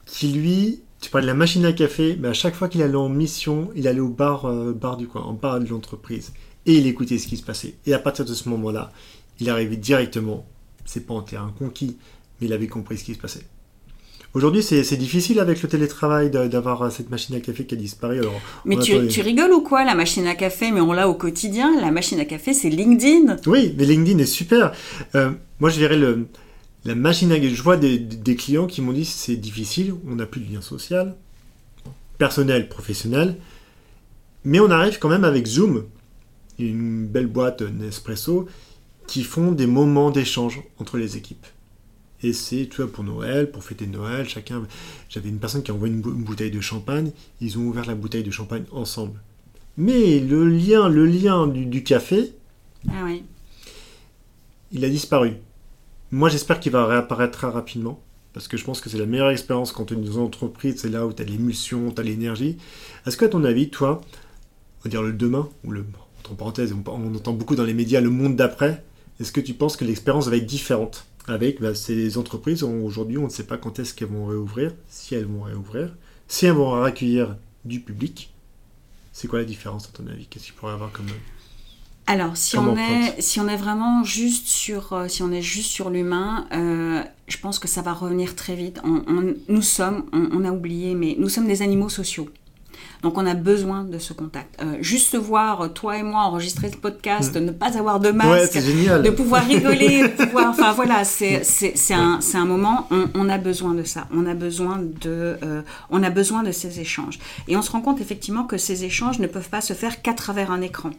qui 0.07 0.29
lui, 0.29 0.81
tu 1.01 1.11
parles 1.11 1.25
de 1.25 1.29
la 1.29 1.35
machine 1.35 1.65
à 1.67 1.73
café, 1.73 2.17
mais 2.19 2.29
à 2.29 2.35
chaque 2.35 2.55
fois 2.55 2.69
qu'il 2.69 2.83
allait 2.83 2.97
en 2.97 3.11
mission, 3.11 3.71
il 3.75 3.87
allait 3.87 4.01
au 4.01 4.09
bar, 4.09 4.47
euh, 4.47 4.73
bar 4.73 4.97
du 4.97 5.07
coin, 5.09 5.23
en 5.23 5.35
bar 5.35 5.61
de 5.61 5.67
l'entreprise, 5.67 6.33
et 6.65 6.75
il 6.75 6.87
écoutait 6.87 7.19
ce 7.19 7.27
qui 7.27 7.37
se 7.37 7.45
passait. 7.45 7.75
Et 7.85 7.93
à 7.93 7.99
partir 7.99 8.25
de 8.25 8.33
ce 8.33 8.49
moment-là, 8.49 8.93
il 9.41 9.51
arrivait 9.51 9.77
directement 9.77 10.47
c'est 10.89 11.07
pas 11.07 11.15
en 11.15 11.23
terrain 11.23 11.53
conquis, 11.59 11.99
mais 12.41 12.47
il 12.47 12.53
avait 12.53 12.67
compris 12.67 12.97
ce 12.97 13.05
qui 13.05 13.15
se 13.15 13.19
passait. 13.19 13.45
Aujourd'hui, 14.35 14.63
c'est 14.63 14.97
difficile 14.97 15.41
avec 15.41 15.63
le 15.63 15.69
télétravail 15.69 16.31
d'avoir 16.31 16.93
cette 16.93 17.11
machine 17.11 17.35
à 17.35 17.41
café 17.41 17.65
qui 17.65 17.75
a 17.75 17.79
disparu. 17.79 18.19
Alors, 18.19 18.41
mais 18.65 18.77
tu, 18.79 19.21
rigoles 19.21 19.53
ou 19.53 19.63
quoi 19.63 19.85
La 19.85 19.95
machine 19.95 20.27
à 20.27 20.35
café, 20.35 20.71
mais 20.71 20.81
on 20.81 20.93
l'a 20.93 21.09
au 21.09 21.15
quotidien. 21.15 21.81
La 21.81 21.91
machine 21.91 22.21
à 22.21 22.25
café, 22.25 22.53
c'est 22.53 22.69
LinkedIn. 22.69 23.37
Oui, 23.47 23.75
mais 23.77 23.85
LinkedIn 23.85 24.19
est 24.19 24.27
super. 24.27 24.73
Euh, 25.15 25.31
moi, 25.61 25.71
je 25.71 25.81
verrais 25.81 25.97
le, 25.97 26.27
la 26.85 26.95
machine 26.95 27.33
à 27.33 27.41
Je 27.41 27.63
vois 27.63 27.77
des, 27.77 28.37
clients 28.37 28.67
qui 28.67 28.83
m'ont 28.83 28.93
dit 28.93 29.05
c'est 29.05 29.37
difficile, 29.37 29.95
on 30.07 30.17
n'a 30.17 30.27
plus 30.27 30.41
de 30.41 30.53
lien 30.53 30.61
social, 30.61 31.17
personnel, 32.19 32.69
professionnel, 32.69 33.37
mais 34.45 34.61
on 34.61 34.71
arrive 34.71 34.99
quand 34.99 35.09
même 35.09 35.25
avec 35.25 35.47
Zoom, 35.47 35.85
une 36.59 37.07
belle 37.07 37.27
boîte 37.27 37.63
Nespresso, 37.63 38.47
qui 39.09 39.25
font 39.25 39.51
des 39.51 39.67
moments 39.67 40.11
d'échange 40.11 40.63
entre 40.79 40.99
les 40.99 41.17
équipes. 41.17 41.47
Et 42.23 42.33
c'est, 42.33 42.69
tu 42.69 42.83
vois, 42.83 42.93
pour 42.93 43.05
Noël, 43.05 43.51
pour 43.51 43.65
fêter 43.65 43.87
Noël, 43.87 44.29
chacun. 44.29 44.67
J'avais 45.09 45.31
une 45.31 45.39
personne 45.39 45.63
qui 45.63 45.71
a 45.71 45.75
envoyé 45.75 45.95
une, 45.95 46.01
bouteille 46.01 46.51
de 46.51 46.61
champagne, 46.61 47.11
ils 47.41 47.59
ont 47.59 47.63
ouvert 47.63 47.87
la 47.87 47.95
bouteille 47.95 48.23
de 48.23 48.31
champagne 48.31 48.65
ensemble. 48.71 49.21
Mais 49.77 50.21
le 50.21 50.49
lien, 50.49 50.89
le 50.89 51.07
lien 51.07 51.47
du, 51.47 51.83
café, 51.83 52.35
ah 52.89 53.05
oui. 53.05 53.25
il 54.73 54.85
a 54.85 54.89
disparu. 54.89 55.35
Moi, 56.11 56.29
j'espère 56.29 56.61
qu'il 56.61 56.73
va 56.73 56.87
réapparaître 56.87 57.39
très 57.39 57.49
rapidement, 57.49 58.01
parce 58.35 58.47
que 58.47 58.57
je 58.57 58.65
pense 58.65 58.81
que 58.81 58.91
c'est 58.91 58.99
la 58.99 59.07
meilleure 59.07 59.31
expérience 59.31 59.73
quand 59.73 59.87
tu 59.87 59.95
es 59.95 59.97
dans 59.97 60.13
une 60.13 60.21
entreprise, 60.21 60.77
c'est 60.79 60.91
là 60.91 61.07
où 61.07 61.13
tu 61.13 61.23
as 61.23 61.25
l'émulsion, 61.25 61.93
tu 61.93 62.01
as 62.01 62.05
l'énergie. 62.05 62.59
Est-ce 63.07 63.17
que, 63.17 63.25
à 63.25 63.29
ton 63.29 63.45
avis, 63.45 63.71
toi, 63.71 64.01
on 64.81 64.85
va 64.85 64.91
dire 64.91 65.03
le 65.03 65.13
demain, 65.13 65.49
ou 65.65 65.71
le, 65.71 65.85
entre 66.19 66.35
parenthèses, 66.35 66.75
on 66.75 67.15
entend 67.15 67.33
beaucoup 67.33 67.55
dans 67.55 67.65
les 67.65 67.75
médias 67.75 68.01
le 68.01 68.11
monde 68.11 68.35
d'après, 68.35 68.83
est-ce 69.21 69.33
que 69.33 69.41
tu 69.41 69.55
penses 69.55 69.77
que 69.77 69.85
l'expérience 69.85 70.29
va 70.29 70.37
être 70.37 70.47
différente 70.47 71.07
avec 71.27 71.61
bah, 71.61 71.75
ces 71.75 72.19
entreprises 72.19 72.63
Aujourd'hui, 72.63 73.19
on 73.19 73.25
ne 73.25 73.31
sait 73.31 73.45
pas 73.45 73.57
quand 73.57 73.79
est-ce 73.79 73.95
qu'elles 73.95 74.09
vont 74.09 74.27
réouvrir, 74.27 74.75
si 74.89 75.15
elles 75.15 75.27
vont 75.27 75.43
réouvrir, 75.43 75.95
si 76.29 76.47
elles 76.47 76.53
vont 76.53 76.83
accueillir 76.83 77.37
du 77.65 77.81
public. 77.81 78.33
C'est 79.13 79.29
quoi 79.29 79.41
la 79.41 79.45
différence 79.45 79.87
à 79.87 79.89
ton 79.89 80.07
avis? 80.07 80.27
Qu'est-ce 80.27 80.47
qu'il 80.47 80.55
pourrait 80.55 80.73
y 80.73 80.75
avoir 80.75 80.93
comme 80.93 81.07
alors, 82.11 82.39
si 82.39 82.57
on, 82.57 82.75
est, 82.75 83.21
si 83.21 83.39
on 83.39 83.47
est 83.49 83.57
vraiment 83.59 84.03
juste 84.03 84.47
sur, 84.47 84.95
euh, 84.95 85.09
si 85.09 85.23
on 85.23 85.31
est 85.31 85.43
juste 85.43 85.71
sur 85.71 85.91
l'humain, 85.91 86.47
euh, 86.55 87.03
je 87.27 87.37
pense 87.37 87.59
que 87.59 87.69
ça 87.69 87.83
va 87.83 87.93
revenir 87.93 88.35
très 88.35 88.55
vite. 88.55 88.81
nous 89.49 89.61
sommes, 89.61 90.07
on, 90.15 90.43
a 90.47 90.51
oublié, 90.51 90.95
mais 90.95 91.17
nous 91.19 91.29
sommes 91.29 91.47
des 91.47 91.61
animaux 91.61 91.91
sociaux. 91.91 92.31
Donc 93.03 93.17
on 93.17 93.27
a 93.27 93.35
besoin 93.35 93.85
de 93.85 93.99
ce 93.99 94.13
contact. 94.13 94.61
Euh, 94.63 94.77
juste 94.81 95.17
voir 95.17 95.73
toi 95.73 95.99
et 95.99 96.03
moi 96.03 96.23
enregistrer 96.23 96.71
ce 96.71 96.77
podcast, 96.77 97.37
ne 97.37 97.51
pas 97.51 97.79
avoir 97.79 98.01
de 98.01 98.11
masque, 98.11 98.59
de 98.59 99.11
pouvoir 99.11 99.45
rigoler, 99.45 100.03
de 100.03 100.09
pouvoir, 100.25 100.51
enfin 100.51 100.73
voilà, 100.73 101.05
c'est 101.05 101.43
un, 101.93 102.19
un 102.35 102.45
moment, 102.45 102.89
on, 103.15 103.29
a 103.29 103.39
besoin 103.39 103.75
de 103.75 103.85
ça. 103.85 104.09
On 104.13 104.27
a 104.27 104.35
besoin 104.35 104.79
de, 104.79 105.37
euh, 105.43 105.63
on 105.91 106.03
a 106.03 106.11
besoin 106.11 106.43
de 106.43 106.53
ces 106.53 106.81
échanges. 106.81 107.19
Et 107.47 107.57
on 107.57 107.63
se 107.63 107.71
rend 107.71 107.81
compte 107.81 108.01
effectivement 108.01 108.45
que 108.45 108.59
ces 108.59 108.85
échanges 108.85 109.19
ne 109.19 109.27
peuvent 109.27 109.49
pas 109.49 109.61
se 109.61 109.73
faire 109.73 110.03
qu'à 110.03 110.15
travers 110.15 110.51
un 110.51 110.61
écran. 110.61 110.91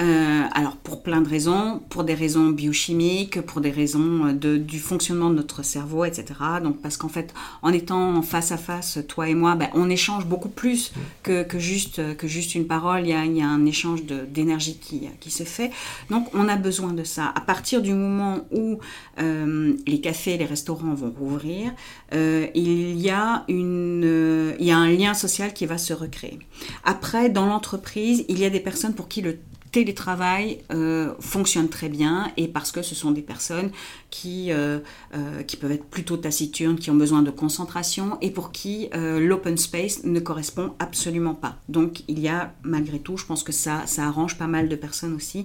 Euh, 0.00 0.42
alors 0.52 0.76
pour 0.76 1.02
plein 1.02 1.20
de 1.20 1.28
raisons, 1.28 1.80
pour 1.88 2.04
des 2.04 2.14
raisons 2.14 2.50
biochimiques, 2.50 3.40
pour 3.42 3.60
des 3.60 3.70
raisons 3.70 4.32
de, 4.32 4.56
du 4.56 4.78
fonctionnement 4.78 5.30
de 5.30 5.36
notre 5.36 5.62
cerveau, 5.62 6.04
etc. 6.04 6.24
Donc 6.62 6.80
parce 6.80 6.96
qu'en 6.96 7.08
fait, 7.08 7.32
en 7.62 7.72
étant 7.72 8.20
face 8.22 8.50
à 8.50 8.56
face, 8.56 8.98
toi 9.08 9.28
et 9.28 9.34
moi, 9.34 9.54
ben, 9.54 9.68
on 9.74 9.88
échange 9.88 10.26
beaucoup 10.26 10.48
plus 10.48 10.92
que, 11.22 11.44
que, 11.44 11.58
juste, 11.58 12.16
que 12.16 12.26
juste 12.26 12.54
une 12.54 12.66
parole. 12.66 13.02
Il 13.02 13.08
y 13.08 13.42
a, 13.42 13.48
un 13.48 13.66
échange 13.66 14.04
d'énergie 14.04 14.78
qui, 14.78 15.08
qui, 15.20 15.30
se 15.30 15.44
fait. 15.44 15.70
Donc 16.10 16.28
on 16.34 16.48
a 16.48 16.56
besoin 16.56 16.92
de 16.92 17.04
ça. 17.04 17.32
À 17.34 17.40
partir 17.40 17.82
du 17.82 17.92
moment 17.92 18.40
où 18.50 18.78
euh, 19.20 19.74
les 19.86 20.00
cafés, 20.00 20.36
les 20.36 20.44
restaurants 20.44 20.94
vont 20.94 21.12
rouvrir, 21.16 21.72
euh, 22.14 22.46
il, 22.54 23.00
y 23.00 23.10
a 23.10 23.44
une, 23.48 24.54
il 24.58 24.66
y 24.66 24.70
a 24.70 24.76
un 24.76 24.90
lien 24.90 25.14
social 25.14 25.52
qui 25.52 25.66
va 25.66 25.78
se 25.78 25.92
recréer. 25.92 26.38
Après, 26.84 27.28
dans 27.28 27.46
l'entreprise, 27.46 28.24
il 28.28 28.38
y 28.38 28.44
a 28.44 28.50
des 28.50 28.60
personnes 28.60 28.94
pour 28.94 29.08
qui 29.08 29.22
le 29.22 29.38
télétravail 29.74 30.60
euh, 30.70 31.14
fonctionne 31.18 31.68
très 31.68 31.88
bien 31.88 32.30
et 32.36 32.46
parce 32.46 32.70
que 32.70 32.80
ce 32.80 32.94
sont 32.94 33.10
des 33.10 33.22
personnes 33.22 33.72
qui, 34.08 34.52
euh, 34.52 34.78
euh, 35.16 35.42
qui 35.42 35.56
peuvent 35.56 35.72
être 35.72 35.86
plutôt 35.86 36.16
taciturnes, 36.16 36.78
qui 36.78 36.92
ont 36.92 36.94
besoin 36.94 37.22
de 37.22 37.32
concentration 37.32 38.16
et 38.20 38.30
pour 38.30 38.52
qui 38.52 38.88
l'open 38.94 39.56
space 39.56 40.04
ne 40.04 40.20
correspond 40.20 40.74
absolument 40.78 41.34
pas. 41.34 41.56
Donc 41.68 42.04
il 42.06 42.20
y 42.20 42.28
a 42.28 42.54
malgré 42.62 43.00
tout, 43.00 43.16
je 43.16 43.26
pense 43.26 43.42
que 43.42 43.50
ça, 43.50 43.82
ça 43.86 44.04
arrange 44.04 44.38
pas 44.38 44.46
mal 44.46 44.68
de 44.68 44.76
personnes 44.76 45.12
aussi, 45.12 45.44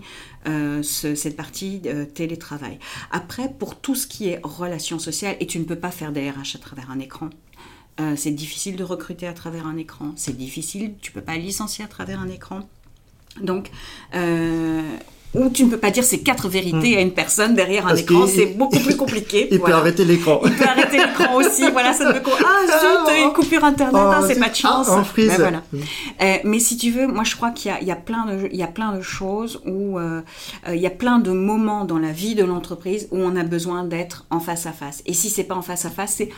cette 0.83 1.35
partie 1.35 1.81
télétravail. 2.13 2.77
Après, 3.09 3.51
pour 3.57 3.77
tout 3.77 3.95
ce 3.95 4.05
qui 4.05 4.27
est 4.27 4.39
relations 4.43 4.99
sociales, 4.99 5.37
et 5.39 5.47
tu 5.47 5.57
ne 5.57 5.63
peux 5.63 5.75
pas 5.75 5.91
faire 5.91 6.11
des 6.11 6.29
RH 6.29 6.55
à 6.55 6.59
travers 6.59 6.91
un 6.91 6.99
écran, 6.99 7.29
c'est 8.15 8.31
difficile 8.31 8.75
de 8.75 8.83
recruter 8.83 9.25
à 9.25 9.33
travers 9.33 9.65
un 9.65 9.77
écran, 9.77 10.13
c'est 10.15 10.37
difficile, 10.37 10.93
tu 11.01 11.11
peux 11.11 11.21
pas 11.21 11.37
licencier 11.37 11.83
à 11.83 11.87
travers 11.87 12.19
un 12.19 12.29
écran. 12.29 12.67
Donc, 13.41 13.69
euh, 14.15 14.81
ou 15.35 15.49
tu 15.49 15.63
ne 15.63 15.69
peux 15.69 15.77
pas 15.77 15.91
dire 15.91 16.03
ces 16.03 16.21
quatre 16.21 16.49
vérités 16.49 16.95
hmm. 16.95 16.97
à 16.97 17.01
une 17.01 17.11
personne 17.11 17.53
derrière 17.53 17.85
un 17.85 17.95
écran, 17.95 18.25
c'est 18.25 18.47
beaucoup 18.47 18.79
plus 18.79 18.97
compliqué. 18.97 19.47
Il 19.51 19.59
peut 19.59 19.71
arrêter 19.71 20.03
l'écran. 20.03 20.41
Il 20.43 20.55
peut 20.55 20.65
arrêter 20.65 20.97
l'écran 20.97 21.35
aussi, 21.35 21.69
voilà, 21.71 21.93
ça 21.93 22.11
peut... 22.11 22.21
Ah, 22.25 23.05
zut, 23.05 23.23
une 23.23 23.33
coupure 23.33 23.63
internet, 23.63 23.93
oh, 23.95 24.11
hein, 24.11 24.23
c'est 24.27 24.39
pas 24.39 24.49
de 24.49 24.55
chance. 24.55 24.87
Ah, 24.89 25.03
ben 25.15 25.35
voilà. 25.37 25.63
Hmm. 25.71 25.79
euh, 26.21 26.35
mais 26.45 26.59
si 26.59 26.77
tu 26.77 26.89
veux, 26.89 27.05
moi 27.05 27.23
je 27.23 27.35
crois 27.35 27.51
qu'il 27.51 27.71
y, 27.81 27.85
y, 27.85 27.91
a 27.91 27.95
plein 27.95 28.25
de, 28.25 28.49
il 28.51 28.57
y 28.57 28.63
a 28.63 28.67
plein 28.67 28.91
de 28.91 29.01
choses 29.01 29.61
où 29.67 29.99
euh, 29.99 30.21
il 30.67 30.79
y 30.79 30.87
a 30.87 30.91
plein 30.91 31.19
de 31.19 31.31
moments 31.31 31.85
dans 31.85 31.99
la 31.99 32.11
vie 32.11 32.33
de 32.33 32.43
l'entreprise 32.43 33.07
où 33.11 33.17
on 33.19 33.35
a 33.35 33.43
besoin 33.43 33.83
d'être 33.83 34.25
en 34.31 34.39
face 34.39 34.65
à 34.65 34.71
face. 34.71 35.03
Et 35.05 35.13
si 35.13 35.29
c'est 35.29 35.43
pas 35.43 35.55
en 35.55 35.61
face 35.61 35.85
à 35.85 35.89
face, 35.89 36.15
c'est 36.17 36.29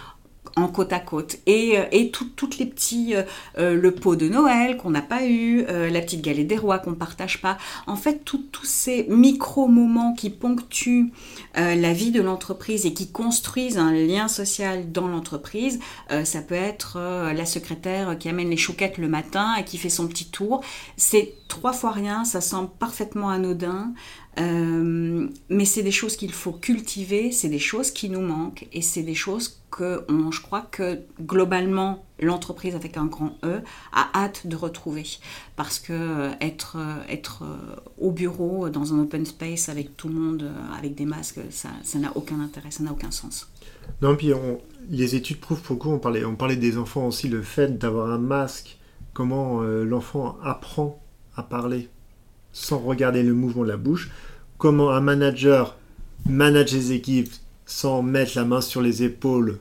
en 0.55 0.67
côte 0.67 0.91
à 0.93 0.99
côte. 0.99 1.37
Et, 1.45 1.77
euh, 1.77 1.85
et 1.91 2.11
toutes 2.11 2.57
les 2.57 2.65
petits, 2.65 3.15
euh, 3.15 3.23
euh, 3.57 3.75
le 3.75 3.91
pot 3.91 4.15
de 4.15 4.27
Noël 4.27 4.77
qu'on 4.77 4.89
n'a 4.89 5.01
pas 5.01 5.25
eu, 5.25 5.65
la 5.65 6.01
petite 6.01 6.21
galette 6.21 6.47
des 6.47 6.57
rois 6.57 6.79
qu'on 6.79 6.93
partage 6.93 7.41
pas. 7.41 7.57
En 7.87 7.95
fait, 7.95 8.23
tous 8.25 8.41
ces 8.63 9.05
micro-moments 9.09 10.13
qui 10.13 10.29
ponctuent 10.29 11.11
la 11.55 11.93
vie 11.93 12.11
de 12.11 12.21
l'entreprise 12.21 12.85
et 12.85 12.93
qui 12.93 13.11
construisent 13.11 13.77
un 13.77 13.91
lien 13.91 14.27
social 14.27 14.91
dans 14.91 15.07
l'entreprise, 15.07 15.79
ça 16.23 16.41
peut 16.41 16.55
être 16.55 16.97
la 17.33 17.45
secrétaire 17.45 18.17
qui 18.17 18.29
amène 18.29 18.49
les 18.49 18.57
chouquettes 18.57 18.97
le 18.97 19.07
matin 19.07 19.55
et 19.55 19.63
qui 19.63 19.77
fait 19.77 19.89
son 19.89 20.07
petit 20.07 20.29
tour. 20.29 20.61
C'est 20.97 21.35
trois 21.47 21.73
fois 21.73 21.91
rien, 21.91 22.25
ça 22.25 22.41
semble 22.41 22.69
parfaitement 22.79 23.29
anodin, 23.29 23.93
euh, 24.39 25.27
mais 25.49 25.65
c'est 25.65 25.84
des 25.84 25.91
choses 25.91 26.15
qu'il 26.15 26.32
faut 26.32 26.53
cultiver, 26.53 27.32
c'est 27.32 27.49
des 27.49 27.59
choses 27.59 27.91
qui 27.91 28.09
nous 28.09 28.21
manquent, 28.21 28.67
et 28.71 28.82
c'est 28.82 29.03
des 29.03 29.15
choses 29.15 29.61
que 29.69 30.05
je 30.32 30.41
crois 30.41 30.61
que 30.61 30.99
globalement 31.21 32.05
l'entreprise 32.19 32.75
avec 32.75 32.97
un 32.97 33.05
grand 33.05 33.38
E 33.43 33.61
a 33.91 34.09
hâte 34.13 34.47
de 34.47 34.55
retrouver, 34.55 35.05
parce 35.55 35.79
que 35.79 35.93
euh, 35.93 36.32
être, 36.39 36.77
euh, 36.77 37.03
être 37.09 37.43
au 37.97 38.11
bureau 38.11 38.69
dans 38.69 38.93
un 38.93 38.99
open 38.99 39.25
space 39.25 39.69
avec 39.69 39.97
tout 39.97 40.07
le 40.07 40.13
monde 40.13 40.49
avec 40.77 40.95
des 40.95 41.05
masques, 41.05 41.39
ça 41.49 41.99
n'a 41.99 42.11
aucun 42.15 42.39
intérêt, 42.39 42.71
ça 42.71 42.84
n'a 42.84 42.91
aucun 42.91 43.11
sens. 43.11 43.49
Non, 44.01 44.15
puis 44.15 44.32
les 44.89 45.15
études 45.15 45.39
prouvent 45.39 45.61
beaucoup, 45.67 45.89
on 45.89 45.99
parlait, 45.99 46.23
on 46.23 46.36
parlait 46.36 46.55
des 46.55 46.77
enfants 46.77 47.07
aussi, 47.07 47.27
le 47.27 47.41
fait 47.41 47.77
d'avoir 47.77 48.11
un 48.11 48.17
masque, 48.17 48.77
comment 49.13 49.61
l'enfant 49.61 50.38
apprend 50.41 51.01
à 51.36 51.43
parler 51.43 51.89
sans 52.53 52.79
regarder 52.79 53.23
le 53.23 53.33
mouvement 53.33 53.63
de 53.63 53.69
la 53.69 53.77
bouche, 53.77 54.09
comment 54.57 54.91
un 54.91 55.01
manager 55.01 55.77
manage 56.25 56.71
les 56.73 56.91
équipes 56.91 57.31
sans 57.65 58.01
mettre 58.01 58.33
la 58.35 58.45
main 58.45 58.61
sur 58.61 58.81
les 58.81 59.03
épaules 59.03 59.59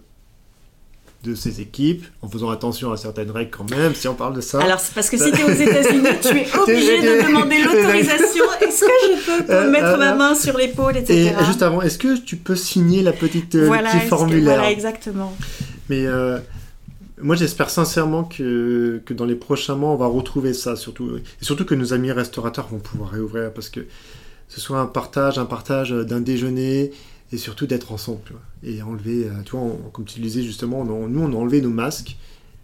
de 1.23 1.35
ses 1.35 1.61
équipes, 1.61 2.05
en 2.23 2.29
faisant 2.29 2.49
attention 2.49 2.93
à 2.93 2.97
certaines 2.97 3.31
règles 3.31 3.51
quand 3.51 3.71
même, 3.71 3.95
si 3.95 4.09
on 4.09 4.15
parle 4.15 4.35
de 4.35 4.41
ça. 4.41 4.61
Alors, 4.61 4.81
c'est 4.81 4.95
parce 4.95 5.11
que 5.11 5.19
si 5.23 5.31
tu 5.31 5.41
es 5.41 5.45
aux 5.45 5.51
États-Unis, 5.51 6.09
tu 6.23 6.29
es 6.29 6.47
obligé 6.59 7.01
de 7.03 7.27
demander 7.27 7.59
l'autorisation. 7.63 8.45
Est-ce 8.63 8.81
que 8.81 8.87
je 8.87 9.45
peux 9.45 9.53
euh, 9.53 9.71
mettre 9.71 9.87
euh, 9.87 9.97
ma 9.99 10.15
main 10.15 10.35
sur 10.35 10.57
l'épaule, 10.57 10.97
etc. 10.97 11.35
Et 11.39 11.45
juste 11.45 11.63
avant, 11.63 11.83
est-ce 11.83 11.99
que 11.99 12.19
tu 12.19 12.37
peux 12.37 12.57
signer 12.57 13.03
la 13.03 13.13
petite 13.13 13.55
euh, 13.55 13.71
petit 13.71 14.07
formulaire 14.09 14.57
Voilà, 14.57 14.71
exactement. 14.71 15.37
Mais 15.91 16.07
moi, 17.23 17.37
j'espère 17.37 17.71
sincèrement 17.71 18.25
que, 18.25 19.03
que, 19.05 19.15
dans 19.15 19.25
les 19.25 19.35
prochains 19.35 19.75
mois, 19.75 19.91
on 19.91 19.97
va 19.97 20.07
retrouver 20.07 20.55
ça, 20.55 20.77
surtout, 20.77 21.17
et 21.17 21.45
surtout 21.45 21.65
que 21.65 21.75
nos 21.75 21.93
amis 21.93 22.13
restaurateurs 22.13 22.69
vont 22.69 22.79
pouvoir 22.79 23.11
réouvrir, 23.11 23.53
parce 23.53 23.69
que 23.69 23.87
ce 24.49 24.61
soit 24.61 24.81
un 24.81 24.87
partage, 24.87 25.39
un 25.39 25.47
partage 25.47 25.91
d'un 25.91 26.21
déjeuner, 26.21 26.93
et 27.33 27.37
surtout 27.37 27.67
d'être 27.67 27.93
ensemble, 27.93 28.21
et 28.65 28.83
enlever, 28.83 29.27
euh, 29.27 29.43
tu 29.45 29.57
vois, 29.57 29.77
comme 29.93 30.05
tu 30.05 30.19
le 30.19 30.25
disais 30.25 30.43
justement, 30.43 30.85
nous, 30.85 31.21
on 31.21 31.33
a 31.33 31.37
enlevé 31.37 31.61
nos 31.61 31.71
masques, 31.71 32.17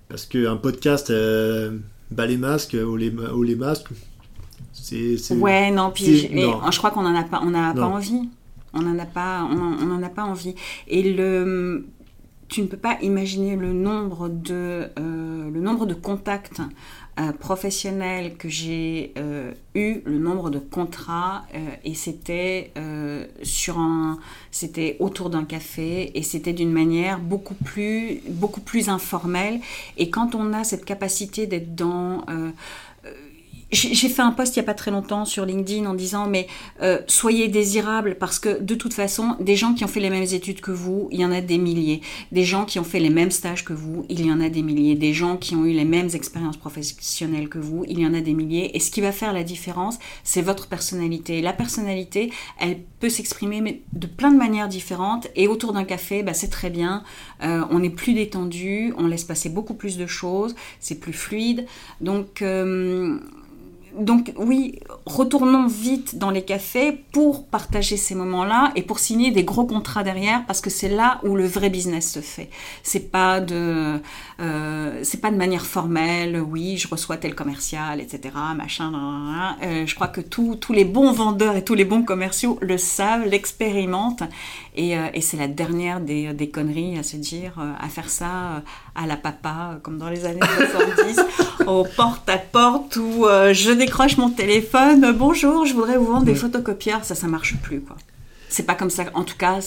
parce 0.09 0.27
qu'un 0.27 0.57
podcast, 0.57 1.11
euh, 1.11 1.79
bah, 2.11 2.27
les 2.27 2.37
masques, 2.37 2.77
ou 2.77 2.97
les, 2.97 3.11
ou 3.11 3.43
les 3.43 3.57
masques, 3.57 3.89
c'est... 4.73 5.17
Ouais, 5.33 5.71
non, 5.71 5.91
puis 5.91 6.29
je 6.29 6.79
crois 6.79 6.91
qu'on 6.91 7.03
n'en 7.03 7.15
a 7.15 7.25
pas, 7.25 7.41
on 7.43 7.55
a 7.55 7.75
pas 7.75 7.87
envie. 7.87 8.29
On 8.79 8.83
n'en 8.83 8.99
a 8.99 9.07
pas, 9.07 9.49
on 9.51 9.91
en 9.91 10.03
a 10.03 10.09
pas 10.11 10.25
envie. 10.25 10.55
Et 10.87 11.15
le 11.15 11.87
tu 12.49 12.63
ne 12.63 12.67
peux 12.67 12.77
pas 12.77 12.99
imaginer 13.03 13.57
le 13.57 13.73
nombre 13.73 14.29
de, 14.29 14.89
euh, 14.99 15.51
le 15.51 15.61
nombre 15.61 15.87
de 15.87 15.95
contacts 15.95 16.61
euh, 17.19 17.33
professionnels 17.33 18.37
que 18.37 18.49
j'ai 18.49 19.13
euh, 19.19 19.53
eu, 19.75 20.03
le 20.05 20.19
nombre 20.19 20.51
de 20.51 20.59
contrats, 20.59 21.45
et 21.85 21.95
c'était 21.95 22.73
sur 23.43 23.79
un, 23.79 24.19
c'était 24.51 24.97
autour 25.01 25.31
d'un 25.31 25.45
café, 25.45 26.17
et 26.17 26.23
c'était 26.23 26.53
d'une 26.53 26.73
manière 26.73 27.19
beaucoup 27.19 27.55
plus, 27.55 28.21
beaucoup 28.29 28.61
plus 28.61 28.89
informelle. 28.89 29.61
Et 29.97 30.11
quand 30.11 30.35
on 30.35 30.53
a 30.53 30.65
cette 30.65 30.85
capacité 30.85 31.47
d'être 31.47 31.75
dans 31.75 32.25
j'ai 33.73 34.09
fait 34.09 34.23
un 34.23 34.31
post 34.31 34.55
il 34.55 34.61
n'y 34.61 34.65
a 34.65 34.67
pas 34.67 34.75
très 34.75 34.93
longtemps 34.93 35.25
sur 35.25 35.45
LinkedIn 35.45 35.87
en 35.87 35.95
disant 35.95 36.29
mais 36.29 36.47
euh, 36.83 37.01
soyez 37.09 37.49
désirables 37.49 38.17
parce 38.19 38.39
que 38.39 38.61
de 38.61 38.75
toute 38.77 38.95
façon, 38.95 39.37
des 39.41 39.57
gens 39.57 39.75
qui 39.75 39.85
ont 39.85 39.89
fait 39.89 40.01
les 40.01 40.11
mêmes 40.11 40.23
études 40.23 40.61
que 40.61 40.71
vous, 40.71 41.09
il 41.11 41.21
y 41.21 41.25
en 41.25 41.33
a 41.33 41.41
des 41.41 41.59
milliers. 41.59 42.01
Des 42.31 42.45
gens 42.45 42.65
qui 42.65 42.79
ont 42.79 42.85
fait 42.85 43.01
les 43.01 43.11
mêmes 43.11 43.33
stages 43.33 43.65
que 43.65 43.73
vous, 43.73 44.07
il 44.09 44.25
y 44.25 44.31
en 44.31 44.41
a 44.41 44.49
des 44.49 44.63
milliers. 44.63 44.95
Des 44.95 45.13
gens 45.13 45.37
qui 45.37 45.57
ont 45.57 45.65
eu 45.65 45.73
les 45.73 45.85
mêmes 45.85 46.11
expériences 46.15 46.57
professionnelles 46.57 47.49
que 47.49 47.59
vous, 47.59 47.85
il 47.89 47.99
y 47.99 48.07
en 48.07 48.15
a 48.15 48.21
des 48.21 48.35
milliers. 48.35 48.77
Et 48.77 48.81
ce 48.81 48.91
qui 48.91 49.01
va 49.01 49.11
faire 49.11 49.33
la 49.33 49.43
différence, 49.43 49.99
c'est 50.23 50.43
votre 50.43 50.69
personnalité. 50.69 51.41
La 51.43 51.53
personnalité, 51.53 52.31
elle 52.61 52.79
peut 53.01 53.09
s'exprimer 53.09 53.83
de 53.93 54.07
plein 54.07 54.31
de 54.31 54.39
manières 54.39 54.69
différentes. 54.69 55.27
Et 55.35 55.49
autour 55.49 55.73
d'un 55.73 55.85
café, 55.85 56.23
bah, 56.23 56.35
c'est 56.35 56.51
très 56.51 56.71
bien. 56.71 57.03
Euh, 57.43 57.65
on 57.71 57.83
est 57.83 57.91
plus 57.91 58.15
détendu, 58.15 58.95
on 58.97 59.07
laisse 59.07 59.25
passer 59.25 59.49
beaucoup 59.49 59.75
plus 59.75 59.97
de 59.97 60.07
choses, 60.07 60.55
c'est 60.79 61.01
plus 61.01 61.13
fluide. 61.13 61.67
Donc 62.01 62.43
euh, 62.43 63.19
donc 63.99 64.33
oui, 64.37 64.79
retournons 65.07 65.67
vite 65.67 66.19
dans 66.19 66.31
les 66.31 66.43
cafés 66.43 66.93
pour 67.13 67.47
partager 67.47 67.97
ces 67.97 68.15
moments-là 68.15 68.73
et 68.77 68.83
pour 68.83 68.99
signer 68.99 69.31
des 69.31 69.45
gros 69.45 69.65
contrats 69.65 70.03
derrière 70.03 70.45
parce 70.47 70.61
que 70.61 70.71
c'est 70.71 70.89
là 70.89 71.21
où 71.25 71.37
le 71.37 71.47
vrai 71.47 71.71
business 71.71 72.13
se 72.13 72.21
fait. 72.21 72.51
C'est 72.83 73.11
pas 73.11 73.41
de, 73.41 74.01
euh, 74.41 75.01
c'est 75.03 75.21
pas 75.21 75.31
de 75.31 75.37
manière 75.37 75.67
formelle. 75.67 76.41
Oui, 76.41 76.77
je 76.77 76.89
reçois 76.89 77.17
tel 77.17 77.35
commercial, 77.35 78.01
etc. 78.01 78.35
Machin. 78.57 79.57
Euh, 79.63 79.87
je 79.87 79.95
crois 79.95 80.09
que 80.09 80.21
tous 80.21 80.73
les 80.73 80.85
bons 80.85 81.13
vendeurs 81.13 81.57
et 81.57 81.65
tous 81.65 81.75
les 81.75 81.85
bons 81.85 82.03
commerciaux 82.03 82.59
le 82.61 82.79
savent, 82.79 83.27
l'expérimentent 83.27 84.25
et, 84.77 84.97
euh, 84.97 85.09
c'est 85.21 85.37
la 85.37 85.49
dernière 85.49 86.01
des, 86.01 86.33
des, 86.33 86.49
conneries 86.49 86.99
à 86.99 87.03
se 87.03 87.17
dire, 87.17 87.59
à 87.59 87.89
faire 87.89 88.11
ça 88.11 88.63
à 88.95 89.07
la 89.07 89.17
papa 89.17 89.79
comme 89.83 89.99
dans 89.99 90.11
les 90.11 90.25
années 90.25 90.41
70, 90.97 91.21
au 91.67 91.85
porte 91.85 92.29
à 92.29 92.39
porte 92.39 92.97
où 92.97 93.27
je 93.53 93.73
décroche 93.73 94.17
mon 94.17 94.31
téléphone, 94.31 95.13
bonjour, 95.13 95.67
je 95.67 95.75
voudrais 95.75 95.99
vous 95.99 96.07
vendre 96.07 96.25
des 96.25 96.35
photocopieurs, 96.35 97.05
ça, 97.05 97.15
ça 97.15 97.27
marche 97.27 97.57
plus, 97.63 97.81
quoi. 97.81 97.97
C'est 98.49 98.63
pas 98.63 98.75
comme 98.75 98.91
ça, 98.91 99.05
en 99.15 99.25
tout 99.25 99.37
cas, 99.37 99.59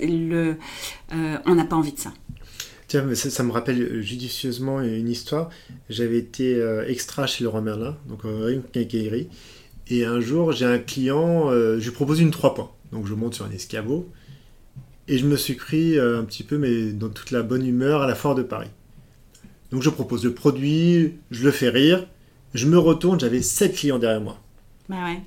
le, 0.00 0.56
euh, 1.12 1.36
on 1.46 1.54
n'a 1.54 1.64
pas 1.64 1.76
envie 1.76 1.92
de 1.92 1.98
ça. 1.98 2.12
Tiens, 2.86 3.02
mais 3.02 3.14
ça, 3.14 3.42
me 3.42 3.52
rappelle 3.52 4.02
judicieusement 4.02 4.80
une 4.80 5.08
histoire. 5.08 5.50
J'avais 5.88 6.18
été 6.18 6.54
euh, 6.54 6.86
extra 6.88 7.26
chez 7.26 7.44
Leroy 7.44 7.60
Merlin, 7.60 7.96
donc 8.08 8.24
euh, 8.24 8.52
une 8.52 8.62
quincaillerie, 8.62 9.28
et 9.88 10.04
un 10.04 10.20
jour, 10.20 10.52
j'ai 10.52 10.66
un 10.66 10.78
client, 10.78 11.50
je 11.50 11.84
lui 11.84 11.90
propose 11.90 12.20
une 12.20 12.30
3 12.30 12.54
points. 12.54 12.70
Donc 12.92 13.06
je 13.06 13.14
monte 13.14 13.34
sur 13.34 13.44
un 13.44 13.50
escabeau, 13.50 14.08
et 15.10 15.18
je 15.18 15.26
me 15.26 15.36
suis 15.36 15.54
pris 15.54 15.98
un 15.98 16.24
petit 16.24 16.44
peu, 16.44 16.56
mais 16.56 16.92
dans 16.92 17.08
toute 17.08 17.30
la 17.30 17.42
bonne 17.42 17.66
humeur, 17.66 18.02
à 18.02 18.06
la 18.06 18.14
Foire 18.14 18.34
de 18.34 18.42
Paris. 18.42 18.70
Donc 19.70 19.82
je 19.82 19.90
propose 19.90 20.24
le 20.24 20.32
produit, 20.32 21.14
je 21.30 21.44
le 21.44 21.50
fais 21.50 21.68
rire, 21.68 22.06
je 22.54 22.66
me 22.66 22.78
retourne, 22.78 23.20
j'avais 23.20 23.42
7 23.42 23.74
clients 23.74 23.98
derrière 23.98 24.20
moi. 24.20 24.40
Bah 24.88 24.96
ouais. 25.04 25.20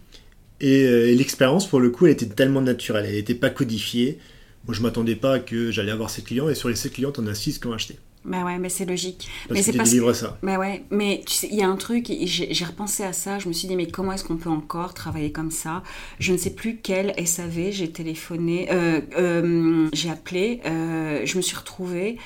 Euh, 0.63 1.07
et, 1.07 1.15
l'expérience, 1.15 1.67
pour 1.67 1.79
le 1.79 1.89
coup, 1.89 2.05
elle 2.05 2.13
était 2.13 2.25
tellement 2.25 2.61
naturelle, 2.61 3.05
elle 3.07 3.15
n'était 3.15 3.36
pas 3.36 3.49
codifiée. 3.49 4.19
Moi, 4.65 4.73
je 4.73 4.81
m'attendais 4.81 5.15
pas 5.15 5.39
que 5.39 5.71
j'allais 5.71 5.91
avoir 5.91 6.09
7 6.09 6.25
clients, 6.25 6.49
et 6.49 6.55
sur 6.55 6.69
les 6.69 6.75
7 6.75 6.93
clients, 6.93 7.13
en 7.17 7.27
as 7.27 7.36
6 7.36 7.59
qui 7.59 7.67
ont 7.67 7.73
acheté. 7.73 7.97
Bah 8.26 8.43
ouais, 8.45 8.57
mais 8.57 8.69
c'est 8.69 8.86
logique. 8.86 9.28
Parce 9.47 9.57
mais 9.57 9.63
c'est 9.63 9.78
parce 9.78 9.93
que 9.93 10.13
ça. 10.13 10.38
Bah 10.43 10.57
ouais, 10.57 10.84
mais 10.91 11.24
tu 11.26 11.34
sais, 11.34 11.49
il 11.51 11.57
y 11.57 11.63
a 11.63 11.67
un 11.67 11.76
truc, 11.76 12.11
j'ai 12.24 12.65
repensé 12.65 13.03
à 13.03 13.13
ça, 13.13 13.39
je 13.39 13.47
me 13.47 13.53
suis 13.53 13.67
dit, 13.67 13.76
mais 13.76 13.88
comment 13.88 14.13
est-ce 14.13 14.24
qu'on 14.24 14.38
peut 14.38 14.49
encore 14.49 14.93
travailler 14.93 15.32
comme 15.32 15.51
ça? 15.51 15.84
Je 16.19 16.32
ne 16.32 16.38
sais 16.38 16.51
plus 16.51 16.80
quel 16.82 17.13
SAV 17.26 17.71
j'ai 17.71 17.91
téléphoné, 17.91 18.69
euh, 18.71 19.01
euh, 19.17 19.89
j'ai 19.93 20.09
appelé, 20.09 20.61
je 20.65 21.38
me 21.38 21.41
suis 21.41 21.55
retrouvée 21.55 22.17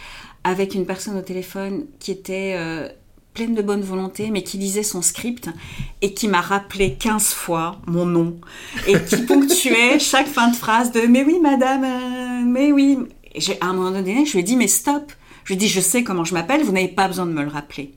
avec 0.43 0.75
une 0.75 0.85
personne 0.85 1.17
au 1.17 1.21
téléphone 1.21 1.85
qui 1.99 2.11
était 2.11 2.55
pleine 3.37 3.53
de 3.53 3.61
bonne 3.61 3.81
volonté, 3.81 4.31
mais 4.31 4.41
qui 4.41 4.57
lisait 4.57 4.81
son 4.81 5.03
script 5.03 5.47
et 6.01 6.15
qui 6.15 6.27
m'a 6.27 6.41
rappelé 6.41 6.95
15 6.95 7.33
fois 7.33 7.79
mon 7.85 8.07
nom 8.07 8.35
et 8.87 8.99
qui 9.03 9.17
ponctuait 9.17 9.99
chaque 9.99 10.25
fin 10.25 10.47
de 10.47 10.55
phrase 10.55 10.91
de 10.91 11.01
Mais 11.01 11.23
oui, 11.23 11.37
madame, 11.39 11.83
euh, 11.83 12.43
mais 12.47 12.71
oui. 12.71 12.97
Et 13.35 13.41
à 13.61 13.67
un 13.67 13.73
moment 13.73 13.91
donné, 13.91 14.25
je 14.25 14.31
lui 14.31 14.39
ai 14.39 14.43
dit 14.43 14.55
Mais 14.55 14.67
stop 14.67 15.11
Je 15.47 15.53
dit 15.53 15.69
Je 15.69 15.79
sais 15.79 16.03
comment 16.03 16.25
je 16.25 16.33
m'appelle, 16.33 16.63
vous 16.63 16.73
n'avez 16.73 16.89
pas 16.89 17.07
besoin 17.07 17.25
de 17.25 17.31
me 17.31 17.41
le 17.41 17.47
rappeler. 17.47 17.93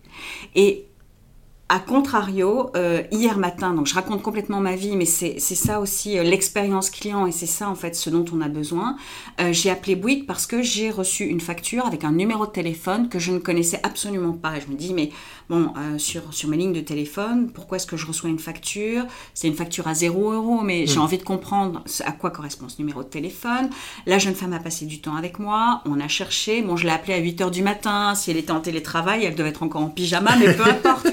A 1.71 1.79
contrario, 1.79 2.73
euh, 2.75 3.05
hier 3.13 3.39
matin, 3.39 3.75
donc 3.75 3.87
je 3.87 3.95
raconte 3.95 4.23
complètement 4.23 4.59
ma 4.59 4.75
vie, 4.75 4.97
mais 4.97 5.05
c'est 5.05 5.39
ça 5.39 5.79
aussi 5.79 6.19
euh, 6.19 6.25
l'expérience 6.25 6.91
client 6.91 7.29
et 7.29 7.33
c'est 7.33 7.47
ça 7.47 7.71
en 7.71 7.77
fait 7.77 7.95
ce 7.95 8.11
dont 8.11 8.25
on 8.35 8.41
a 8.41 8.49
besoin. 8.49 8.97
Euh, 9.41 9.53
j'ai 9.53 9.71
appelé 9.71 9.95
Bouygues 9.95 10.27
parce 10.27 10.49
que 10.49 10.63
j'ai 10.63 10.91
reçu 10.91 11.27
une 11.27 11.41
facture 11.41 11.87
avec 11.87 12.03
un 12.03 12.11
numéro 12.11 12.45
de 12.45 12.51
téléphone 12.51 13.09
que 13.09 13.21
je 13.21 13.31
ne 13.31 13.39
connaissais 13.39 13.79
absolument 13.85 14.33
pas. 14.33 14.55
je 14.59 14.67
me 14.67 14.77
dis 14.77 14.93
mais 14.93 15.11
bon 15.49 15.73
sur 15.99 16.35
sur 16.35 16.49
mes 16.49 16.57
lignes 16.57 16.73
de 16.73 16.81
téléphone, 16.81 17.51
pourquoi 17.53 17.77
est-ce 17.77 17.87
que 17.87 17.97
je 17.97 18.07
reçois 18.07 18.31
une 18.31 18.41
facture? 18.41 19.05
C'est 19.35 19.47
une 19.47 19.55
facture 19.55 19.87
à 19.87 19.95
0 19.95 20.33
euros, 20.33 20.63
mais 20.63 20.89
j'ai 20.89 20.99
mm. 20.99 21.03
envie 21.03 21.19
de 21.19 21.23
comprendre 21.23 21.85
à 22.05 22.11
quoi 22.11 22.31
correspond 22.31 22.69
ce 22.69 22.79
numéro 22.79 23.05
de 23.05 23.09
téléphone. 23.09 23.71
La 24.07 24.19
jeune 24.19 24.35
femme 24.35 24.55
a 24.55 24.59
passé 24.59 24.87
du 24.87 25.01
temps 25.01 25.15
avec 25.15 25.39
moi, 25.39 25.83
on 25.85 26.01
a 26.01 26.09
cherché. 26.09 26.63
Bon, 26.63 26.77
je 26.77 26.85
l'ai 26.85 26.93
appelée 26.93 27.15
à 27.15 27.19
8 27.19 27.41
heures 27.43 27.51
du 27.53 27.63
matin. 27.63 28.17
Si 28.17 28.33
elle 28.33 28.39
était 28.39 28.51
en 28.51 28.61
télétravail, 28.61 29.25
elle 29.25 29.37
devait 29.37 29.51
être 29.51 29.63
encore 29.63 29.83
en 29.83 29.89
pyjama, 29.89 30.35
mais 30.37 30.53
peu 30.53 30.65
importe. 30.69 31.07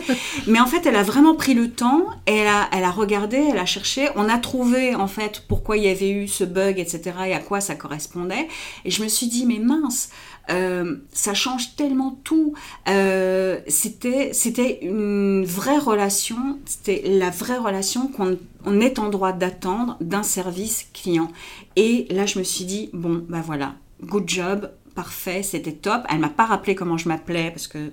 Mais 0.48 0.62
en 0.62 0.66
fait, 0.66 0.86
elle 0.86 0.96
a 0.96 1.04
vraiment 1.04 1.36
pris 1.36 1.54
le 1.54 1.70
temps, 1.70 2.06
elle 2.26 2.48
a, 2.48 2.70
elle 2.72 2.86
a 2.86 2.92
regardé, 2.92 3.38
elle 3.52 3.58
a 3.58 3.66
cherché, 3.66 4.08
on 4.16 4.30
a 4.30 4.38
trouvé 4.38 4.96
en 4.96 5.08
fait 5.08 5.44
pourquoi 5.48 5.76
il 5.76 5.84
y 5.84 5.90
avait 5.90 6.10
eu 6.10 6.28
ce 6.28 6.46
bug, 6.46 6.80
etc. 6.80 7.12
et 7.28 7.34
à 7.34 7.40
quoi 7.40 7.60
ça 7.60 7.76
correspondait. 7.76 8.48
Et 8.86 8.92
je 8.92 9.04
me 9.04 9.10
suis 9.10 9.28
dit, 9.28 9.46
mais 9.46 9.60
mince, 9.60 10.10
euh, 10.50 10.98
ça 11.12 11.34
change 11.34 11.76
tellement 11.76 12.18
tout. 12.24 12.54
Euh, 12.88 13.60
c'était, 13.68 14.80
une 14.82 15.44
vraie 15.46 15.80
relation, 15.80 16.60
c'était 16.66 17.04
la 17.06 17.30
vraie 17.30 17.58
relation 17.58 18.08
qu'on 18.08 18.80
est 18.80 19.00
en 19.00 19.10
droit 19.10 19.34
d'attendre 19.34 19.98
d'un 20.00 20.24
service 20.24 20.88
client. 20.94 21.30
Et 21.76 22.08
là, 22.10 22.26
je 22.26 22.40
me 22.40 22.44
suis 22.44 22.66
dit, 22.66 22.90
bon, 22.94 23.26
bah 23.28 23.42
voilà, 23.46 23.76
good 24.02 24.30
job, 24.30 24.72
parfait, 24.96 25.44
c'était 25.44 25.74
top. 25.74 26.04
Elle 26.10 26.20
m'a 26.20 26.30
pas 26.30 26.46
rappelé 26.46 26.74
comment 26.74 26.98
je 26.98 27.10
m'appelais 27.10 27.52
parce 27.52 27.68
que 27.68 27.92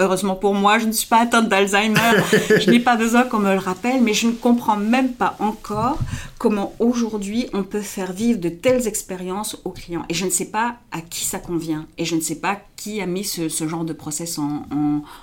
Heureusement 0.00 0.34
pour 0.34 0.54
moi, 0.54 0.78
je 0.78 0.86
ne 0.86 0.92
suis 0.92 1.06
pas 1.06 1.20
atteinte 1.20 1.50
d'Alzheimer, 1.50 2.00
je 2.58 2.70
n'ai 2.70 2.80
pas 2.80 2.96
besoin 2.96 3.24
qu'on 3.24 3.38
me 3.38 3.52
le 3.52 3.58
rappelle, 3.58 4.00
mais 4.00 4.14
je 4.14 4.28
ne 4.28 4.32
comprends 4.32 4.78
même 4.78 5.12
pas 5.12 5.36
encore 5.38 5.98
comment 6.38 6.72
aujourd'hui 6.78 7.48
on 7.52 7.64
peut 7.64 7.82
faire 7.82 8.14
vivre 8.14 8.40
de 8.40 8.48
telles 8.48 8.88
expériences 8.88 9.60
aux 9.66 9.72
clients. 9.72 10.06
Et 10.08 10.14
je 10.14 10.24
ne 10.24 10.30
sais 10.30 10.46
pas 10.46 10.76
à 10.90 11.02
qui 11.02 11.26
ça 11.26 11.38
convient, 11.38 11.86
et 11.98 12.06
je 12.06 12.16
ne 12.16 12.22
sais 12.22 12.36
pas 12.36 12.58
qui 12.76 13.02
a 13.02 13.06
mis 13.06 13.24
ce, 13.24 13.48
genre 13.68 13.84
de 13.84 13.92
process 13.92 14.38
en, 14.38 14.64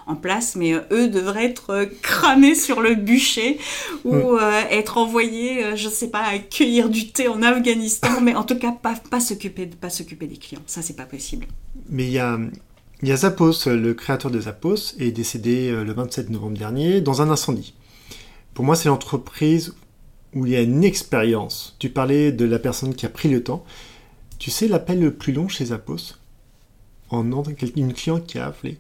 en, 0.06 0.16
place, 0.16 0.56
mais 0.56 0.76
euh, 0.76 0.82
eux 0.92 1.08
devraient 1.08 1.46
être 1.46 1.72
euh, 1.72 1.86
cramés 2.04 2.54
sur 2.54 2.80
le 2.80 2.94
bûcher 2.94 3.58
ou 4.06 4.14
euh, 4.14 4.62
être 4.70 5.00
envoyés, 5.00 5.76
je 5.76 5.88
ne 5.88 5.92
sais 5.92 6.12
pas, 6.12 6.22
à 6.22 6.38
cueillir 6.38 6.90
du 6.90 7.12
thé 7.12 7.28
en 7.28 7.42
Afghanistan, 7.42 8.22
mais 8.22 8.36
en 8.36 8.44
tout 8.44 8.60
cas 8.60 8.72
pas, 8.72 8.94
pas 9.10 9.20
s'occuper 9.20 9.66
pas 9.66 9.90
s'occuper 9.90 10.28
des 10.28 10.38
clients. 10.38 10.62
Ça, 10.68 10.84
c'est 10.84 10.96
pas 10.96 11.06
possible. 11.06 11.48
Mais 11.90 12.06
il 12.06 12.12
y 12.12 12.20
a, 12.20 12.38
il 13.02 13.10
y 13.10 13.12
a 13.12 13.18
Zappos, 13.18 13.66
le 13.68 13.94
créateur 13.94 14.32
de 14.32 14.42
Zappos, 14.42 14.96
est 15.00 15.12
décédé 15.12 15.72
le 15.72 15.94
27 15.94 16.30
novembre 16.30 16.58
dernier 16.58 17.02
dans 17.02 17.22
un 17.22 17.30
incendie. 17.30 17.74
Pour 18.54 18.66
moi, 18.66 18.76
c'est 18.76 18.90
l'entreprise 18.90 19.76
où 20.34 20.46
il 20.46 20.52
y 20.52 20.56
a 20.56 20.62
une 20.62 20.84
expérience. 20.84 21.76
Tu 21.80 21.90
parlais 21.90 22.32
de 22.32 22.46
la 22.46 22.60
personne 22.60 22.96
qui 22.96 23.06
a 23.06 23.10
pris 23.10 23.30
le 23.30 23.44
temps. 23.44 23.64
Tu 24.40 24.52
sais 24.52 24.68
l'appel 24.68 25.00
le 25.00 25.14
plus 25.14 25.34
long 25.34 25.48
chez 25.48 25.66
Zappos? 25.66 26.16
En 27.10 27.24
une 27.32 27.94
cliente 27.94 28.26
qui 28.26 28.40
a 28.40 28.48
appelé. 28.48 28.80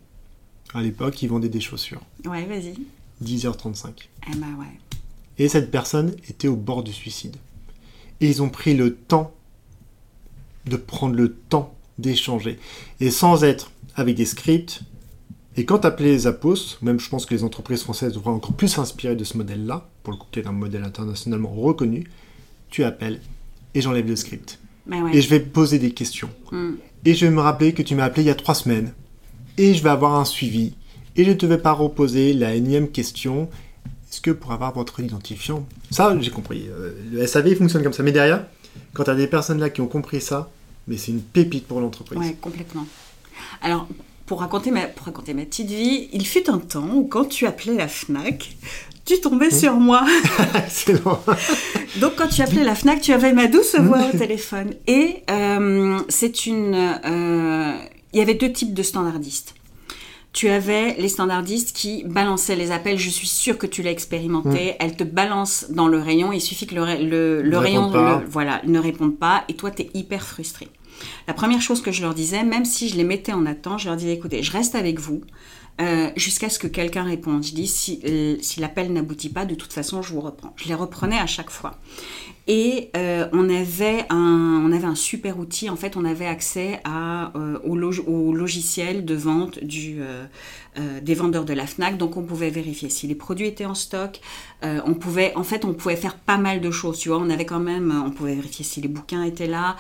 À 0.74 0.82
l'époque, 0.82 1.22
ils 1.22 1.30
vendaient 1.30 1.48
des 1.48 1.62
chaussures. 1.62 2.02
Ouais, 2.26 2.46
vas-y. 2.46 2.76
10h35. 3.24 3.90
Eh 4.30 4.36
ben 4.36 4.56
ouais. 4.60 4.66
Et 5.38 5.48
cette 5.48 5.72
personne 5.72 6.16
était 6.28 6.48
au 6.48 6.56
bord 6.56 6.84
du 6.84 6.92
suicide. 6.92 7.38
Et 8.20 8.28
ils 8.28 8.42
ont 8.42 8.50
pris 8.50 8.76
le 8.76 8.96
temps 8.96 9.34
de 10.66 10.76
prendre 10.76 11.16
le 11.16 11.34
temps 11.34 11.74
d'échanger. 12.00 12.60
Et 13.00 13.12
sans 13.12 13.44
être 13.44 13.72
avec 13.98 14.16
des 14.16 14.26
scripts. 14.26 14.82
Et 15.58 15.66
quand 15.66 15.80
tu 15.80 15.88
appelais 15.88 16.18
Zappos, 16.20 16.78
même 16.82 17.00
je 17.00 17.10
pense 17.10 17.26
que 17.26 17.34
les 17.34 17.44
entreprises 17.44 17.82
françaises 17.82 18.14
devraient 18.14 18.32
encore 18.32 18.54
plus 18.54 18.68
s'inspirer 18.68 19.16
de 19.16 19.24
ce 19.24 19.36
modèle-là, 19.38 19.90
pour 20.04 20.14
le 20.14 20.20
coup 20.20 20.28
qui 20.32 20.40
est 20.40 20.48
un 20.48 20.52
modèle 20.52 20.84
internationalement 20.84 21.50
reconnu, 21.50 22.08
tu 22.70 22.84
appelles 22.84 23.20
et 23.74 23.82
j'enlève 23.82 24.08
le 24.08 24.16
script. 24.16 24.60
Ben 24.86 25.08
et 25.12 25.22
je 25.22 25.30
vais 25.30 25.40
poser 25.40 25.80
des 25.80 25.92
questions. 25.92 26.30
Hmm. 26.52 26.76
Et 27.04 27.14
je 27.14 27.26
vais 27.26 27.32
me 27.32 27.42
rappeler 27.42 27.74
que 27.74 27.82
tu 27.82 27.96
m'as 27.96 28.06
appelé 28.06 28.24
il 28.24 28.28
y 28.28 28.32
a 28.32 28.36
trois 28.36 28.56
semaines. 28.56 28.94
Et 29.58 29.74
je 29.74 29.84
vais 29.84 29.90
avoir 29.90 30.16
un 30.16 30.26
suivi. 30.26 30.76
Et 31.16 31.24
je 31.24 31.32
ne 31.32 31.36
te 31.36 31.46
vais 31.46 31.58
pas 31.58 31.72
reposer 31.72 32.34
la 32.34 32.54
énième 32.54 32.90
question. 32.90 33.50
Est-ce 34.10 34.22
que 34.22 34.32
pour 34.32 34.52
avoir 34.52 34.74
votre 34.74 35.00
identifiant... 35.00 35.66
Ça, 35.90 36.16
j'ai 36.20 36.32
compris. 36.32 36.68
Euh, 36.70 36.94
le 37.12 37.26
SAV 37.26 37.56
fonctionne 37.56 37.84
comme 37.84 37.94
ça. 37.94 38.04
Mais 38.04 38.12
derrière, 38.12 38.46
quand 38.94 39.06
tu 39.06 39.10
as 39.10 39.16
des 39.16 39.28
personnes 39.28 39.60
là 39.60 39.70
qui 39.70 39.82
ont 39.82 39.88
compris 39.88 40.22
ça, 40.22 40.50
mais 40.88 40.98
c'est 40.98 41.12
une 41.12 41.22
pépite 41.22 41.68
pour 41.68 41.82
l'entreprise. 41.82 42.20
Oui, 42.20 42.36
complètement. 42.40 42.86
Alors, 43.62 43.88
pour 44.26 44.42
raconter, 44.42 44.72
ma, 44.72 44.82
pour 44.82 45.06
raconter 45.06 45.34
ma 45.34 45.44
petite 45.44 45.70
vie, 45.70 46.10
il 46.12 46.28
fut 46.28 46.50
un 46.50 46.60
temps 46.60 46.88
où 46.94 47.06
quand 47.06 47.26
tu 47.26 47.48
appelais 47.48 47.76
la 47.76 47.88
FNAC, 47.88 48.58
tu 49.06 49.20
tombais 49.22 49.52
sur 49.52 49.74
moi. 49.76 50.06
Donc 51.98 52.16
quand 52.18 52.28
tu 52.28 52.42
appelais 52.42 52.66
la 52.66 52.76
FNAC, 52.76 53.02
tu 53.02 53.14
avais 53.14 53.32
ma 53.32 53.48
douce 53.48 53.76
voix 53.76 54.02
au 54.14 54.18
téléphone. 54.18 54.74
Et 54.86 55.24
euh, 55.32 56.00
c'est 56.10 56.46
une... 56.46 56.76
Euh, 56.76 57.74
il 58.14 58.20
y 58.20 58.22
avait 58.22 58.34
deux 58.34 58.52
types 58.52 58.74
de 58.74 58.84
standardistes. 58.84 59.56
Tu 60.34 60.50
avais 60.50 60.94
les 61.00 61.08
standardistes 61.08 61.76
qui 61.76 62.04
balançaient 62.04 62.56
les 62.56 62.72
appels. 62.72 63.00
Je 63.00 63.10
suis 63.10 63.28
sûre 63.28 63.58
que 63.58 63.66
tu 63.66 63.82
l'as 63.82 63.92
expérimenté. 63.92 64.76
Elles 64.80 64.96
te 64.96 65.04
balancent 65.04 65.68
dans 65.70 65.88
le 65.88 66.00
rayon. 66.00 66.32
Il 66.32 66.42
suffit 66.42 66.68
que 66.68 66.76
le, 66.76 67.42
le, 67.42 67.58
rayon 67.58 67.92
voilà, 68.30 68.62
ne 68.66 68.78
réponde 68.78 69.18
pas. 69.18 69.46
Et 69.48 69.56
toi, 69.56 69.72
tu 69.72 69.84
es 69.84 69.90
hyper 69.94 70.22
frustré. 70.22 70.68
La 71.28 71.34
première 71.34 71.62
chose 71.62 71.82
que 71.82 71.92
je 71.92 72.02
leur 72.02 72.14
disais, 72.14 72.44
même 72.44 72.66
si 72.66 72.90
je 72.90 72.96
les 72.96 73.04
mettais 73.04 73.34
en 73.34 73.46
attente, 73.46 73.80
je 73.80 73.88
leur 73.88 73.98
disais 73.98 74.14
écoutez, 74.14 74.44
je 74.44 74.52
reste 74.52 74.76
avec 74.76 75.00
vous. 75.00 75.22
Euh, 75.80 76.10
jusqu'à 76.16 76.50
ce 76.50 76.58
que 76.58 76.66
quelqu'un 76.66 77.04
réponde. 77.04 77.44
Je 77.44 77.54
dis 77.54 77.68
si, 77.68 78.00
euh, 78.04 78.38
si 78.42 78.60
l'appel 78.60 78.92
n'aboutit 78.92 79.30
pas, 79.30 79.46
de 79.46 79.54
toute 79.54 79.72
façon, 79.72 80.02
je 80.02 80.12
vous 80.12 80.22
reprends. 80.22 80.52
Je 80.56 80.68
les 80.68 80.74
reprenais 80.74 81.20
à 81.20 81.28
chaque 81.28 81.52
fois. 81.52 81.76
Et 82.48 82.90
euh, 82.98 83.28
on, 83.32 83.48
avait 83.48 84.06
un, 84.10 84.96
super 84.96 85.38
outil. 85.38 85.70
En 85.70 85.76
fait, 85.76 85.96
on 85.96 86.04
avait 86.04 86.26
accès 86.26 86.82
au, 87.64 87.76
logiciel 87.76 89.06
de 89.06 89.14
vente 89.14 89.60
des 89.60 91.14
vendeurs 91.14 91.46
de 91.46 91.54
la 91.54 91.68
FNAC. 91.68 91.98
Donc, 91.98 92.18
on 92.18 92.24
pouvait 92.24 92.50
vérifier 92.50 92.90
si 92.90 93.06
les 93.06 93.16
produits 93.16 93.46
étaient 93.46 93.66
en 93.66 93.76
stock. 93.76 94.20
On 94.64 94.94
pouvait, 94.94 95.34
en 95.36 95.44
fait, 95.44 95.66
on 95.66 95.74
pouvait 95.74 95.96
faire 95.96 96.18
pas 96.18 96.38
mal 96.38 96.62
de 96.62 96.72
choses. 96.72 97.00
Tu 97.00 97.10
vois, 97.10 97.20
on 97.20 97.30
avait 97.30 97.46
quand 97.46 97.60
même, 97.60 98.04
on 98.06 98.12
pouvait 98.12 98.36
vérifier 98.36 98.66
si 98.66 98.82
les 98.82 98.88
bouquins 98.88 99.24
étaient 99.24 99.48
là. 99.48 99.76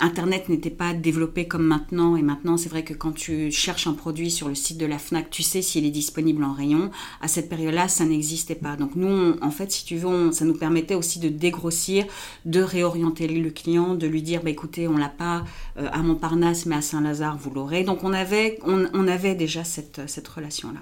Internet 0.00 0.48
n'était 0.48 0.70
pas 0.70 0.94
développé 0.94 1.46
comme 1.46 1.64
maintenant. 1.64 2.16
Et 2.16 2.22
maintenant, 2.22 2.56
c'est 2.56 2.68
vrai 2.68 2.84
que 2.84 2.94
quand 2.94 3.12
tu 3.12 3.50
cherches 3.50 3.86
un 3.86 3.92
produit 3.92 4.30
sur 4.30 4.48
le 4.48 4.54
site 4.54 4.78
de 4.78 4.86
la 4.86 4.98
FNAC, 4.98 5.30
tu 5.30 5.42
sais 5.42 5.62
s'il 5.62 5.84
est 5.84 5.90
disponible 5.90 6.42
en 6.44 6.52
rayon. 6.52 6.90
À 7.20 7.28
cette 7.28 7.48
période-là, 7.48 7.88
ça 7.88 8.04
n'existait 8.04 8.54
pas. 8.54 8.76
Donc, 8.76 8.96
nous, 8.96 9.34
en 9.42 9.50
fait, 9.50 9.70
si 9.70 9.84
tu 9.84 9.96
veux, 9.96 10.32
ça 10.32 10.44
nous 10.44 10.54
permettait 10.54 10.94
aussi 10.94 11.18
de 11.18 11.28
dégrossir, 11.28 12.06
de 12.44 12.60
réorienter 12.60 13.28
le 13.28 13.50
client, 13.50 13.94
de 13.94 14.06
lui 14.06 14.22
dire 14.22 14.42
bah, 14.42 14.50
écoutez, 14.50 14.88
on 14.88 14.96
l'a 14.96 15.08
pas 15.08 15.44
euh, 15.78 15.88
à 15.92 15.98
Montparnasse, 15.98 16.66
mais 16.66 16.76
à 16.76 16.82
Saint-Lazare, 16.82 17.36
vous 17.38 17.50
l'aurez. 17.50 17.84
Donc 17.84 18.04
on 18.04 18.12
avait, 18.12 18.58
on, 18.64 19.08
avait 19.08 19.34
déjà 19.34 19.64
cette, 19.64 20.02
cette 20.06 20.28
relation-là. 20.28 20.80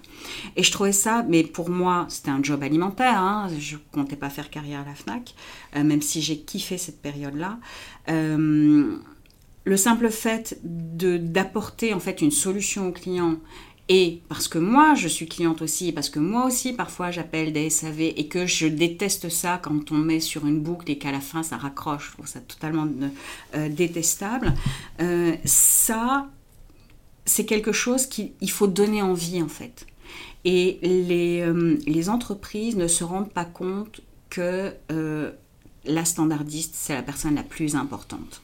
Et 0.57 0.62
je 0.62 0.72
trouvais 0.72 0.93
ça, 0.93 1.24
mais 1.29 1.43
pour 1.43 1.70
moi, 1.70 2.07
c'était 2.09 2.31
un 2.31 2.43
job 2.43 2.62
alimentaire. 2.68 3.18
Hein. 3.18 3.48
je 3.58 3.76
comptais 3.92 4.16
pas 4.16 4.30
faire 4.30 4.50
carrière 4.50 4.80
à 4.80 4.84
la 4.84 4.94
FNAC, 4.94 5.34
euh, 5.76 5.84
même 5.84 6.02
si 6.02 6.22
j'ai 6.22 6.38
kiffé 6.38 6.78
cette 6.78 7.02
période-là. 7.02 7.58
Euh, 8.08 8.96
le 9.64 9.76
simple 9.76 10.10
fait 10.10 10.58
d'apporter 10.62 11.92
en 11.92 12.00
fait 12.00 12.22
une 12.22 12.30
solution 12.30 12.88
au 12.88 12.92
client 12.92 13.36
et 13.90 14.20
parce 14.28 14.48
que 14.48 14.58
moi, 14.58 14.94
je 14.94 15.08
suis 15.08 15.26
cliente 15.26 15.62
aussi, 15.62 15.92
parce 15.92 16.10
que 16.10 16.18
moi 16.18 16.44
aussi, 16.44 16.74
parfois, 16.74 17.10
j'appelle 17.10 17.54
des 17.54 17.70
SAV 17.70 18.00
et 18.02 18.28
que 18.28 18.46
je 18.46 18.66
déteste 18.66 19.30
ça 19.30 19.58
quand 19.62 19.92
on 19.92 19.96
met 19.96 20.20
sur 20.20 20.46
une 20.46 20.60
boucle 20.60 20.90
et 20.90 20.98
qu'à 20.98 21.10
la 21.10 21.20
fin, 21.20 21.42
ça 21.42 21.56
raccroche. 21.56 22.08
Je 22.08 22.12
trouve 22.12 22.26
ça 22.26 22.40
totalement 22.40 22.86
euh, 23.54 23.68
détestable. 23.70 24.52
Ça, 25.46 26.28
c'est 27.24 27.46
quelque 27.46 27.72
chose 27.72 28.06
qu'il 28.06 28.50
faut 28.50 28.66
donner 28.66 29.00
envie, 29.00 29.40
en 29.40 29.48
fait. 29.48 29.86
Et 30.45 30.78
les, 30.82 31.41
euh, 31.41 31.78
les, 31.86 32.09
entreprises 32.09 32.76
ne 32.76 32.86
se 32.86 33.05
rendent 33.05 33.32
pas 33.32 33.45
compte 33.45 34.01
que 34.30 34.72
la 35.84 36.05
standardiste, 36.05 36.74
c'est 36.74 36.95
la 36.95 37.03
personne 37.03 37.34
la 37.34 37.43
plus 37.43 37.74
importante. 37.74 38.43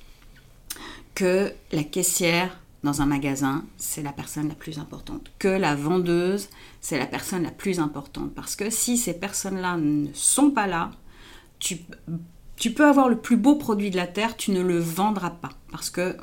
Que 1.15 1.53
la 1.73 1.85
caissière, 1.85 2.59
dans 2.83 3.01
un 3.01 3.07
magasin, 3.07 3.65
c'est 3.77 4.03
la 4.03 4.13
personne 4.13 4.49
la 4.49 4.55
plus 4.55 4.79
importante. 4.79 5.31
Que 5.39 5.49
la 5.49 5.75
vendeuse, 5.75 6.49
c'est 6.81 6.99
la 6.99 7.07
personne 7.07 7.43
la 7.43 7.51
plus 7.51 7.81
importante. 7.81 8.35
Parce 8.35 8.57
que 8.57 8.71
si 8.71 8.97
ces 8.99 9.15
personnes-là 9.15 9.77
ne 9.77 10.09
sont 10.13 10.51
pas 10.51 10.67
là, 10.67 10.91
tu, 11.59 11.79
tu 12.57 12.73
peux 12.73 12.87
avoir 12.87 13.09
le 13.09 13.19
plus 13.19 13.37
beau 13.37 13.57
produit 13.57 13.91
de 13.91 13.97
la 13.97 14.07
Terre, 14.07 14.37
tu 14.37 14.51
ne 14.51 14.61
le 14.61 14.79
vendras 14.79 15.31
pas. 15.31 15.51
Parce 15.71 15.91
que, 15.91 16.17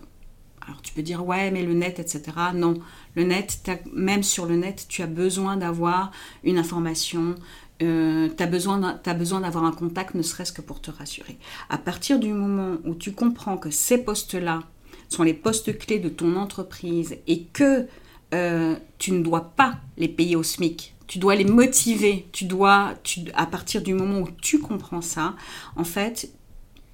alors 0.65 0.81
tu 0.81 0.93
peux 0.93 1.01
dire, 1.01 1.25
ouais, 1.25 1.51
mais 1.51 1.63
le 1.63 1.73
net, 1.73 1.99
etc. 1.99 2.23
Non, 2.53 2.75
le 3.15 3.23
net, 3.23 3.59
même 3.93 4.23
sur 4.23 4.45
le 4.45 4.55
net, 4.55 4.85
tu 4.87 5.01
as 5.01 5.07
besoin 5.07 5.57
d'avoir 5.57 6.11
une 6.43 6.57
information, 6.57 7.35
euh, 7.81 8.29
tu 8.35 8.43
as 8.43 8.47
besoin 8.47 9.41
d'avoir 9.41 9.63
un 9.63 9.71
contact, 9.71 10.15
ne 10.15 10.21
serait-ce 10.21 10.51
que 10.51 10.61
pour 10.61 10.81
te 10.81 10.91
rassurer. 10.91 11.37
À 11.69 11.77
partir 11.77 12.19
du 12.19 12.33
moment 12.33 12.77
où 12.85 12.95
tu 12.95 13.11
comprends 13.11 13.57
que 13.57 13.69
ces 13.69 13.97
postes-là 13.97 14.61
sont 15.09 15.23
les 15.23 15.33
postes 15.33 15.77
clés 15.77 15.99
de 15.99 16.09
ton 16.09 16.35
entreprise 16.35 17.17
et 17.27 17.43
que 17.45 17.87
euh, 18.33 18.75
tu 18.97 19.11
ne 19.11 19.21
dois 19.21 19.51
pas 19.55 19.75
les 19.97 20.07
payer 20.07 20.35
au 20.35 20.43
SMIC, 20.43 20.95
tu 21.07 21.19
dois 21.19 21.35
les 21.35 21.43
motiver, 21.43 22.29
tu 22.31 22.45
dois, 22.45 22.93
à 23.33 23.45
partir 23.45 23.81
du 23.81 23.93
moment 23.93 24.19
où 24.19 24.29
tu 24.41 24.59
comprends 24.59 25.01
ça, 25.01 25.35
en 25.75 25.83
fait, 25.83 26.31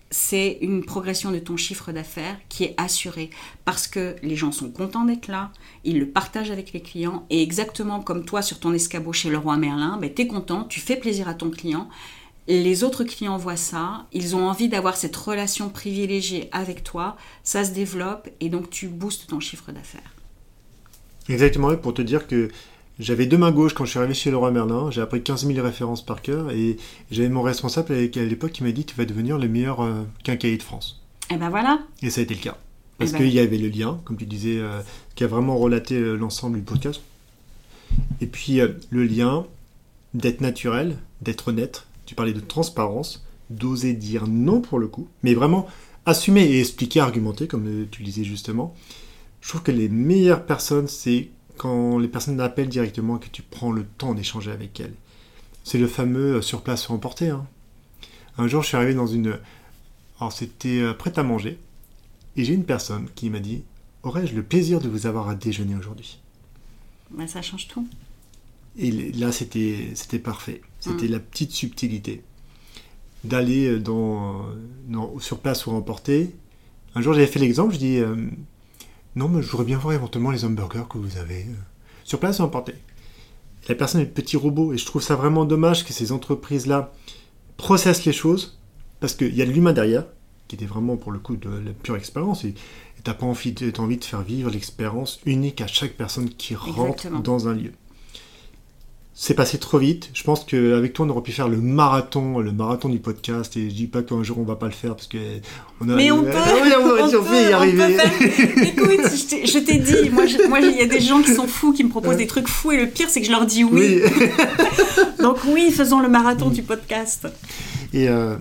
c'est 0.09 0.57
une 0.61 0.85
progression 0.85 1.31
de 1.31 1.39
ton 1.39 1.57
chiffre 1.57 1.91
d'affaires 1.91 2.37
qui 2.49 2.63
est 2.63 2.75
assurée 2.77 3.29
parce 3.65 3.87
que 3.87 4.15
les 4.23 4.35
gens 4.35 4.51
sont 4.51 4.69
contents 4.69 5.05
d'être 5.05 5.27
là, 5.27 5.51
ils 5.83 5.99
le 5.99 6.07
partagent 6.07 6.51
avec 6.51 6.73
les 6.73 6.81
clients 6.81 7.25
et 7.29 7.41
exactement 7.41 7.99
comme 7.99 8.25
toi 8.25 8.41
sur 8.41 8.59
ton 8.59 8.73
escabeau 8.73 9.13
chez 9.13 9.29
le 9.29 9.37
roi 9.37 9.57
Merlin, 9.57 9.97
ben, 9.99 10.13
tu 10.13 10.21
es 10.21 10.27
content, 10.27 10.63
tu 10.63 10.79
fais 10.79 10.95
plaisir 10.95 11.27
à 11.27 11.33
ton 11.33 11.49
client 11.49 11.89
les 12.47 12.83
autres 12.83 13.03
clients 13.03 13.37
voient 13.37 13.57
ça, 13.57 14.05
ils 14.13 14.35
ont 14.35 14.47
envie 14.47 14.69
d'avoir 14.69 14.95
cette 14.95 15.15
relation 15.15 15.69
privilégiée 15.69 16.49
avec 16.51 16.83
toi, 16.83 17.17
ça 17.43 17.65
se 17.65 17.71
développe 17.71 18.29
et 18.39 18.49
donc 18.49 18.69
tu 18.69 18.87
boostes 18.87 19.27
ton 19.27 19.39
chiffre 19.39 19.71
d'affaires. 19.71 20.13
Exactement, 21.29 21.75
pour 21.75 21.93
te 21.93 22.01
dire 22.01 22.25
que 22.25 22.49
j'avais 22.99 23.27
deux 23.27 23.37
mains 23.37 23.51
gauches 23.51 23.73
quand 23.73 23.85
je 23.85 23.91
suis 23.91 23.99
arrivé 23.99 24.13
chez 24.13 24.31
Leroy 24.31 24.51
Merlin, 24.51 24.89
j'ai 24.89 25.01
appris 25.01 25.21
15 25.21 25.45
000 25.45 25.63
références 25.63 26.03
par 26.03 26.21
cœur 26.21 26.51
et 26.51 26.77
j'avais 27.11 27.29
mon 27.29 27.43
responsable 27.43 27.93
à 27.93 27.97
l'époque 27.97 28.51
qui 28.51 28.63
m'a 28.63 28.71
dit 28.71 28.85
tu 28.85 28.95
vas 28.95 29.05
devenir 29.05 29.37
le 29.37 29.47
meilleur 29.47 29.81
euh, 29.81 30.03
quincailler 30.23 30.57
de 30.57 30.63
France. 30.63 31.01
Et 31.29 31.37
ben 31.37 31.49
voilà. 31.49 31.79
Et 32.01 32.09
ça 32.09 32.21
a 32.21 32.23
été 32.23 32.33
le 32.33 32.39
cas. 32.39 32.57
Parce 32.97 33.11
eh 33.11 33.13
ben. 33.13 33.19
qu'il 33.19 33.33
y 33.33 33.39
avait 33.39 33.57
le 33.57 33.67
lien, 33.67 33.99
comme 34.05 34.17
tu 34.17 34.25
disais, 34.25 34.57
euh, 34.57 34.81
qui 35.15 35.23
a 35.23 35.27
vraiment 35.27 35.57
relaté 35.57 35.95
euh, 35.95 36.15
l'ensemble 36.15 36.57
du 36.57 36.63
podcast. 36.63 37.01
Et 38.19 38.25
puis 38.25 38.59
le 38.89 39.03
lien 39.03 39.45
d'être 40.13 40.41
naturel, 40.41 40.97
d'être 41.21 41.49
honnête, 41.49 41.85
tu 42.05 42.15
parlais 42.15 42.33
de 42.33 42.39
transparence, 42.39 43.23
d'oser 43.49 43.93
dire 43.93 44.27
non 44.27 44.59
pour 44.59 44.79
le 44.79 44.87
coup, 44.87 45.07
mais 45.23 45.35
vraiment 45.35 45.67
assumer 46.05 46.43
et 46.43 46.59
expliquer, 46.59 46.99
argumenter, 46.99 47.47
comme 47.47 47.85
tu 47.89 48.03
disais 48.03 48.23
justement. 48.23 48.75
Je 49.41 49.49
trouve 49.49 49.61
que 49.61 49.71
les 49.71 49.87
meilleures 49.87 50.45
personnes, 50.45 50.87
c'est 50.87 51.29
quand 51.57 51.97
les 51.97 52.07
personnes 52.07 52.39
appellent 52.39 52.69
directement, 52.69 53.17
que 53.17 53.27
tu 53.27 53.41
prends 53.41 53.71
le 53.71 53.85
temps 53.85 54.13
d'échanger 54.13 54.51
avec 54.51 54.79
elles. 54.79 54.93
C'est 55.63 55.77
le 55.77 55.87
fameux 55.87 56.35
euh, 56.35 56.41
sur 56.41 56.61
place 56.61 56.87
ou 56.87 56.93
emporter. 56.93 57.29
Hein. 57.29 57.45
Un 58.37 58.47
jour, 58.47 58.61
je 58.61 58.69
suis 58.69 58.77
arrivé 58.77 58.93
dans 58.93 59.07
une. 59.07 59.37
Alors, 60.19 60.31
c'était 60.31 60.79
euh, 60.79 60.93
prêt 60.93 61.17
à 61.17 61.23
manger. 61.23 61.59
Et 62.35 62.45
j'ai 62.45 62.53
une 62.53 62.65
personne 62.65 63.07
qui 63.15 63.29
m'a 63.29 63.39
dit 63.39 63.63
Aurais-je 64.03 64.35
le 64.35 64.43
plaisir 64.43 64.79
de 64.79 64.87
vous 64.87 65.07
avoir 65.07 65.27
à 65.27 65.35
déjeuner 65.35 65.75
aujourd'hui? 65.75 66.19
Bah, 67.11 67.27
Ça 67.27 67.41
change 67.41 67.67
tout. 67.67 67.87
Et 68.77 68.91
là, 68.91 69.31
c'était 69.31 70.19
parfait. 70.23 70.61
C'était 70.79 71.07
mm. 71.07 71.11
la 71.11 71.19
petite 71.19 71.51
subtilité 71.51 72.23
d'aller 73.23 73.67
euh, 73.67 73.79
dans, 73.79 74.45
sur 75.19 75.39
place 75.39 75.65
ou 75.65 75.71
emporter. 75.71 76.35
Un 76.95 77.01
jour, 77.01 77.13
j'avais 77.13 77.27
fait 77.27 77.39
l'exemple, 77.39 77.73
je 77.73 77.79
dis 77.79 78.01
Non, 79.17 79.29
mais 79.29 79.41
je 79.41 79.49
voudrais 79.49 79.65
bien 79.65 79.79
voir 79.79 79.95
éventuellement 79.95 80.29
les 80.29 80.45
hamburgers 80.45 80.83
que 80.87 80.99
vous 80.99 81.17
avez 81.17 81.47
sur 82.03 82.19
place 82.19 82.37
ou 82.37 82.43
emporter. 82.43 82.75
La 83.67 83.73
personne 83.73 84.01
est 84.01 84.05
le 84.05 84.11
petit 84.11 84.37
robot, 84.37 84.73
et 84.73 84.77
je 84.77 84.85
trouve 84.85 85.01
ça 85.01 85.15
vraiment 85.15 85.43
dommage 85.43 85.83
que 85.83 85.91
ces 85.91 86.11
entreprises-là 86.11 86.93
processent 87.57 88.05
les 88.05 88.13
choses, 88.13 88.59
parce 88.99 89.15
qu'il 89.15 89.33
y 89.33 89.41
a 89.41 89.45
de 89.47 89.51
l'humain 89.51 89.73
derrière, 89.73 90.05
qui 90.47 90.55
était 90.55 90.67
vraiment 90.67 90.97
pour 90.97 91.11
le 91.11 91.17
coup 91.17 91.35
de 91.35 91.49
la 91.49 91.71
pure 91.71 91.95
expérience, 91.95 92.45
et 92.45 92.53
tu 92.53 92.61
n'as 93.07 93.15
pas 93.15 93.25
envie, 93.25 93.55
envie 93.79 93.97
de 93.97 94.05
faire 94.05 94.21
vivre 94.21 94.51
l'expérience 94.51 95.19
unique 95.25 95.61
à 95.61 95.67
chaque 95.67 95.93
personne 95.93 96.29
qui 96.29 96.53
rentre 96.53 97.09
dans 97.09 97.47
un 97.47 97.55
lieu 97.55 97.71
c'est 99.19 99.33
passé 99.33 99.57
trop 99.57 99.79
vite. 99.79 100.11
Je 100.13 100.21
pense 100.21 100.43
qu'avec 100.43 100.93
toi, 100.93 101.07
on 101.07 101.09
aurait 101.09 101.23
pu 101.23 101.31
faire 101.31 101.47
le 101.47 101.57
marathon, 101.57 102.37
le 102.37 102.51
marathon 102.51 102.87
du 102.87 102.99
podcast. 102.99 103.57
Et 103.57 103.67
je 103.71 103.73
dis 103.73 103.87
pas 103.87 104.03
qu'un 104.03 104.21
jour 104.21 104.37
on 104.37 104.43
va 104.43 104.55
pas 104.55 104.67
le 104.67 104.73
faire 104.73 104.95
parce 104.95 105.07
que 105.07 105.17
on 105.81 105.89
a. 105.89 105.95
Mais 105.95 106.11
on 106.11 106.21
peut. 106.23 106.29
on, 106.29 107.23
peut, 107.23 107.49
y 107.49 107.51
arriver. 107.51 107.97
Écoute, 108.61 109.09
je 109.09 109.57
t'ai 109.57 109.79
dit, 109.79 110.11
moi, 110.11 110.59
il 110.59 110.77
y 110.77 110.81
a 110.81 110.85
des 110.85 110.99
gens 110.99 111.23
qui 111.23 111.33
sont 111.33 111.47
fous, 111.47 111.73
qui 111.73 111.83
me 111.83 111.89
proposent 111.89 112.17
des 112.17 112.27
trucs 112.27 112.47
fous, 112.47 112.73
et 112.73 112.77
le 112.77 112.85
pire, 112.85 113.09
c'est 113.09 113.19
que 113.19 113.25
je 113.25 113.31
leur 113.31 113.47
dis 113.47 113.63
oui. 113.63 114.01
Donc 115.19 115.37
oui, 115.47 115.71
faisons 115.71 115.99
le 115.99 116.09
marathon 116.09 116.51
du 116.51 116.61
podcast. 116.61 117.27
Et 117.93 118.07
euh, 118.09 118.35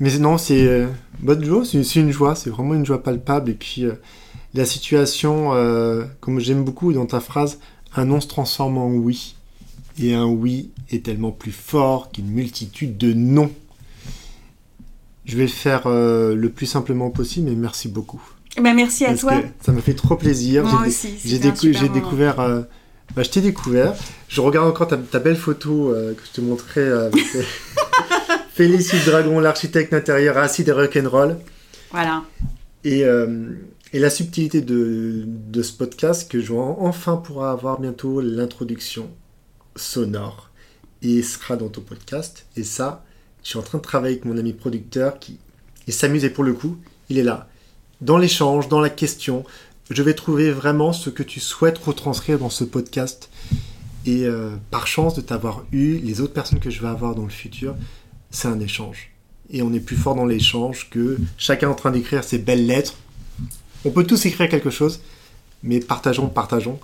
mais 0.00 0.18
non, 0.18 0.36
c'est 0.36 0.66
euh, 0.66 0.88
bonne 1.20 1.42
joie. 1.42 1.64
C'est 1.64 1.96
une 1.96 2.10
joie. 2.10 2.34
C'est 2.34 2.50
vraiment 2.50 2.74
une 2.74 2.84
joie 2.84 3.02
palpable. 3.02 3.52
Et 3.52 3.54
puis 3.54 3.86
euh, 3.86 3.94
la 4.52 4.66
situation, 4.66 5.52
comme 6.20 6.40
j'aime 6.40 6.62
beaucoup 6.62 6.92
dans 6.92 7.06
ta 7.06 7.20
phrase, 7.20 7.58
un 7.96 8.04
non 8.04 8.20
se 8.20 8.28
transforme 8.28 8.76
en 8.76 8.90
oui. 8.90 9.36
Et 10.00 10.14
un 10.14 10.24
oui 10.24 10.70
est 10.90 11.04
tellement 11.04 11.30
plus 11.30 11.52
fort 11.52 12.10
qu'une 12.10 12.28
multitude 12.28 12.96
de 12.96 13.12
non. 13.12 13.52
Je 15.26 15.36
vais 15.36 15.42
le 15.42 15.48
faire 15.48 15.82
euh, 15.86 16.34
le 16.34 16.48
plus 16.48 16.64
simplement 16.64 17.10
possible, 17.10 17.50
mais 17.50 17.56
merci 17.56 17.88
beaucoup. 17.88 18.22
Ben 18.60 18.74
merci 18.74 19.04
à 19.04 19.14
toi. 19.14 19.34
ça 19.60 19.72
m'a 19.72 19.82
fait 19.82 19.94
trop 19.94 20.16
plaisir. 20.16 20.64
Moi 20.64 20.86
aussi. 20.86 21.14
J'ai 21.22 21.38
découvert. 21.38 22.40
Euh, 22.40 22.62
bah, 23.14 23.22
je 23.22 23.28
t'ai 23.28 23.42
découvert. 23.42 23.94
Je 24.28 24.40
regarde 24.40 24.68
encore 24.68 24.88
ta, 24.88 25.18
belle 25.18 25.36
photo 25.36 25.90
euh, 25.90 26.14
que 26.14 26.22
je 26.26 26.32
te 26.32 26.40
montrais 26.40 26.90
avec 26.90 27.20
Félicite 28.54 29.04
Dragon, 29.04 29.38
l'architecte 29.38 29.92
intérieur 29.92 30.38
acide 30.38 30.68
et 30.68 30.72
rock'n'roll. 30.72 31.36
Voilà. 31.90 32.24
Et, 32.84 33.00
et, 33.00 33.98
la 33.98 34.10
subtilité 34.10 34.62
de, 34.62 35.24
de 35.26 35.62
ce 35.62 35.72
podcast 35.72 36.30
que 36.30 36.40
je 36.40 36.52
vois 36.52 36.76
enfin 36.80 37.16
pourra 37.16 37.52
avoir 37.52 37.80
bientôt 37.80 38.20
l'introduction 38.20 39.10
sonore 39.80 40.50
et 41.02 41.22
sera 41.22 41.56
dans 41.56 41.68
ton 41.68 41.80
podcast. 41.80 42.46
Et 42.56 42.64
ça, 42.64 43.04
je 43.42 43.50
suis 43.50 43.58
en 43.58 43.62
train 43.62 43.78
de 43.78 43.82
travailler 43.82 44.16
avec 44.16 44.24
mon 44.24 44.38
ami 44.38 44.52
producteur 44.52 45.18
qui 45.18 45.38
et 45.86 45.92
s'amuse 45.92 46.24
et 46.24 46.30
pour 46.30 46.44
le 46.44 46.52
coup, 46.52 46.78
il 47.08 47.18
est 47.18 47.22
là. 47.22 47.48
Dans 48.00 48.18
l'échange, 48.18 48.68
dans 48.68 48.80
la 48.80 48.90
question, 48.90 49.44
je 49.90 50.02
vais 50.02 50.14
trouver 50.14 50.52
vraiment 50.52 50.92
ce 50.92 51.10
que 51.10 51.22
tu 51.22 51.40
souhaites 51.40 51.78
retranscrire 51.78 52.38
dans 52.38 52.50
ce 52.50 52.64
podcast. 52.64 53.28
Et 54.06 54.24
euh, 54.24 54.56
par 54.70 54.86
chance 54.86 55.14
de 55.14 55.20
t'avoir 55.20 55.64
eu, 55.72 55.98
les 55.98 56.20
autres 56.20 56.32
personnes 56.32 56.60
que 56.60 56.70
je 56.70 56.80
vais 56.80 56.88
avoir 56.88 57.14
dans 57.14 57.24
le 57.24 57.30
futur, 57.30 57.74
c'est 58.30 58.48
un 58.48 58.60
échange. 58.60 59.10
Et 59.50 59.62
on 59.62 59.72
est 59.72 59.80
plus 59.80 59.96
fort 59.96 60.14
dans 60.14 60.24
l'échange 60.24 60.88
que 60.90 61.18
chacun 61.36 61.68
en 61.68 61.74
train 61.74 61.90
d'écrire 61.90 62.22
ses 62.22 62.38
belles 62.38 62.66
lettres. 62.66 62.94
On 63.84 63.90
peut 63.90 64.04
tous 64.04 64.24
écrire 64.26 64.48
quelque 64.48 64.70
chose, 64.70 65.00
mais 65.62 65.80
partageons, 65.80 66.28
partageons. 66.28 66.78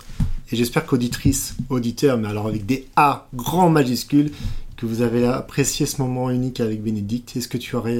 Et 0.51 0.55
j'espère 0.55 0.85
qu'auditrice, 0.85 1.55
auditeur, 1.69 2.17
mais 2.17 2.27
alors 2.27 2.47
avec 2.47 2.65
des 2.65 2.87
A 2.95 3.27
grand 3.33 3.69
majuscules, 3.69 4.31
que 4.77 4.85
vous 4.85 5.01
avez 5.01 5.25
apprécié 5.25 5.85
ce 5.85 6.01
moment 6.01 6.29
unique 6.29 6.59
avec 6.59 6.81
Bénédicte. 6.81 7.35
Est-ce 7.35 7.47
que 7.47 7.57
tu 7.57 7.75
aurais 7.75 7.99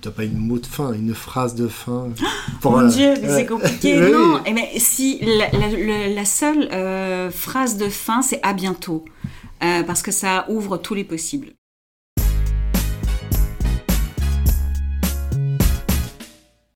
tu 0.00 0.08
n'as 0.08 0.14
pas 0.14 0.24
une 0.24 0.36
mot 0.36 0.58
de 0.58 0.66
fin, 0.66 0.92
une 0.92 1.14
phrase 1.14 1.54
de 1.54 1.68
fin 1.68 2.08
pour, 2.60 2.72
Mon 2.72 2.86
Dieu, 2.86 3.14
mais 3.22 3.28
c'est 3.28 3.46
compliqué. 3.46 3.98
non, 4.12 4.40
mais 4.44 4.50
eh 4.50 4.52
ben, 4.52 4.64
si 4.76 5.20
la, 5.22 6.24
seule 6.24 6.68
euh, 6.72 7.30
phrase 7.30 7.76
de 7.76 7.88
fin, 7.88 8.20
c'est 8.22 8.40
à 8.42 8.52
bientôt, 8.52 9.04
euh, 9.64 9.82
parce 9.84 10.02
que 10.02 10.12
ça 10.12 10.46
ouvre 10.48 10.76
tous 10.76 10.94
les 10.94 11.04
possibles. 11.04 11.48